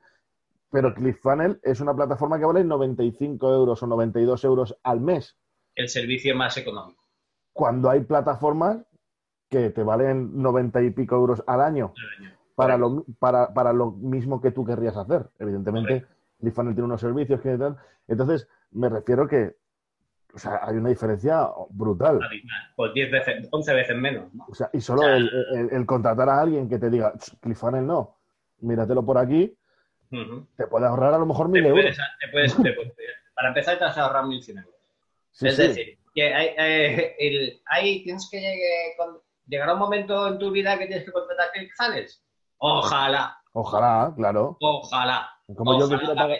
Pero 0.70 0.94
ClickFunnels 0.94 1.58
es 1.62 1.80
una 1.80 1.94
plataforma 1.94 2.38
que 2.38 2.44
vale 2.44 2.64
95 2.64 3.52
euros 3.52 3.82
o 3.82 3.86
92 3.86 4.44
euros 4.44 4.76
al 4.82 5.00
mes. 5.00 5.36
El 5.74 5.88
servicio 5.88 6.34
más 6.36 6.56
económico 6.56 6.97
cuando 7.58 7.90
hay 7.90 8.02
plataformas 8.02 8.78
que 9.50 9.70
te 9.70 9.82
valen 9.82 10.40
90 10.40 10.80
y 10.80 10.90
pico 10.90 11.16
euros 11.16 11.42
al 11.44 11.60
año, 11.60 11.92
para, 12.54 12.78
lo, 12.78 13.04
para, 13.18 13.52
para, 13.52 13.72
lo 13.72 13.90
mismo 13.90 14.40
que 14.40 14.52
tú 14.52 14.64
querrías 14.64 14.96
hacer. 14.96 15.28
Evidentemente, 15.40 16.06
Lifanel 16.38 16.74
tiene 16.74 16.84
unos 16.84 17.00
servicios 17.00 17.40
que 17.40 17.58
tal. 17.58 17.76
Entonces, 18.06 18.48
me 18.70 18.88
refiero 18.88 19.26
que 19.26 19.56
o 20.32 20.38
sea, 20.38 20.60
hay 20.62 20.76
una 20.76 20.90
diferencia 20.90 21.48
brutal. 21.70 22.20
Pues 22.76 22.94
10 22.94 23.10
veces, 23.10 23.48
11 23.50 23.74
veces 23.74 23.96
menos. 23.96 24.30
O 24.48 24.54
sea, 24.54 24.70
y 24.72 24.80
solo 24.80 25.02
el, 25.04 25.84
contratar 25.84 26.28
a 26.28 26.40
alguien 26.40 26.68
que 26.68 26.78
te 26.78 26.88
diga, 26.88 27.12
Cliffhanger 27.40 27.82
no, 27.82 28.18
míratelo 28.60 29.04
por 29.04 29.18
aquí, 29.18 29.52
te 30.54 30.68
puede 30.68 30.86
ahorrar 30.86 31.12
a 31.12 31.18
lo 31.18 31.26
mejor 31.26 31.48
mil 31.48 31.66
euros. 31.66 31.96
para 33.34 33.48
empezar, 33.48 33.78
te 33.78 33.84
vas 33.84 33.98
a 33.98 34.04
ahorrar 34.04 34.26
1.100 34.26 34.58
euros. 34.58 34.74
es 35.40 35.56
decir, 35.56 35.98
que 36.18 36.34
hay, 36.34 36.54
eh, 36.58 37.62
hay, 37.66 38.02
tienes 38.02 38.28
que 38.28 38.40
llegar, 38.40 39.20
llegará 39.46 39.74
un 39.74 39.78
momento 39.78 40.26
en 40.26 40.38
tu 40.38 40.50
vida 40.50 40.76
que 40.76 40.86
tienes 40.86 41.04
que 41.04 41.12
contratar 41.12 41.52
ClickFunnels. 41.52 42.24
Ojalá. 42.58 43.40
Ojalá, 43.52 44.12
claro. 44.16 44.56
Ojalá. 44.60 45.30
Como 45.56 45.78
yo, 45.78 45.88
quiero 45.88 46.14
pagar, 46.14 46.38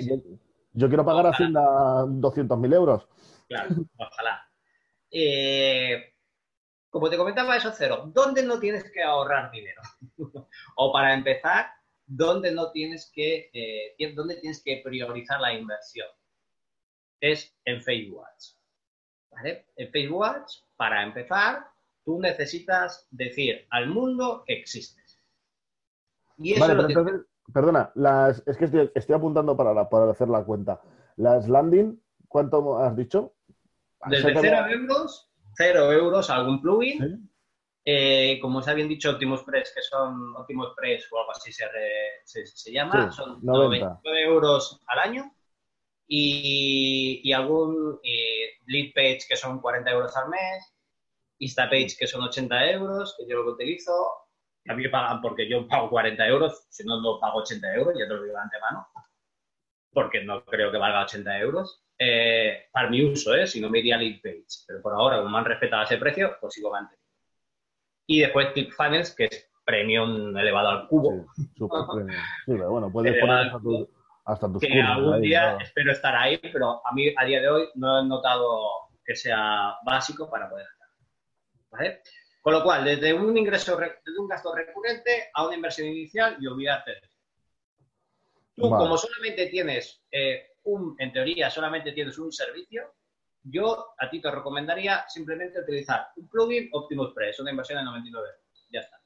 yo, 0.72 0.88
quiero 0.88 1.04
pagar 1.04 1.26
Hacienda 1.28 1.60
200.000 1.60 2.74
euros. 2.74 3.08
Claro, 3.48 3.76
ojalá. 3.96 4.42
Eh, 5.10 6.12
como 6.90 7.08
te 7.08 7.16
comentaba, 7.16 7.56
eso 7.56 7.70
cero. 7.72 8.10
¿Dónde 8.12 8.42
no 8.42 8.58
tienes 8.58 8.90
que 8.90 9.02
ahorrar 9.02 9.50
dinero? 9.52 9.80
o 10.76 10.92
para 10.92 11.14
empezar, 11.14 11.68
dónde 12.04 12.50
no 12.50 12.72
tienes 12.72 13.10
que, 13.14 13.48
eh, 13.52 14.14
dónde 14.14 14.36
tienes 14.36 14.60
que 14.62 14.80
priorizar 14.84 15.40
la 15.40 15.54
inversión. 15.54 16.08
Es 17.20 17.56
en 17.64 17.80
Facebook 17.80 18.24
Ads. 18.26 18.57
¿Vale? 19.38 19.66
En 19.76 19.90
Facebook 19.90 20.24
Ads, 20.24 20.66
para 20.76 21.02
empezar, 21.02 21.64
tú 22.04 22.20
necesitas 22.20 23.06
decir 23.10 23.66
al 23.70 23.88
mundo 23.88 24.42
que 24.44 24.54
existes. 24.54 25.20
Y 26.38 26.54
eso 26.54 26.66
vale, 26.66 26.82
entonces, 26.82 27.20
perdona, 27.52 27.90
las, 27.94 28.42
es 28.46 28.56
que 28.56 28.90
estoy, 28.94 29.14
apuntando 29.14 29.56
para, 29.56 29.88
para 29.88 30.10
hacer 30.10 30.28
la 30.28 30.44
cuenta. 30.44 30.80
Las 31.16 31.48
landing, 31.48 32.00
¿cuánto 32.26 32.78
has 32.78 32.96
dicho? 32.96 33.34
Desde 34.06 34.34
0 34.34 34.66
euros, 34.70 35.30
0 35.56 35.92
euros 35.92 36.30
algún 36.30 36.60
plugin. 36.60 37.28
Eh, 37.84 38.38
como 38.42 38.58
os 38.58 38.68
habían 38.68 38.88
dicho, 38.88 39.10
Optimus 39.10 39.42
Press, 39.44 39.72
que 39.74 39.82
son 39.82 40.36
Optimus 40.36 40.74
Press 40.76 41.10
o 41.10 41.18
algo 41.18 41.30
así 41.30 41.50
se, 41.52 41.64
se, 42.44 42.72
llama, 42.72 43.10
son 43.10 43.38
99 43.42 44.22
euros 44.24 44.80
al 44.88 44.98
año. 44.98 45.32
Y, 46.10 47.32
algún 47.32 48.00
lead 48.66 48.92
page 48.94 49.20
que 49.28 49.36
son 49.36 49.60
40 49.60 49.90
euros 49.90 50.16
al 50.16 50.30
mes, 50.30 50.74
Instapage 51.38 51.96
que 51.98 52.06
son 52.06 52.22
80 52.22 52.70
euros, 52.70 53.14
que 53.18 53.26
yo 53.28 53.36
lo 53.36 53.44
que 53.44 53.50
utilizo. 53.50 53.92
A 54.68 54.74
mí 54.74 54.84
me 54.84 54.88
pagan 54.88 55.20
porque 55.20 55.48
yo 55.48 55.66
pago 55.68 55.90
40 55.90 56.26
euros, 56.26 56.66
si 56.68 56.84
no, 56.84 57.00
no 57.00 57.20
pago 57.20 57.40
80 57.40 57.74
euros, 57.74 57.94
ya 57.98 58.06
te 58.06 58.14
lo 58.14 58.22
digo 58.22 58.34
de 58.34 58.42
antemano, 58.42 58.86
porque 59.92 60.24
no 60.24 60.44
creo 60.44 60.70
que 60.70 60.78
valga 60.78 61.02
80 61.04 61.38
euros. 61.38 61.84
Eh, 61.98 62.68
para 62.70 62.88
mi 62.88 63.04
uso, 63.04 63.34
¿eh? 63.34 63.46
si 63.46 63.60
no 63.60 63.68
me 63.68 63.80
iría 63.80 63.96
a 63.96 63.98
lead 63.98 64.20
page. 64.22 64.64
Pero 64.66 64.80
por 64.80 64.92
ahora, 64.94 65.18
como 65.18 65.30
me 65.30 65.38
han 65.38 65.44
respetado 65.44 65.82
ese 65.82 65.96
precio, 65.96 66.36
pues 66.40 66.54
sigo 66.54 66.70
manteniendo. 66.70 67.04
Y 68.06 68.20
después 68.20 68.52
ClickFunnels, 68.52 69.14
que 69.14 69.24
es 69.24 69.50
premium 69.64 70.36
elevado 70.36 70.68
al 70.68 70.88
cubo. 70.88 71.26
Sí, 71.34 71.42
super 71.56 71.80
premium. 71.92 72.22
Sí, 72.46 72.52
pero 72.52 72.70
bueno, 72.70 72.92
puedes 72.92 73.20
poner 73.20 73.46
hasta, 73.46 73.58
tu, 73.58 73.88
hasta 74.28 74.46
tus 74.52 74.60
Que 74.60 74.80
algún 74.80 75.22
día 75.22 75.56
espero 75.56 75.90
estar 75.90 76.14
ahí, 76.14 76.38
pero 76.38 76.86
a 76.86 76.92
mí 76.92 77.12
a 77.16 77.24
día 77.24 77.40
de 77.40 77.48
hoy 77.48 77.68
no 77.76 78.00
he 78.00 78.06
notado 78.06 78.90
que 79.04 79.16
sea 79.16 79.76
básico 79.84 80.28
para 80.30 80.50
poder 80.50 80.66
estar. 80.70 80.88
¿Vale? 81.70 82.02
Con 82.42 82.52
lo 82.52 82.62
cual, 82.62 82.84
desde 82.84 83.14
un 83.14 83.36
ingreso, 83.36 83.76
desde 83.76 84.20
un 84.20 84.28
gasto 84.28 84.54
recurrente 84.54 85.30
a 85.32 85.46
una 85.46 85.56
inversión 85.56 85.88
inicial, 85.88 86.36
yo 86.40 86.54
voy 86.54 86.68
a 86.68 86.76
hacer. 86.76 87.00
Tú, 88.54 88.68
como 88.68 88.98
solamente 88.98 89.46
tienes 89.46 90.04
eh, 90.10 90.48
en 90.98 91.12
teoría, 91.12 91.48
solamente 91.48 91.92
tienes 91.92 92.18
un 92.18 92.30
servicio, 92.30 92.94
yo 93.42 93.94
a 93.98 94.10
ti 94.10 94.20
te 94.20 94.30
recomendaría 94.30 95.08
simplemente 95.08 95.60
utilizar 95.60 96.08
un 96.16 96.28
plugin 96.28 96.68
Optimus 96.72 97.14
Press, 97.14 97.40
una 97.40 97.50
inversión 97.50 97.78
de 97.78 97.84
99 97.84 98.28
euros. 98.28 98.66
Ya 98.70 98.80
está. 98.80 99.00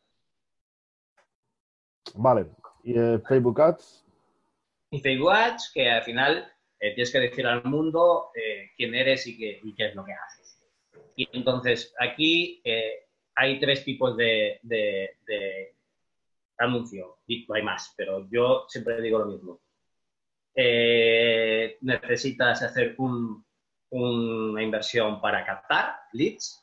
Vale. 2.15 2.47
¿Y 2.83 2.99
eh, 2.99 3.21
Facebook 3.21 3.61
Ads? 3.61 4.02
Ads, 4.93 5.71
que 5.73 5.91
al 5.91 6.03
final 6.03 6.53
eh, 6.79 6.95
tienes 6.95 7.13
que 7.13 7.21
decir 7.21 7.47
al 7.47 7.65
mundo 7.65 8.31
eh, 8.35 8.71
quién 8.77 8.95
eres 8.95 9.27
y 9.27 9.37
qué, 9.39 9.61
es 9.79 9.95
lo 9.95 10.05
que 10.05 10.13
haces. 10.13 10.61
Y 11.17 11.29
entonces 11.33 11.95
aquí 11.99 12.63
hay 13.35 13.61
tres 13.61 13.85
tipos 13.85 14.17
de, 14.17 14.61
anuncio. 16.59 17.19
Y 17.27 17.47
hay 17.53 17.63
más, 17.63 17.95
pero 17.97 18.29
yo 18.31 18.67
siempre 18.69 19.01
digo 19.01 19.19
lo 19.19 19.27
mismo 19.27 19.61
eh, 20.55 21.79
necesitas 21.81 22.63
hacer 22.63 22.95
una 22.99 24.63
inversión 24.63 25.21
para 25.21 25.45
captar 25.45 25.97
leads, 26.13 26.63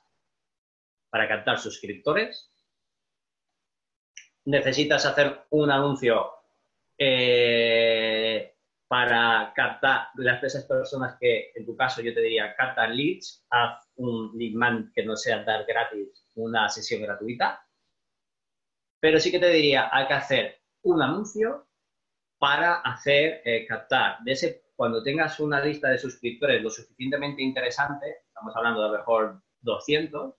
para 1.10 1.28
captar 1.28 1.60
suscriptores. 1.60 2.52
Necesitas 4.46 5.06
hacer 5.06 5.46
un 5.50 5.72
anuncio 5.72 6.32
eh, 7.00 8.56
para 8.88 9.54
captar 9.56 10.10
las 10.16 10.44
esas 10.44 10.66
personas 10.66 11.18
que, 11.20 11.52
en 11.56 11.66
tu 11.66 11.76
caso, 11.76 12.02
yo 12.02 12.14
te 12.14 12.22
diría, 12.22 12.56
captar 12.56 12.90
leads, 12.90 13.46
haz 13.50 13.90
un 13.96 14.32
lead 14.38 14.54
man 14.54 14.92
que 14.94 15.06
no 15.06 15.16
sea 15.16 15.44
dar 15.44 15.66
gratis 15.66 16.28
una 16.36 16.68
sesión 16.70 17.02
gratuita. 17.02 17.66
Pero 19.00 19.20
sí 19.20 19.32
que 19.32 19.40
te 19.40 19.50
diría, 19.50 19.90
hay 19.92 20.08
que 20.08 20.14
hacer 20.14 20.62
un 20.84 21.02
anuncio 21.02 21.68
para 22.38 22.76
hacer 22.76 23.42
eh, 23.46 23.66
captar 23.66 24.20
de 24.24 24.32
ese 24.34 24.64
cuando 24.76 25.04
tengas 25.04 25.42
una 25.42 25.60
lista 25.60 25.90
de 25.90 25.98
suscriptores 25.98 26.64
lo 26.64 26.70
suficientemente 26.70 27.42
interesante, 27.42 28.24
estamos 28.28 28.56
hablando 28.56 28.80
de 28.80 28.88
a 28.88 28.92
lo 28.94 28.98
mejor 28.98 29.42
200 29.60 30.34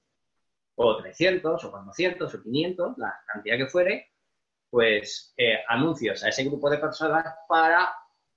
o 0.77 0.97
300 0.97 1.63
o 1.63 1.71
400 1.71 2.35
o 2.35 2.43
500, 2.43 2.97
la 2.97 3.23
cantidad 3.27 3.59
que 3.59 3.67
fuere, 3.67 4.13
pues 4.71 5.35
eh, 5.37 5.59
anuncios 5.69 6.23
a 6.25 6.29
ese 6.29 6.45
grupo 6.45 6.71
de 6.71 6.79
personas 6.79 7.25
para 7.49 7.93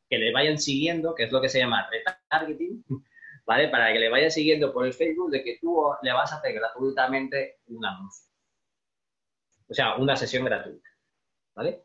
que 0.10 0.18
le 0.18 0.34
vayan 0.34 0.58
siguiendo, 0.58 1.16
que 1.16 1.24
es 1.24 1.32
lo 1.32 1.42
que 1.42 1.50
se 1.50 1.60
llama 1.60 1.88
retargeting, 1.90 2.84
¿vale? 3.46 3.70
Para 3.70 3.94
que 3.94 4.00
le 4.00 4.10
vayan 4.10 4.32
siguiendo 4.32 4.74
por 4.74 4.86
el 4.86 4.94
Facebook 4.94 5.32
de 5.32 5.44
que 5.44 5.58
tú 5.62 5.92
le 6.02 6.14
vas 6.14 6.32
a 6.34 6.38
hacer 6.38 6.54
gratuitamente 6.54 7.60
un 7.68 7.86
anuncio. 7.86 8.28
O 9.70 9.74
sea, 9.74 9.96
una 9.96 10.16
sesión 10.16 10.46
gratuita, 10.46 10.90
¿vale? 11.56 11.84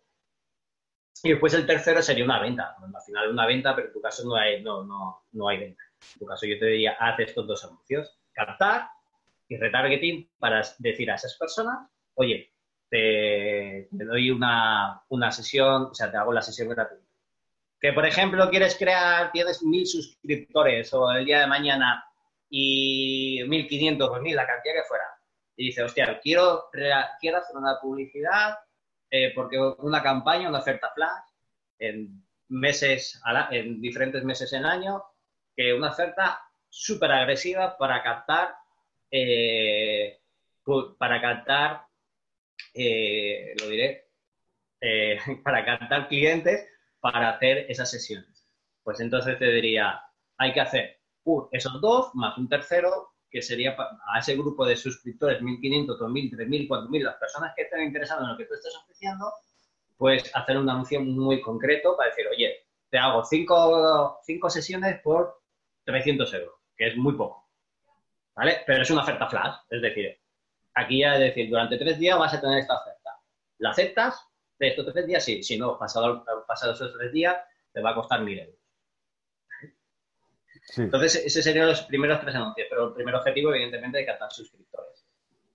Y 1.23 1.31
después 1.31 1.53
el 1.55 1.67
tercero 1.67 2.03
sería 2.03 2.25
una 2.25 2.41
venta. 2.41 2.77
al 2.81 3.03
final 3.03 3.31
una 3.31 3.47
venta, 3.47 3.75
pero 3.75 3.89
en 3.89 3.93
tu 3.93 4.01
caso 4.01 4.27
no 4.27 4.37
hay, 4.37 4.63
no, 4.63 4.85
no, 4.85 5.27
no 5.33 5.49
hay 5.49 5.59
venta. 5.59 5.83
En 6.15 6.19
tu 6.21 6.27
caso 6.27 6.47
yo 6.47 6.59
te 6.59 6.67
diría, 6.67 6.97
haz 6.99 7.19
estos 7.19 7.47
dos 7.47 7.65
anuncios. 7.65 8.19
Captar 8.33 8.89
y 9.49 9.57
retargeting 9.57 10.31
para 10.39 10.63
decir 10.79 11.11
a 11.11 11.17
esas 11.17 11.37
personas, 11.37 11.91
oye, 12.15 12.53
te, 12.91 13.89
doy 13.91 14.31
una, 14.31 15.03
una, 15.09 15.31
sesión, 15.31 15.85
o 15.91 15.95
sea, 15.95 16.11
te 16.11 16.17
hago 16.17 16.33
la 16.33 16.43
sesión 16.43 16.69
gratuita. 16.69 17.05
Que, 17.81 17.93
por 17.93 18.07
ejemplo, 18.07 18.51
quieres 18.51 18.77
crear, 18.77 19.31
tienes 19.31 19.63
mil 19.63 19.87
suscriptores 19.87 20.93
o 20.95 21.11
el 21.13 21.25
día 21.25 21.41
de 21.41 21.47
mañana 21.47 22.05
y 22.51 23.41
1.500 23.43 24.09
o 24.09 24.21
mil, 24.21 24.35
la 24.35 24.47
cantidad 24.47 24.75
que 24.75 24.89
fuera. 24.89 25.05
Y 25.57 25.67
dice, 25.67 25.83
hostia, 25.83 26.19
quiero, 26.21 26.65
quiero 27.21 27.39
hacer 27.39 27.57
una 27.57 27.79
publicidad 27.81 28.57
eh, 29.11 29.33
porque 29.35 29.59
una 29.59 30.03
campaña, 30.03 30.49
una 30.49 30.59
oferta 30.59 30.91
flash, 30.95 31.25
en 31.79 32.25
meses, 32.49 33.21
en 33.51 33.81
diferentes 33.81 34.25
meses 34.25 34.53
en 34.53 34.65
año, 34.65 35.03
que 35.57 35.73
una 35.73 35.91
oferta 35.91 36.41
súper 36.69 37.11
agresiva 37.13 37.77
para 37.79 38.03
captar, 38.03 38.55
eh, 39.11 40.21
para 40.99 41.21
captar, 41.21 41.88
eh, 42.75 43.55
lo 43.61 43.69
diré, 43.69 44.09
para 45.45 45.65
captar 45.65 46.09
clientes 46.09 46.69
para 47.01 47.31
hacer 47.31 47.67
esas 47.69 47.91
sesiones. 47.91 48.49
Pues 48.83 49.01
entonces 49.01 49.39
te 49.39 49.51
diría, 49.51 50.01
hay 50.37 50.53
que 50.53 50.61
hacer 50.61 50.99
esos 51.53 51.81
dos 51.81 52.15
más 52.15 52.39
un 52.39 52.49
tercero 52.49 53.11
que 53.31 53.43
sería 53.43 53.77
a 53.79 54.19
ese 54.19 54.35
grupo 54.37 54.65
de 54.65 54.77
suscriptores, 54.77 55.43
1.500, 55.43 55.99
2.000, 55.99 56.37
3.000, 56.37 56.69
4.000, 56.69 57.03
las 57.03 57.17
personas 57.17 57.53
que 57.55 57.63
estén 57.63 57.83
interesadas 57.83 58.25
en 58.25 58.31
lo 58.31 58.39
que 58.39 58.47
tú 58.47 58.55
estás 58.55 58.75
ofreciendo, 58.77 59.31
pues 59.99 60.35
hacer 60.35 60.57
un 60.57 60.71
anuncio 60.71 61.01
muy 61.03 61.43
concreto 61.43 61.95
para 61.97 62.09
decir, 62.09 62.27
oye, 62.29 62.67
te 62.89 62.97
hago 62.97 63.23
cinco, 63.25 64.19
cinco 64.25 64.49
sesiones 64.49 65.01
por 65.03 65.43
300 65.85 66.33
euros, 66.35 66.55
que 66.75 66.89
es 66.89 66.97
muy 66.97 67.15
poco. 67.15 67.51
¿Vale? 68.35 68.63
Pero 68.67 68.83
es 68.83 68.91
una 68.91 69.03
oferta 69.03 69.29
flash, 69.29 69.57
es 69.69 69.83
decir, 69.83 70.19
aquí 70.75 71.01
ya 71.01 71.15
es 71.15 71.21
decir, 71.21 71.49
durante 71.49 71.79
tres 71.79 71.99
días 71.99 72.19
vas 72.19 72.35
a 72.35 72.41
tener 72.41 72.59
esta 72.59 72.81
oferta. 72.81 73.11
¿La 73.59 73.71
aceptas? 73.71 74.25
De 74.59 74.69
estos 74.69 74.93
tres 74.93 75.07
días, 75.07 75.25
sí. 75.25 75.43
Si 75.43 75.57
no, 75.57 75.79
pasado, 75.79 76.25
pasado 76.47 76.73
esos 76.73 76.93
tres 76.97 77.13
días, 77.13 77.37
te 77.73 77.81
va 77.81 77.91
a 77.91 77.95
costar 77.95 78.21
1.000 78.21 78.41
euros. 78.41 78.59
Entonces, 80.77 81.17
ese 81.17 81.43
serían 81.43 81.69
los 81.69 81.83
primeros 81.83 82.21
tres 82.21 82.35
anuncios, 82.35 82.67
pero 82.69 82.89
el 82.89 82.95
primer 82.95 83.15
objetivo, 83.15 83.53
evidentemente, 83.53 84.01
es 84.01 84.07
captar 84.07 84.33
suscriptores. 84.33 85.07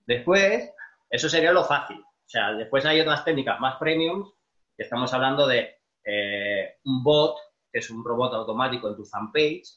Después, 0.06 0.70
eso 1.10 1.28
sería 1.28 1.52
lo 1.52 1.64
fácil. 1.64 2.00
O 2.00 2.28
sea, 2.28 2.52
después 2.52 2.84
hay 2.84 3.00
otras 3.00 3.24
técnicas 3.24 3.60
más 3.60 3.76
premium, 3.76 4.30
que 4.76 4.82
estamos 4.82 5.12
hablando 5.12 5.46
de 5.46 5.78
eh, 6.04 6.78
un 6.84 7.02
bot, 7.02 7.36
que 7.72 7.78
es 7.78 7.90
un 7.90 8.04
robot 8.04 8.34
automático 8.34 8.88
en 8.88 8.96
tu 8.96 9.04
fanpage, 9.04 9.68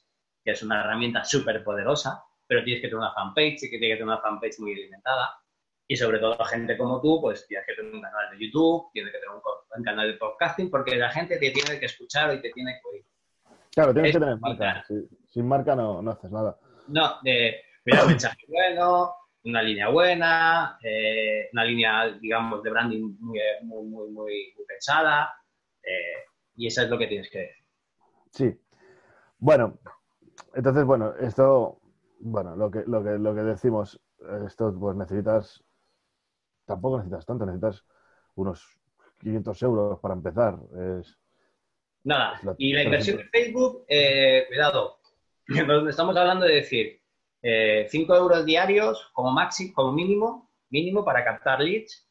que 0.44 0.52
es 0.52 0.64
una 0.64 0.82
herramienta 0.82 1.24
súper 1.24 1.64
poderosa, 1.64 2.24
pero 2.48 2.64
tienes 2.64 2.82
que 2.82 2.88
tener 2.88 3.00
una 3.00 3.14
fanpage 3.14 3.64
y 3.64 3.70
que 3.70 3.78
tiene 3.78 3.90
que 3.90 4.00
tener 4.00 4.08
una 4.08 4.22
fanpage 4.22 4.60
muy 4.60 4.74
alimentada. 4.74 5.38
Y 5.88 5.96
sobre 5.96 6.20
todo 6.20 6.44
gente 6.46 6.78
como 6.78 7.02
tú, 7.02 7.22
pues 7.22 7.46
tienes 7.48 7.66
que 7.68 7.76
tener 7.76 7.94
un 7.94 8.02
canal 8.02 8.32
de 8.32 8.46
YouTube, 8.46 8.90
tienes 8.94 9.12
que 9.12 9.20
tener 9.20 9.36
un, 9.36 9.84
canal 9.84 10.12
de 10.12 10.18
podcasting, 10.18 10.70
porque 10.70 10.96
la 10.96 11.10
gente 11.12 11.38
te 11.38 11.52
tiene 11.52 11.80
que 11.80 11.86
escuchar 11.86 12.34
y 12.34 12.42
te 12.42 12.52
tiene 12.52 12.80
que 12.82 12.90
oír. 12.90 13.06
Claro, 13.72 13.94
tienes 13.94 14.14
que 14.14 14.20
tener 14.20 14.38
marca. 14.40 14.84
Sin 15.28 15.48
marca 15.48 15.76
no, 15.76 16.02
no 16.02 16.12
haces 16.12 16.32
nada. 16.32 16.58
No, 16.88 17.20
de 17.22 17.62
un 17.86 18.08
mensaje 18.08 18.44
bueno, 18.48 19.14
una 19.44 19.62
línea 19.62 19.90
buena, 19.90 20.78
eh, 20.84 21.50
una 21.54 21.64
línea, 21.64 22.10
digamos, 22.20 22.64
de 22.64 22.70
branding 22.70 23.16
muy, 23.20 23.40
muy, 23.64 24.10
muy, 24.10 24.54
pensada. 24.68 25.34
Eh, 25.84 26.26
y 26.56 26.68
eso 26.68 26.82
es 26.82 26.90
lo 26.90 26.98
que 26.98 27.08
tienes 27.08 27.30
que 27.30 27.40
decir. 27.40 27.66
Sí. 28.32 28.60
Bueno, 29.38 29.80
entonces, 30.54 30.84
bueno, 30.84 31.14
esto, 31.20 31.80
bueno, 32.20 32.56
lo 32.56 32.72
que, 32.72 32.84
lo 32.86 33.04
que, 33.04 33.12
lo 33.18 33.36
que 33.36 33.42
decimos, 33.42 34.00
esto 34.46 34.74
pues 34.80 34.96
necesitas, 34.96 35.64
tampoco 36.66 36.98
necesitas 36.98 37.26
tanto, 37.26 37.46
necesitas 37.46 37.86
unos 38.36 38.78
500 39.20 39.62
euros 39.64 40.00
para 40.00 40.14
empezar. 40.14 40.58
Es, 41.00 41.18
Nada. 42.08 42.40
Y 42.58 42.72
la 42.72 42.84
inversión 42.84 43.20
en 43.20 43.30
Facebook, 43.30 43.84
eh, 43.90 44.46
cuidado, 44.48 45.00
estamos 45.90 46.16
hablando 46.16 46.46
de 46.46 46.56
decir 46.56 47.02
5 47.42 47.44
eh, 47.44 48.18
euros 48.18 48.46
diarios 48.46 49.10
como 49.14 49.32
máximo, 49.32 49.74
como 49.74 49.92
mínimo, 49.92 50.50
mínimo 50.70 51.04
para 51.04 51.26
captar 51.26 51.60
leads 51.60 52.08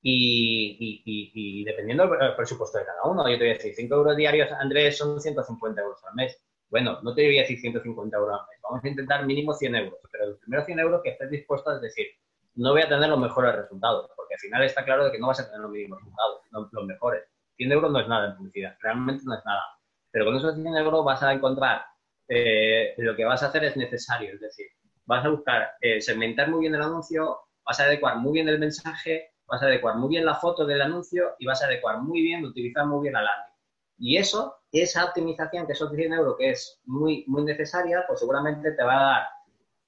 y, 0.00 1.64
dependiendo 1.64 2.08
del 2.08 2.36
presupuesto 2.36 2.78
de 2.78 2.84
cada 2.84 3.02
uno. 3.04 3.28
Yo 3.28 3.36
te 3.36 3.44
voy 3.44 3.50
a 3.50 3.54
decir, 3.54 3.74
5 3.74 3.94
euros 3.94 4.16
diarios, 4.16 4.52
Andrés, 4.52 4.96
son 4.96 5.20
150 5.20 5.80
euros 5.80 5.98
al 6.04 6.14
mes. 6.14 6.40
Bueno, 6.72 6.98
no 7.02 7.14
te 7.14 7.26
voy 7.26 7.36
a 7.36 7.42
decir 7.42 7.60
150 7.60 8.16
euros 8.16 8.40
al 8.40 8.46
mes. 8.48 8.58
Vamos 8.62 8.82
a 8.82 8.88
intentar 8.88 9.26
mínimo 9.26 9.52
100 9.52 9.76
euros. 9.76 9.98
Pero 10.10 10.30
los 10.30 10.38
primeros 10.38 10.64
100 10.64 10.78
euros 10.78 11.02
que 11.04 11.10
estés 11.10 11.30
dispuesto 11.30 11.68
a 11.68 11.78
decir, 11.78 12.06
no 12.54 12.72
voy 12.72 12.80
a 12.80 12.88
tener 12.88 13.10
los 13.10 13.20
mejores 13.20 13.54
resultados, 13.54 14.10
porque 14.16 14.34
al 14.34 14.40
final 14.40 14.64
está 14.64 14.82
claro 14.82 15.04
de 15.04 15.12
que 15.12 15.18
no 15.18 15.26
vas 15.26 15.40
a 15.40 15.44
tener 15.44 15.60
los 15.60 15.70
mínimos 15.70 15.98
resultados, 15.98 16.40
los 16.72 16.86
mejores. 16.86 17.24
100 17.56 17.72
euros 17.72 17.92
no 17.92 18.00
es 18.00 18.08
nada 18.08 18.30
en 18.30 18.36
publicidad, 18.38 18.74
realmente 18.80 19.22
no 19.26 19.34
es 19.34 19.44
nada. 19.44 19.62
Pero 20.10 20.24
con 20.24 20.36
esos 20.36 20.54
100 20.54 20.66
euros 20.78 21.04
vas 21.04 21.22
a 21.22 21.34
encontrar, 21.34 21.84
eh, 22.28 22.94
lo 22.96 23.14
que 23.14 23.26
vas 23.26 23.42
a 23.42 23.48
hacer 23.48 23.64
es 23.64 23.76
necesario, 23.76 24.32
es 24.32 24.40
decir, 24.40 24.66
vas 25.04 25.26
a 25.26 25.28
buscar 25.28 25.72
eh, 25.78 26.00
segmentar 26.00 26.48
muy 26.48 26.60
bien 26.60 26.74
el 26.74 26.80
anuncio, 26.80 27.38
vas 27.66 27.80
a 27.80 27.84
adecuar 27.84 28.16
muy 28.16 28.32
bien 28.32 28.48
el 28.48 28.58
mensaje, 28.58 29.32
vas 29.46 29.62
a 29.62 29.66
adecuar 29.66 29.96
muy 29.96 30.08
bien 30.08 30.24
la 30.24 30.36
foto 30.36 30.64
del 30.64 30.80
anuncio 30.80 31.34
y 31.38 31.44
vas 31.44 31.62
a 31.62 31.66
adecuar 31.66 31.98
muy 31.98 32.22
bien, 32.22 32.46
utilizar 32.46 32.86
muy 32.86 33.02
bien 33.02 33.12
la 33.12 33.22
landing. 33.22 33.51
Y 33.98 34.16
eso, 34.16 34.56
esa 34.72 35.04
optimización, 35.04 35.66
que 35.66 35.72
esos 35.72 35.92
100 35.92 36.12
euros 36.12 36.36
que 36.38 36.50
es 36.50 36.80
muy, 36.84 37.24
muy 37.28 37.44
necesaria, 37.44 38.04
pues 38.06 38.20
seguramente 38.20 38.72
te 38.72 38.82
va 38.82 38.94
a 38.94 39.12
dar 39.12 39.22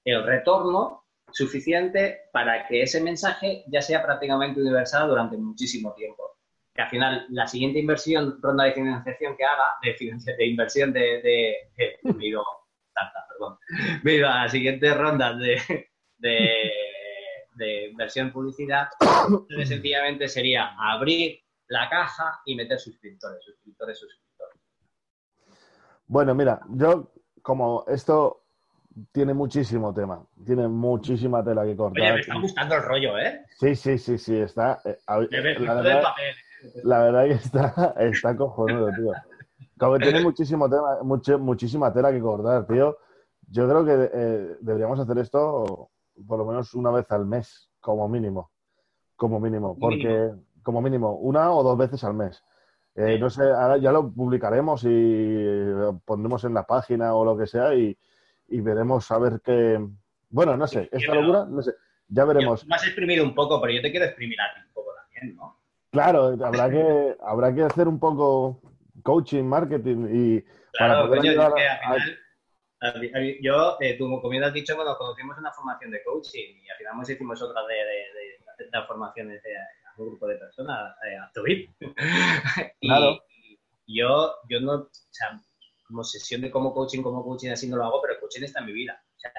el 0.05 0.25
retorno 0.25 1.05
suficiente 1.33 2.21
para 2.33 2.67
que 2.67 2.83
ese 2.83 3.03
mensaje 3.03 3.65
ya 3.67 3.83
sea 3.83 4.03
prácticamente 4.03 4.61
universal 4.61 5.09
durante 5.09 5.37
muchísimo 5.37 5.93
tiempo. 5.95 6.39
Que 6.75 6.83
al 6.83 6.91
final, 6.91 7.27
la 7.31 7.47
siguiente 7.47 7.79
inversión, 7.79 8.39
ronda 8.41 8.65
de 8.65 8.73
financiación 8.73 9.37
que 9.37 9.45
haga, 9.45 9.75
de, 9.83 10.35
de 10.37 10.47
inversión 10.47 10.93
de, 10.93 11.01
de, 11.01 11.57
de, 11.77 11.99
perdón, 13.29 13.59
a 14.27 14.43
la 14.45 14.49
siguiente 14.49 14.95
ronda 14.95 15.35
de, 15.35 15.89
de, 16.19 16.71
de 17.55 17.87
inversión 17.89 18.33
publicidad, 18.33 18.89
sencillamente 19.67 20.29
sería 20.29 20.75
abrir 20.79 21.43
la 21.69 21.89
caja 21.89 22.41
y 22.45 22.55
meter 22.55 22.79
suscriptores, 22.79 23.43
suscriptores, 23.45 23.99
suscriptores. 23.99 24.61
Bueno, 26.07 26.35
mira, 26.35 26.61
yo 26.71 27.12
como 27.43 27.85
esto 27.89 28.45
tiene 29.12 29.35
muchísimo 29.35 29.93
tema, 29.93 30.25
tiene 30.45 30.69
muchísima 30.69 31.43
tela 31.43 31.65
que 31.65 31.77
cortar. 31.77 32.03
Oye, 32.03 32.12
me 32.12 32.21
está 32.21 32.41
gustando 32.41 32.75
el 32.77 32.83
rollo, 32.83 33.19
¿eh? 33.19 33.45
Sí, 33.59 33.75
sí, 33.75 33.99
sí, 33.99 34.19
sí, 34.19 34.37
está... 34.37 34.81
La, 34.85 35.19
verdad, 35.75 36.05
la, 36.85 36.99
verdad, 37.03 37.25
que 37.25 37.33
está, 37.33 37.95
está 37.99 38.37
cojonudo, 38.37 38.91
tío. 38.95 39.12
Como 39.79 39.99
tiene 39.99 40.21
muchísimo 40.23 40.69
tema, 40.71 41.03
mucho, 41.03 41.39
muchísima 41.39 41.93
tela 41.93 42.12
que 42.12 42.21
cortar, 42.21 42.67
tío. 42.67 42.99
Yo 43.49 43.69
creo 43.69 43.85
que 43.85 44.11
eh, 44.12 44.57
deberíamos 44.61 44.99
hacer 45.01 45.19
esto 45.19 45.91
por 46.27 46.39
lo 46.39 46.45
menos 46.47 46.75
una 46.75 46.91
vez 46.91 47.11
al 47.11 47.27
mes, 47.27 47.71
como 47.81 48.09
mínimo. 48.09 48.51
Como 49.17 49.41
mínimo, 49.41 49.77
porque 49.79 50.33
como 50.65 50.83
mínimo 50.83 51.12
una 51.12 51.53
o 51.53 51.62
dos 51.62 51.79
veces 51.79 52.03
al 52.03 52.15
mes. 52.15 52.43
Eh, 52.97 53.19
no 53.19 53.31
sé, 53.31 53.43
ahora 53.43 53.77
ya 53.77 53.93
lo 53.93 54.12
publicaremos 54.12 54.85
y 54.85 55.45
pondremos 56.05 56.45
en 56.45 56.55
la 56.55 56.65
página 56.65 57.15
o 57.15 57.25
lo 57.25 57.37
que 57.37 57.47
sea 57.47 57.75
y, 57.75 57.97
veremos 58.49 59.11
a 59.11 59.19
ver 59.19 59.41
qué. 59.45 59.79
Bueno, 60.31 60.57
no 60.57 60.67
sé, 60.67 60.89
esta 60.91 61.15
locura, 61.15 61.45
no 61.45 61.62
sé, 61.62 61.73
ya 62.09 62.25
veremos. 62.25 62.67
Me 62.67 62.75
has 62.75 62.85
exprimido 62.85 63.25
un 63.25 63.35
poco, 63.35 63.61
pero 63.61 63.73
yo 63.73 63.83
te 63.83 63.91
quiero 63.91 64.07
exprimir 64.07 64.41
a 64.41 64.55
ti 64.55 64.61
un 64.67 64.73
poco 64.73 64.91
también, 64.95 65.37
¿no? 65.37 65.59
Claro, 65.91 66.37
habrá 66.45 66.71
que, 66.71 67.17
habrá 67.21 67.55
que 67.55 67.62
hacer 67.62 67.89
un 67.89 67.99
poco 67.99 68.61
coaching, 69.03 69.45
marketing 69.45 70.07
y 70.11 70.45
para 70.79 71.07
poder 71.07 71.21
ayudar 71.21 71.53
a, 71.53 71.97
yo, 73.41 73.77
eh, 73.81 73.97
tú, 73.97 74.05
como 74.05 74.29
bien 74.29 74.45
has 74.45 74.53
dicho, 74.53 74.77
bueno, 74.77 74.97
conocimos 74.99 75.39
una 75.39 75.53
formación 75.53 75.91
de 75.91 76.03
coaching 76.05 76.61
y 76.62 76.69
al 76.69 76.77
final 76.77 77.03
hicimos 77.03 77.41
otra 77.41 77.62
de, 77.67 77.75
de, 77.75 78.71
de, 78.71 78.87
formaciones 78.87 79.43
a 79.43 79.84
un 79.99 80.09
grupo 80.09 80.26
de 80.26 80.36
personas, 80.36 80.95
eh, 81.07 81.16
a 81.16 81.30
Twip. 81.32 81.70
y, 82.80 82.88
yo, 83.86 84.34
yo 84.49 84.61
no, 84.61 84.72
o 84.74 84.90
sea, 85.11 85.40
como 85.86 86.03
sesión 86.05 86.40
de 86.40 86.51
como 86.51 86.72
coaching, 86.72 87.03
como 87.03 87.22
coaching 87.22 87.51
así 87.51 87.68
no 87.68 87.76
lo 87.76 87.84
hago, 87.84 88.01
pero 88.01 88.14
el 88.14 88.20
coaching 88.20 88.42
está 88.42 88.61
en 88.61 88.66
mi 88.66 88.72
vida. 88.72 89.01
O 89.16 89.18
sea, 89.18 89.30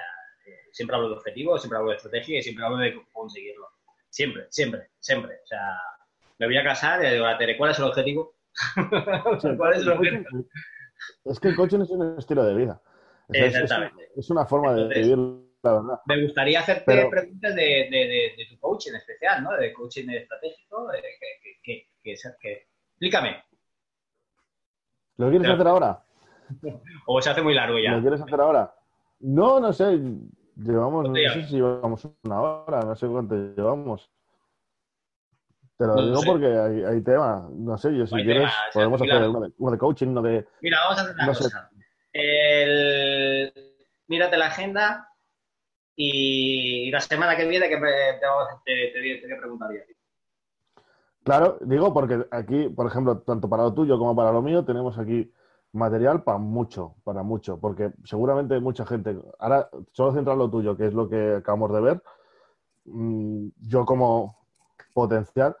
eh, 0.46 0.68
siempre 0.72 0.96
hablo 0.96 1.08
de 1.08 1.16
objetivos, 1.16 1.60
siempre 1.60 1.78
hablo 1.78 1.90
de 1.90 1.96
estrategia 1.96 2.38
y 2.38 2.42
siempre 2.42 2.64
hablo 2.64 2.78
de 2.78 2.94
conseguirlo. 3.12 3.68
Siempre, 4.08 4.46
siempre, 4.50 4.90
siempre. 5.00 5.34
O 5.42 5.46
sea, 5.46 5.76
me 6.38 6.46
voy 6.46 6.56
a 6.56 6.64
casar 6.64 7.04
y 7.04 7.10
digo 7.10 7.26
a 7.26 7.36
Tere, 7.36 7.56
¿cuál 7.56 7.72
es 7.72 7.78
el 7.78 7.84
objetivo? 7.84 8.36
¿Cuál 9.56 9.74
es 9.74 9.82
el 9.82 9.90
objetivo? 9.90 10.46
Es 11.24 11.40
que 11.40 11.48
el 11.48 11.56
coaching 11.56 11.80
es 11.80 11.90
un 11.90 12.18
estilo 12.18 12.44
de 12.44 12.54
vida. 12.54 12.80
Exactamente. 13.28 14.12
Es, 14.16 14.30
una 14.30 14.46
forma 14.46 14.72
de 14.74 14.88
vivir, 14.88 15.18
la 15.66 15.72
verdad. 15.80 16.00
Me 16.06 16.22
gustaría 16.22 16.60
hacerte 16.60 17.08
preguntas 17.10 17.54
de, 17.54 17.88
de, 17.90 18.34
de, 18.36 18.46
tu 18.48 18.58
coaching 18.58 18.94
especial, 18.94 19.42
¿no? 19.42 19.52
De 19.56 19.72
coaching 19.72 20.08
estratégico. 20.08 20.88
que, 21.62 21.88
que, 22.02 22.14
que, 22.40 22.68
explícame. 22.92 23.44
¿Lo 25.18 25.30
quieres 25.30 25.48
hacer 25.48 25.66
ahora? 25.66 26.02
¿O 27.06 27.20
se 27.20 27.30
hace 27.30 27.42
muy 27.42 27.54
largo 27.54 27.78
ya? 27.78 27.92
¿Lo 27.92 28.00
quieres 28.00 28.20
hacer 28.20 28.40
ahora? 28.40 28.74
No, 29.20 29.60
no 29.60 29.72
sé. 29.72 29.98
Llevamos, 30.56 31.08
no 31.08 31.14
sé 31.14 31.44
si 31.44 31.56
llevamos 31.56 32.08
una 32.24 32.40
hora, 32.40 32.80
no 32.80 32.96
sé 32.96 33.06
cuánto 33.06 33.34
llevamos. 33.34 34.10
Te 35.76 35.86
lo 35.86 36.06
digo 36.06 36.22
porque 36.24 36.46
hay, 36.46 36.84
hay 36.84 37.02
tema. 37.02 37.46
No 37.52 37.76
sé, 37.76 37.94
yo 37.94 38.06
si 38.06 38.14
quieres 38.22 38.50
podemos 38.72 39.02
hacer 39.02 39.28
uno 39.28 39.70
de, 39.70 39.78
coaching, 39.78 40.06
uno 40.08 40.22
de... 40.22 40.46
Mira, 40.62 40.78
vamos 40.84 40.98
a 40.98 41.02
hacer 41.02 41.14
una 41.14 41.26
cosa 41.26 41.70
el, 42.16 43.52
mírate 44.08 44.36
la 44.36 44.46
agenda 44.46 45.08
y 45.96 46.90
la 46.90 47.00
semana 47.00 47.36
que 47.36 47.46
viene 47.46 47.68
que 47.68 47.76
te, 47.76 48.20
te, 48.64 49.28
te, 49.28 49.36
preguntaría. 49.36 49.82
Claro, 51.24 51.58
digo 51.62 51.92
porque 51.92 52.26
aquí, 52.30 52.68
por 52.68 52.86
ejemplo, 52.86 53.18
tanto 53.20 53.48
para 53.48 53.64
lo 53.64 53.74
tuyo 53.74 53.98
como 53.98 54.14
para 54.14 54.30
lo 54.30 54.42
mío, 54.42 54.64
tenemos 54.64 54.98
aquí 54.98 55.32
material 55.72 56.22
para 56.22 56.38
mucho, 56.38 56.94
para 57.02 57.22
mucho, 57.22 57.58
porque 57.58 57.92
seguramente 58.04 58.60
mucha 58.60 58.86
gente, 58.86 59.18
ahora 59.38 59.68
solo 59.92 60.12
centrar 60.14 60.36
lo 60.36 60.50
tuyo, 60.50 60.76
que 60.76 60.86
es 60.86 60.94
lo 60.94 61.08
que 61.08 61.36
acabamos 61.36 61.72
de 61.72 61.80
ver, 61.80 62.02
mm, 62.84 63.48
yo 63.62 63.84
como 63.84 64.38
potencial, 64.92 65.56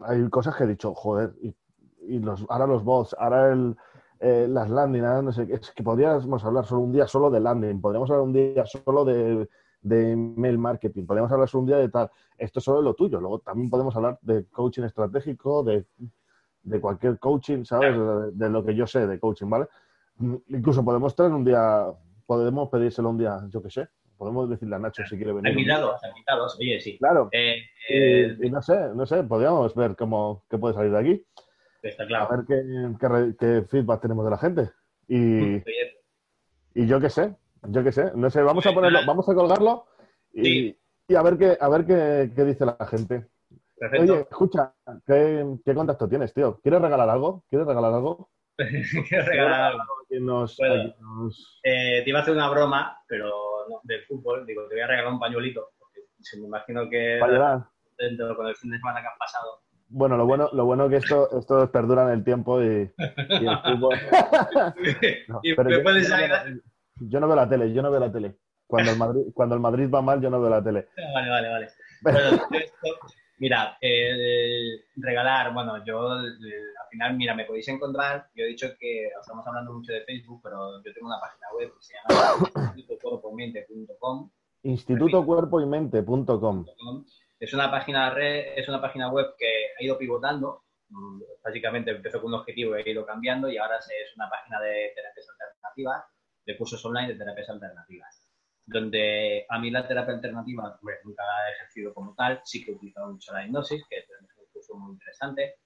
hay 0.00 0.28
cosas 0.30 0.56
que 0.56 0.64
he 0.64 0.68
dicho, 0.68 0.94
joder, 0.94 1.32
y, 1.42 1.54
y 2.06 2.18
los, 2.20 2.46
ahora 2.48 2.66
los 2.66 2.84
bots, 2.84 3.14
ahora 3.18 3.52
el, 3.52 3.76
eh, 4.24 4.46
las 4.48 4.70
landing, 4.70 5.02
no 5.02 5.32
sé, 5.32 5.48
es 5.50 5.72
que 5.72 5.82
podríamos 5.82 6.44
hablar 6.44 6.64
solo 6.64 6.82
un 6.82 6.92
día 6.92 7.08
solo 7.08 7.28
de 7.28 7.40
landing, 7.40 7.80
podríamos 7.80 8.08
hablar 8.08 8.24
un 8.24 8.32
día 8.32 8.64
solo 8.66 9.04
de, 9.04 9.48
de 9.82 10.12
email 10.12 10.58
marketing, 10.58 11.06
podríamos 11.06 11.32
hablar 11.32 11.48
solo 11.48 11.62
un 11.62 11.66
día 11.66 11.78
de 11.78 11.88
tal. 11.88 12.10
Esto 12.38 12.60
es 12.60 12.64
solo 12.64 12.80
lo 12.80 12.94
tuyo. 12.94 13.20
Luego 13.20 13.40
también 13.40 13.68
podemos 13.68 13.94
hablar 13.96 14.18
de 14.22 14.46
coaching 14.46 14.84
estratégico, 14.84 15.64
de, 15.64 15.84
cualquier 16.80 17.18
coaching, 17.18 17.64
¿sabes? 17.64 17.96
De, 18.34 18.48
lo 18.48 18.64
que 18.64 18.74
yo 18.74 18.86
sé 18.86 19.06
de 19.06 19.18
coaching, 19.18 19.50
¿vale? 19.50 19.66
Mm, 20.18 20.36
incluso 20.48 20.84
podemos 20.84 21.14
traer 21.16 21.32
un 21.32 21.44
día, 21.44 21.86
podemos 22.24 22.68
pedírselo 22.68 23.10
un 23.10 23.18
día, 23.18 23.40
yo 23.48 23.60
qué 23.60 23.70
sé. 23.70 23.88
Podemos 24.16 24.48
decirle 24.48 24.76
a 24.76 24.78
Nacho 24.78 25.02
si 25.04 25.16
quiere 25.16 25.32
venir. 25.32 25.50
Invitados, 25.50 26.00
invitados, 26.04 26.56
oye, 26.60 26.80
sí. 26.80 26.96
Claro. 26.96 27.28
Eh, 27.32 27.56
eh, 27.88 28.36
y, 28.40 28.50
no 28.50 28.62
sé, 28.62 28.90
no 28.94 29.04
sé, 29.04 29.24
podríamos 29.24 29.74
ver 29.74 29.96
cómo 29.96 30.44
qué 30.48 30.58
puede 30.58 30.74
salir 30.74 30.92
de 30.92 30.98
aquí. 30.98 31.26
A 31.82 32.36
ver 32.36 33.36
qué, 33.38 33.64
feedback 33.68 34.02
tenemos 34.02 34.24
de 34.24 34.30
la 34.30 34.38
gente. 34.38 34.70
Y, 35.08 35.56
y 36.74 36.86
yo 36.86 37.00
qué 37.00 37.10
sé, 37.10 37.34
yo 37.68 37.82
qué 37.82 37.92
sé. 37.92 38.12
No 38.14 38.30
sé, 38.30 38.42
vamos 38.42 38.64
a 38.66 38.72
ponerlo, 38.72 39.00
vamos 39.06 39.28
a 39.28 39.34
colgarlo 39.34 39.86
y, 40.32 40.76
a 41.14 41.22
ver 41.22 41.36
qué, 41.36 41.56
a 41.60 41.68
ver 41.68 41.84
qué, 41.84 42.44
dice 42.44 42.64
la 42.64 42.86
gente. 42.86 43.26
Oye, 43.98 44.20
escucha, 44.20 44.72
¿qué, 45.06 45.74
contacto 45.74 46.08
tienes, 46.08 46.32
tío? 46.32 46.60
¿Quieres 46.62 46.80
regalar 46.80 47.10
algo? 47.10 47.44
¿Quieres 47.50 47.66
regalar 47.66 47.92
algo? 47.92 48.30
Quiero 49.08 49.26
regalar 49.26 49.72
algo. 49.72 49.82
Eh, 51.64 52.02
te 52.04 52.08
iba 52.08 52.20
a 52.20 52.22
hacer 52.22 52.34
una 52.34 52.48
broma, 52.48 52.96
pero 53.08 53.28
no, 53.68 53.80
del 53.82 54.04
fútbol. 54.04 54.46
Digo, 54.46 54.68
te 54.68 54.76
voy 54.76 54.82
a 54.82 54.86
regalar 54.86 55.12
un 55.12 55.18
pañuelito. 55.18 55.70
Porque 55.78 56.00
me 56.38 56.46
imagino 56.46 56.88
que 56.88 57.18
dentro 57.98 58.36
con 58.36 58.46
el 58.46 58.54
fin 58.54 58.70
de 58.70 58.78
semana 58.78 59.00
que 59.00 59.08
han 59.08 59.18
pasado 59.18 59.62
bueno, 59.92 60.16
lo 60.16 60.26
bueno, 60.26 60.48
lo 60.52 60.64
bueno 60.64 60.88
que 60.88 60.96
esto, 60.96 61.28
esto 61.38 61.70
perdura 61.70 62.02
en 62.04 62.10
el 62.10 62.24
tiempo 62.24 62.60
y, 62.62 62.66
el 62.66 62.92
fútbol. 63.64 63.96
yo, 67.00 67.20
no 67.20 67.26
veo 67.26 67.36
la 67.36 67.48
tele, 67.48 67.72
yo 67.72 67.82
no 67.82 67.90
veo 67.90 68.00
la 68.00 68.10
tele. 68.10 68.36
Cuando 68.66 68.92
el 68.92 68.98
Madrid, 68.98 69.22
cuando 69.34 69.54
el 69.54 69.60
Madrid 69.60 69.90
va 69.92 70.00
mal, 70.00 70.20
yo 70.20 70.30
no 70.30 70.40
veo 70.40 70.50
la 70.50 70.62
tele. 70.62 70.88
Vale, 71.14 71.28
vale, 71.28 71.48
vale. 71.48 71.68
mira, 73.38 73.76
regalar, 74.96 75.52
bueno, 75.52 75.84
yo 75.84 76.10
al 76.10 76.38
final, 76.90 77.16
mira, 77.16 77.34
me 77.34 77.44
podéis 77.44 77.68
encontrar, 77.68 78.28
yo 78.34 78.44
he 78.44 78.48
dicho 78.48 78.68
que 78.78 79.08
estamos 79.08 79.46
hablando 79.46 79.74
mucho 79.74 79.92
de 79.92 80.04
Facebook, 80.04 80.40
pero 80.42 80.82
yo 80.82 80.94
tengo 80.94 81.08
una 81.08 81.20
página 81.20 81.48
web 81.54 81.70
que 81.74 81.82
se 81.82 81.92
llama 81.94 82.72
institutocuerpoymente.com 82.76 84.30
institutocuerpoymente.com 84.62 86.64
Es 87.42 87.52
una 87.52 87.68
página 87.72 88.08
red, 88.10 88.56
es 88.56 88.68
una 88.68 88.80
página 88.80 89.10
web 89.10 89.34
que 89.36 89.46
ha 89.76 89.82
ido 89.82 89.98
pivotando. 89.98 90.62
Mm, 90.90 91.22
básicamente 91.42 91.90
empezó 91.90 92.20
con 92.20 92.32
un 92.32 92.38
objetivo 92.38 92.78
y 92.78 92.82
ha 92.82 92.88
ido 92.88 93.04
cambiando 93.04 93.48
y 93.48 93.58
ahora 93.58 93.78
es 93.78 94.14
una 94.14 94.30
página 94.30 94.60
de 94.60 94.92
terapias 94.94 95.26
alternativas, 95.28 96.04
de 96.46 96.56
cursos 96.56 96.84
online 96.84 97.08
de 97.08 97.18
terapias 97.18 97.48
alternativas. 97.48 98.28
Donde 98.64 99.44
a 99.48 99.58
mí 99.58 99.72
la 99.72 99.88
terapia 99.88 100.14
alternativa 100.14 100.78
nunca 101.02 101.24
la 101.24 101.48
he 101.48 101.52
ejercido 101.54 101.92
como 101.92 102.14
tal, 102.14 102.40
sí 102.44 102.64
que 102.64 102.70
he 102.70 102.74
utilizado 102.76 103.10
mucho 103.10 103.32
la 103.32 103.44
hipnosis, 103.44 103.82
que 103.90 103.96
es 103.96 104.06
un 104.20 104.46
curso 104.52 104.76
muy 104.76 104.92
interesante. 104.92 105.56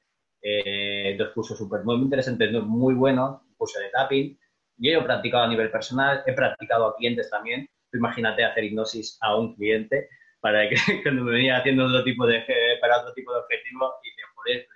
Eh, 0.41 1.15
dos 1.19 1.29
cursos 1.35 1.59
súper 1.59 1.85
muy 1.85 1.97
interesantes, 1.97 2.51
muy 2.53 2.95
buenos, 2.95 3.43
un 3.43 3.55
curso 3.55 3.81
de 3.81 3.91
tapping. 3.91 4.39
Yo 4.79 4.93
he 4.93 5.03
practicado 5.03 5.45
a 5.45 5.49
nivel 5.49 5.71
personal, 5.71 6.23
he 6.25 6.33
practicado 6.33 6.87
a 6.87 6.97
clientes 6.97 7.29
también. 7.29 7.69
Imagínate 7.93 8.47
hacer 8.47 8.65
hipnosis 8.65 9.19
a 9.21 9.37
un 9.37 9.55
cliente 9.55 10.09
para 10.41 10.69
que 10.69 10.77
cuando 11.03 11.25
me 11.25 11.33
venía 11.33 11.59
haciendo 11.59 11.87
otro 11.87 12.05
tipo 12.05 12.27
de, 12.27 12.45
para 12.81 13.01
otro 13.01 13.13
tipo 13.15 13.33
de 13.33 13.41
objetivo, 13.41 13.95
y 14.03 14.11
dice, 14.11 14.23
joder, 14.35 14.69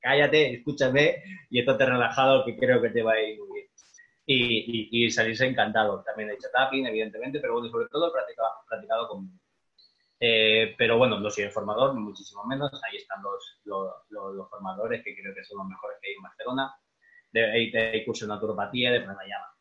cállate, 0.00 0.54
escúchame 0.54 1.22
y 1.50 1.60
estate 1.60 1.86
relajado 1.86 2.44
que 2.44 2.56
creo 2.56 2.80
que 2.80 2.90
te 2.90 3.02
va 3.02 3.12
a 3.12 3.20
ir 3.20 3.38
muy 3.38 3.60
bien. 3.60 3.66
Y, 4.26 5.06
y, 5.06 5.10
salirse 5.10 5.44
encantado. 5.46 6.04
También 6.04 6.30
he 6.30 6.34
hecho 6.34 6.48
tapping, 6.52 6.86
evidentemente, 6.86 7.40
pero 7.40 7.54
bueno, 7.54 7.68
sobre 7.68 7.88
todo 7.88 8.08
he 8.08 8.12
practicado, 8.12 8.50
practicado 8.68 9.08
con... 9.08 9.40
Eh, 10.20 10.74
pero 10.78 10.98
bueno, 10.98 11.18
no 11.18 11.30
soy 11.30 11.44
el 11.44 11.50
formador, 11.50 11.94
muchísimo 11.94 12.44
menos. 12.44 12.70
Ahí 12.84 12.98
están 12.98 13.22
los, 13.22 13.60
los, 13.64 13.92
los, 14.10 14.48
formadores 14.48 15.02
que 15.02 15.16
creo 15.16 15.34
que 15.34 15.42
son 15.42 15.58
los 15.58 15.66
mejores 15.66 15.98
que 16.00 16.10
hay 16.10 16.14
en 16.14 16.22
Barcelona. 16.22 16.74
De, 17.32 17.50
hay, 17.50 17.74
hay 17.74 18.04
curso 18.04 18.24
de 18.24 18.28
naturopatía, 18.28 18.92
de 18.92 19.00
pranayama. 19.00 19.52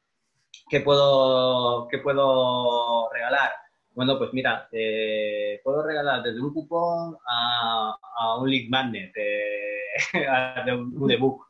¿Qué 0.69 0.81
puedo, 0.81 1.87
¿Qué 1.87 1.97
puedo 1.97 3.09
regalar? 3.11 3.51
Bueno, 3.99 4.17
pues 4.17 4.31
mira, 4.31 4.69
eh, 4.71 5.59
puedo 5.61 5.83
regalar 5.83 6.23
desde 6.23 6.39
un 6.39 6.53
cupón 6.53 7.17
a, 7.27 8.37
un 8.39 8.49
link 8.49 8.69
magnet 8.69 9.13
de, 9.13 10.73
un, 10.73 11.11
ebook. 11.11 11.45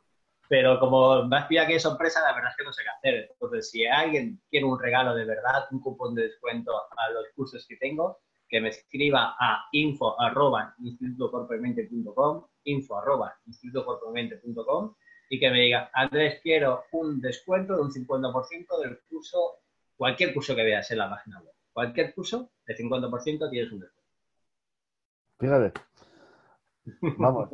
Pero 0.48 0.80
como 0.80 1.22
más 1.26 1.46
pilla 1.46 1.64
que 1.64 1.78
sorpresa, 1.78 2.20
la 2.22 2.34
verdad 2.34 2.50
es 2.50 2.56
que 2.56 2.64
no 2.64 2.72
sé 2.72 2.82
qué 2.82 2.88
hacer. 2.88 3.28
Entonces, 3.30 3.70
si 3.70 3.86
alguien 3.86 4.42
quiere 4.50 4.66
un 4.66 4.80
regalo 4.80 5.14
de 5.14 5.26
verdad, 5.26 5.68
un 5.70 5.78
cupón 5.78 6.16
de 6.16 6.24
descuento 6.24 6.72
a 6.76 7.10
los 7.12 7.26
cursos 7.36 7.64
que 7.68 7.76
tengo, 7.76 8.18
que 8.48 8.60
me 8.60 8.70
escriba 8.70 9.36
a 9.38 9.66
info 9.70 10.20
arroba 10.20 10.74
info 12.64 12.98
arroba 12.98 13.28
y 15.30 15.38
que 15.38 15.50
me 15.50 15.60
diga, 15.60 15.88
Andrés, 15.94 16.40
quiero 16.42 16.82
un 16.90 17.20
descuento 17.20 17.76
de 17.76 17.82
un 17.82 17.92
50% 17.92 18.80
del 18.82 18.98
curso, 19.08 19.60
cualquier 19.96 20.34
curso 20.34 20.56
que 20.56 20.64
veas 20.64 20.90
en 20.90 20.98
la 20.98 21.08
página 21.08 21.40
web 21.40 21.54
cualquier 21.72 22.14
curso, 22.14 22.50
de 22.66 22.76
50% 22.76 23.50
tienes 23.50 23.72
un 23.72 23.80
descuento. 23.80 24.10
Fíjate. 25.38 25.72
Vamos. 27.18 27.50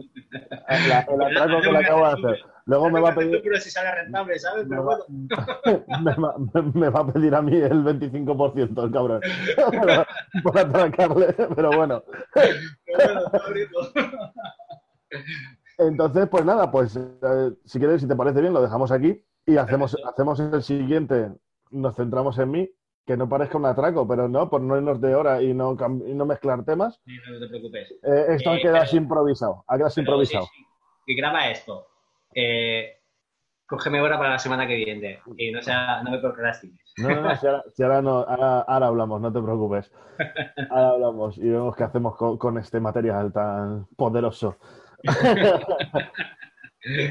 el 0.68 0.92
atraco 0.92 1.60
que 1.60 1.72
le 1.72 1.78
acabo 1.78 2.06
de 2.06 2.12
hacer. 2.12 2.44
Luego 2.66 2.90
me 2.90 3.00
va 3.00 3.10
a 3.10 3.14
pedir. 3.14 3.42
si 3.60 3.70
sale 3.70 3.92
rentable, 3.92 4.38
¿sabes? 4.38 4.66
Pero 4.68 4.82
bueno. 4.82 5.04
me, 6.74 6.88
va, 6.88 7.00
a 7.00 7.12
pedir 7.12 7.34
a 7.34 7.42
mí 7.42 7.56
el 7.56 7.84
25%, 7.84 8.84
el 8.84 8.92
cabrón. 8.92 9.20
por 10.42 10.58
atracarle, 10.58 11.32
pero 11.54 11.70
bueno. 11.72 12.02
Entonces, 15.78 16.28
pues 16.28 16.44
nada, 16.44 16.70
pues 16.70 16.96
eh, 16.96 17.52
si 17.64 17.78
quieres, 17.78 18.00
si 18.00 18.08
te 18.08 18.16
parece 18.16 18.40
bien, 18.40 18.52
lo 18.52 18.62
dejamos 18.62 18.90
aquí 18.90 19.22
y 19.44 19.56
hacemos, 19.56 19.96
hacemos 20.04 20.40
el 20.40 20.62
siguiente. 20.62 21.30
Nos 21.70 21.96
centramos 21.96 22.38
en 22.38 22.50
mí 22.50 22.70
que 23.06 23.16
no 23.16 23.28
parezca 23.28 23.56
un 23.56 23.66
atraco, 23.66 24.06
pero 24.06 24.28
no, 24.28 24.50
por 24.50 24.60
no 24.60 24.76
irnos 24.76 25.00
de 25.00 25.14
hora 25.14 25.40
y 25.40 25.54
no, 25.54 25.74
no 25.76 26.26
mezclar 26.26 26.64
temas. 26.64 27.00
Sí, 27.04 27.16
no 27.30 27.38
te 27.38 27.48
preocupes. 27.48 27.90
Eh, 28.02 28.26
esto 28.30 28.50
ha 28.50 28.58
quedado 28.58 28.96
improvisado. 28.96 29.64
Ha 29.68 29.76
quedado 29.76 29.92
improvisado. 29.96 30.48
Y 31.06 31.14
graba 31.14 31.48
esto. 31.48 31.86
Eh, 32.34 32.98
cógeme 33.64 34.00
hora 34.00 34.18
para 34.18 34.30
la 34.30 34.38
semana 34.40 34.66
que 34.66 34.74
viene 34.74 35.20
y 35.36 35.52
no, 35.52 35.62
sea, 35.62 36.02
no 36.02 36.10
me 36.10 36.18
procrastines. 36.18 36.80
No, 36.98 37.08
no, 37.20 37.36
si 37.36 37.82
ahora, 37.82 38.02
no, 38.02 38.18
ahora, 38.18 38.86
hablamos, 38.86 39.20
no 39.20 39.32
te 39.32 39.40
preocupes. 39.40 39.92
Ahora 40.70 40.88
hablamos 40.88 41.38
y 41.38 41.48
vemos 41.48 41.76
qué 41.76 41.84
hacemos 41.84 42.16
con, 42.16 42.38
con 42.38 42.58
este 42.58 42.80
material 42.80 43.32
tan 43.32 43.86
poderoso. 43.96 44.56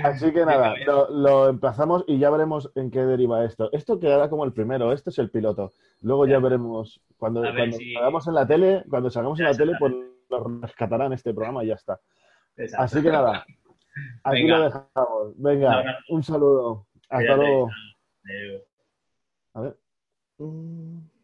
Así 0.03 0.31
que 0.31 0.45
nada, 0.45 0.73
lo, 1.09 1.49
emplazamos 1.49 2.05
y 2.07 2.17
ya 2.17 2.29
veremos 2.29 2.71
en 2.75 2.89
qué 2.91 3.01
deriva 3.01 3.43
esto. 3.43 3.69
Esto 3.73 3.99
quedará 3.99 4.29
como 4.29 4.45
el 4.45 4.53
primero, 4.53 4.93
este 4.93 5.09
es 5.09 5.19
el 5.19 5.29
piloto. 5.29 5.73
Luego 6.01 6.25
ya 6.25 6.39
veremos, 6.39 7.01
cuando, 7.17 7.41
cuando 7.41 7.77
salgamos 7.93 8.27
en 8.27 8.33
la 8.33 8.47
tele, 8.47 8.83
cuando 8.89 9.09
salgamos 9.09 9.39
en 9.39 9.45
la 9.45 9.53
tele, 9.53 9.73
pues 9.79 9.93
nos 10.29 10.61
rescatarán 10.61 11.13
este 11.13 11.33
programa 11.33 11.63
y 11.63 11.67
ya 11.67 11.75
está. 11.75 11.99
Así 12.77 13.01
que 13.01 13.11
nada, 13.11 13.45
aquí 14.23 14.47
lo 14.47 14.63
dejamos. 14.63 15.33
Venga, 15.37 15.99
un 16.09 16.23
saludo. 16.23 16.87
Hasta 17.09 17.35
luego. 17.35 17.69
A 19.53 19.61
ver. 19.61 19.77
Mm. 20.37 21.14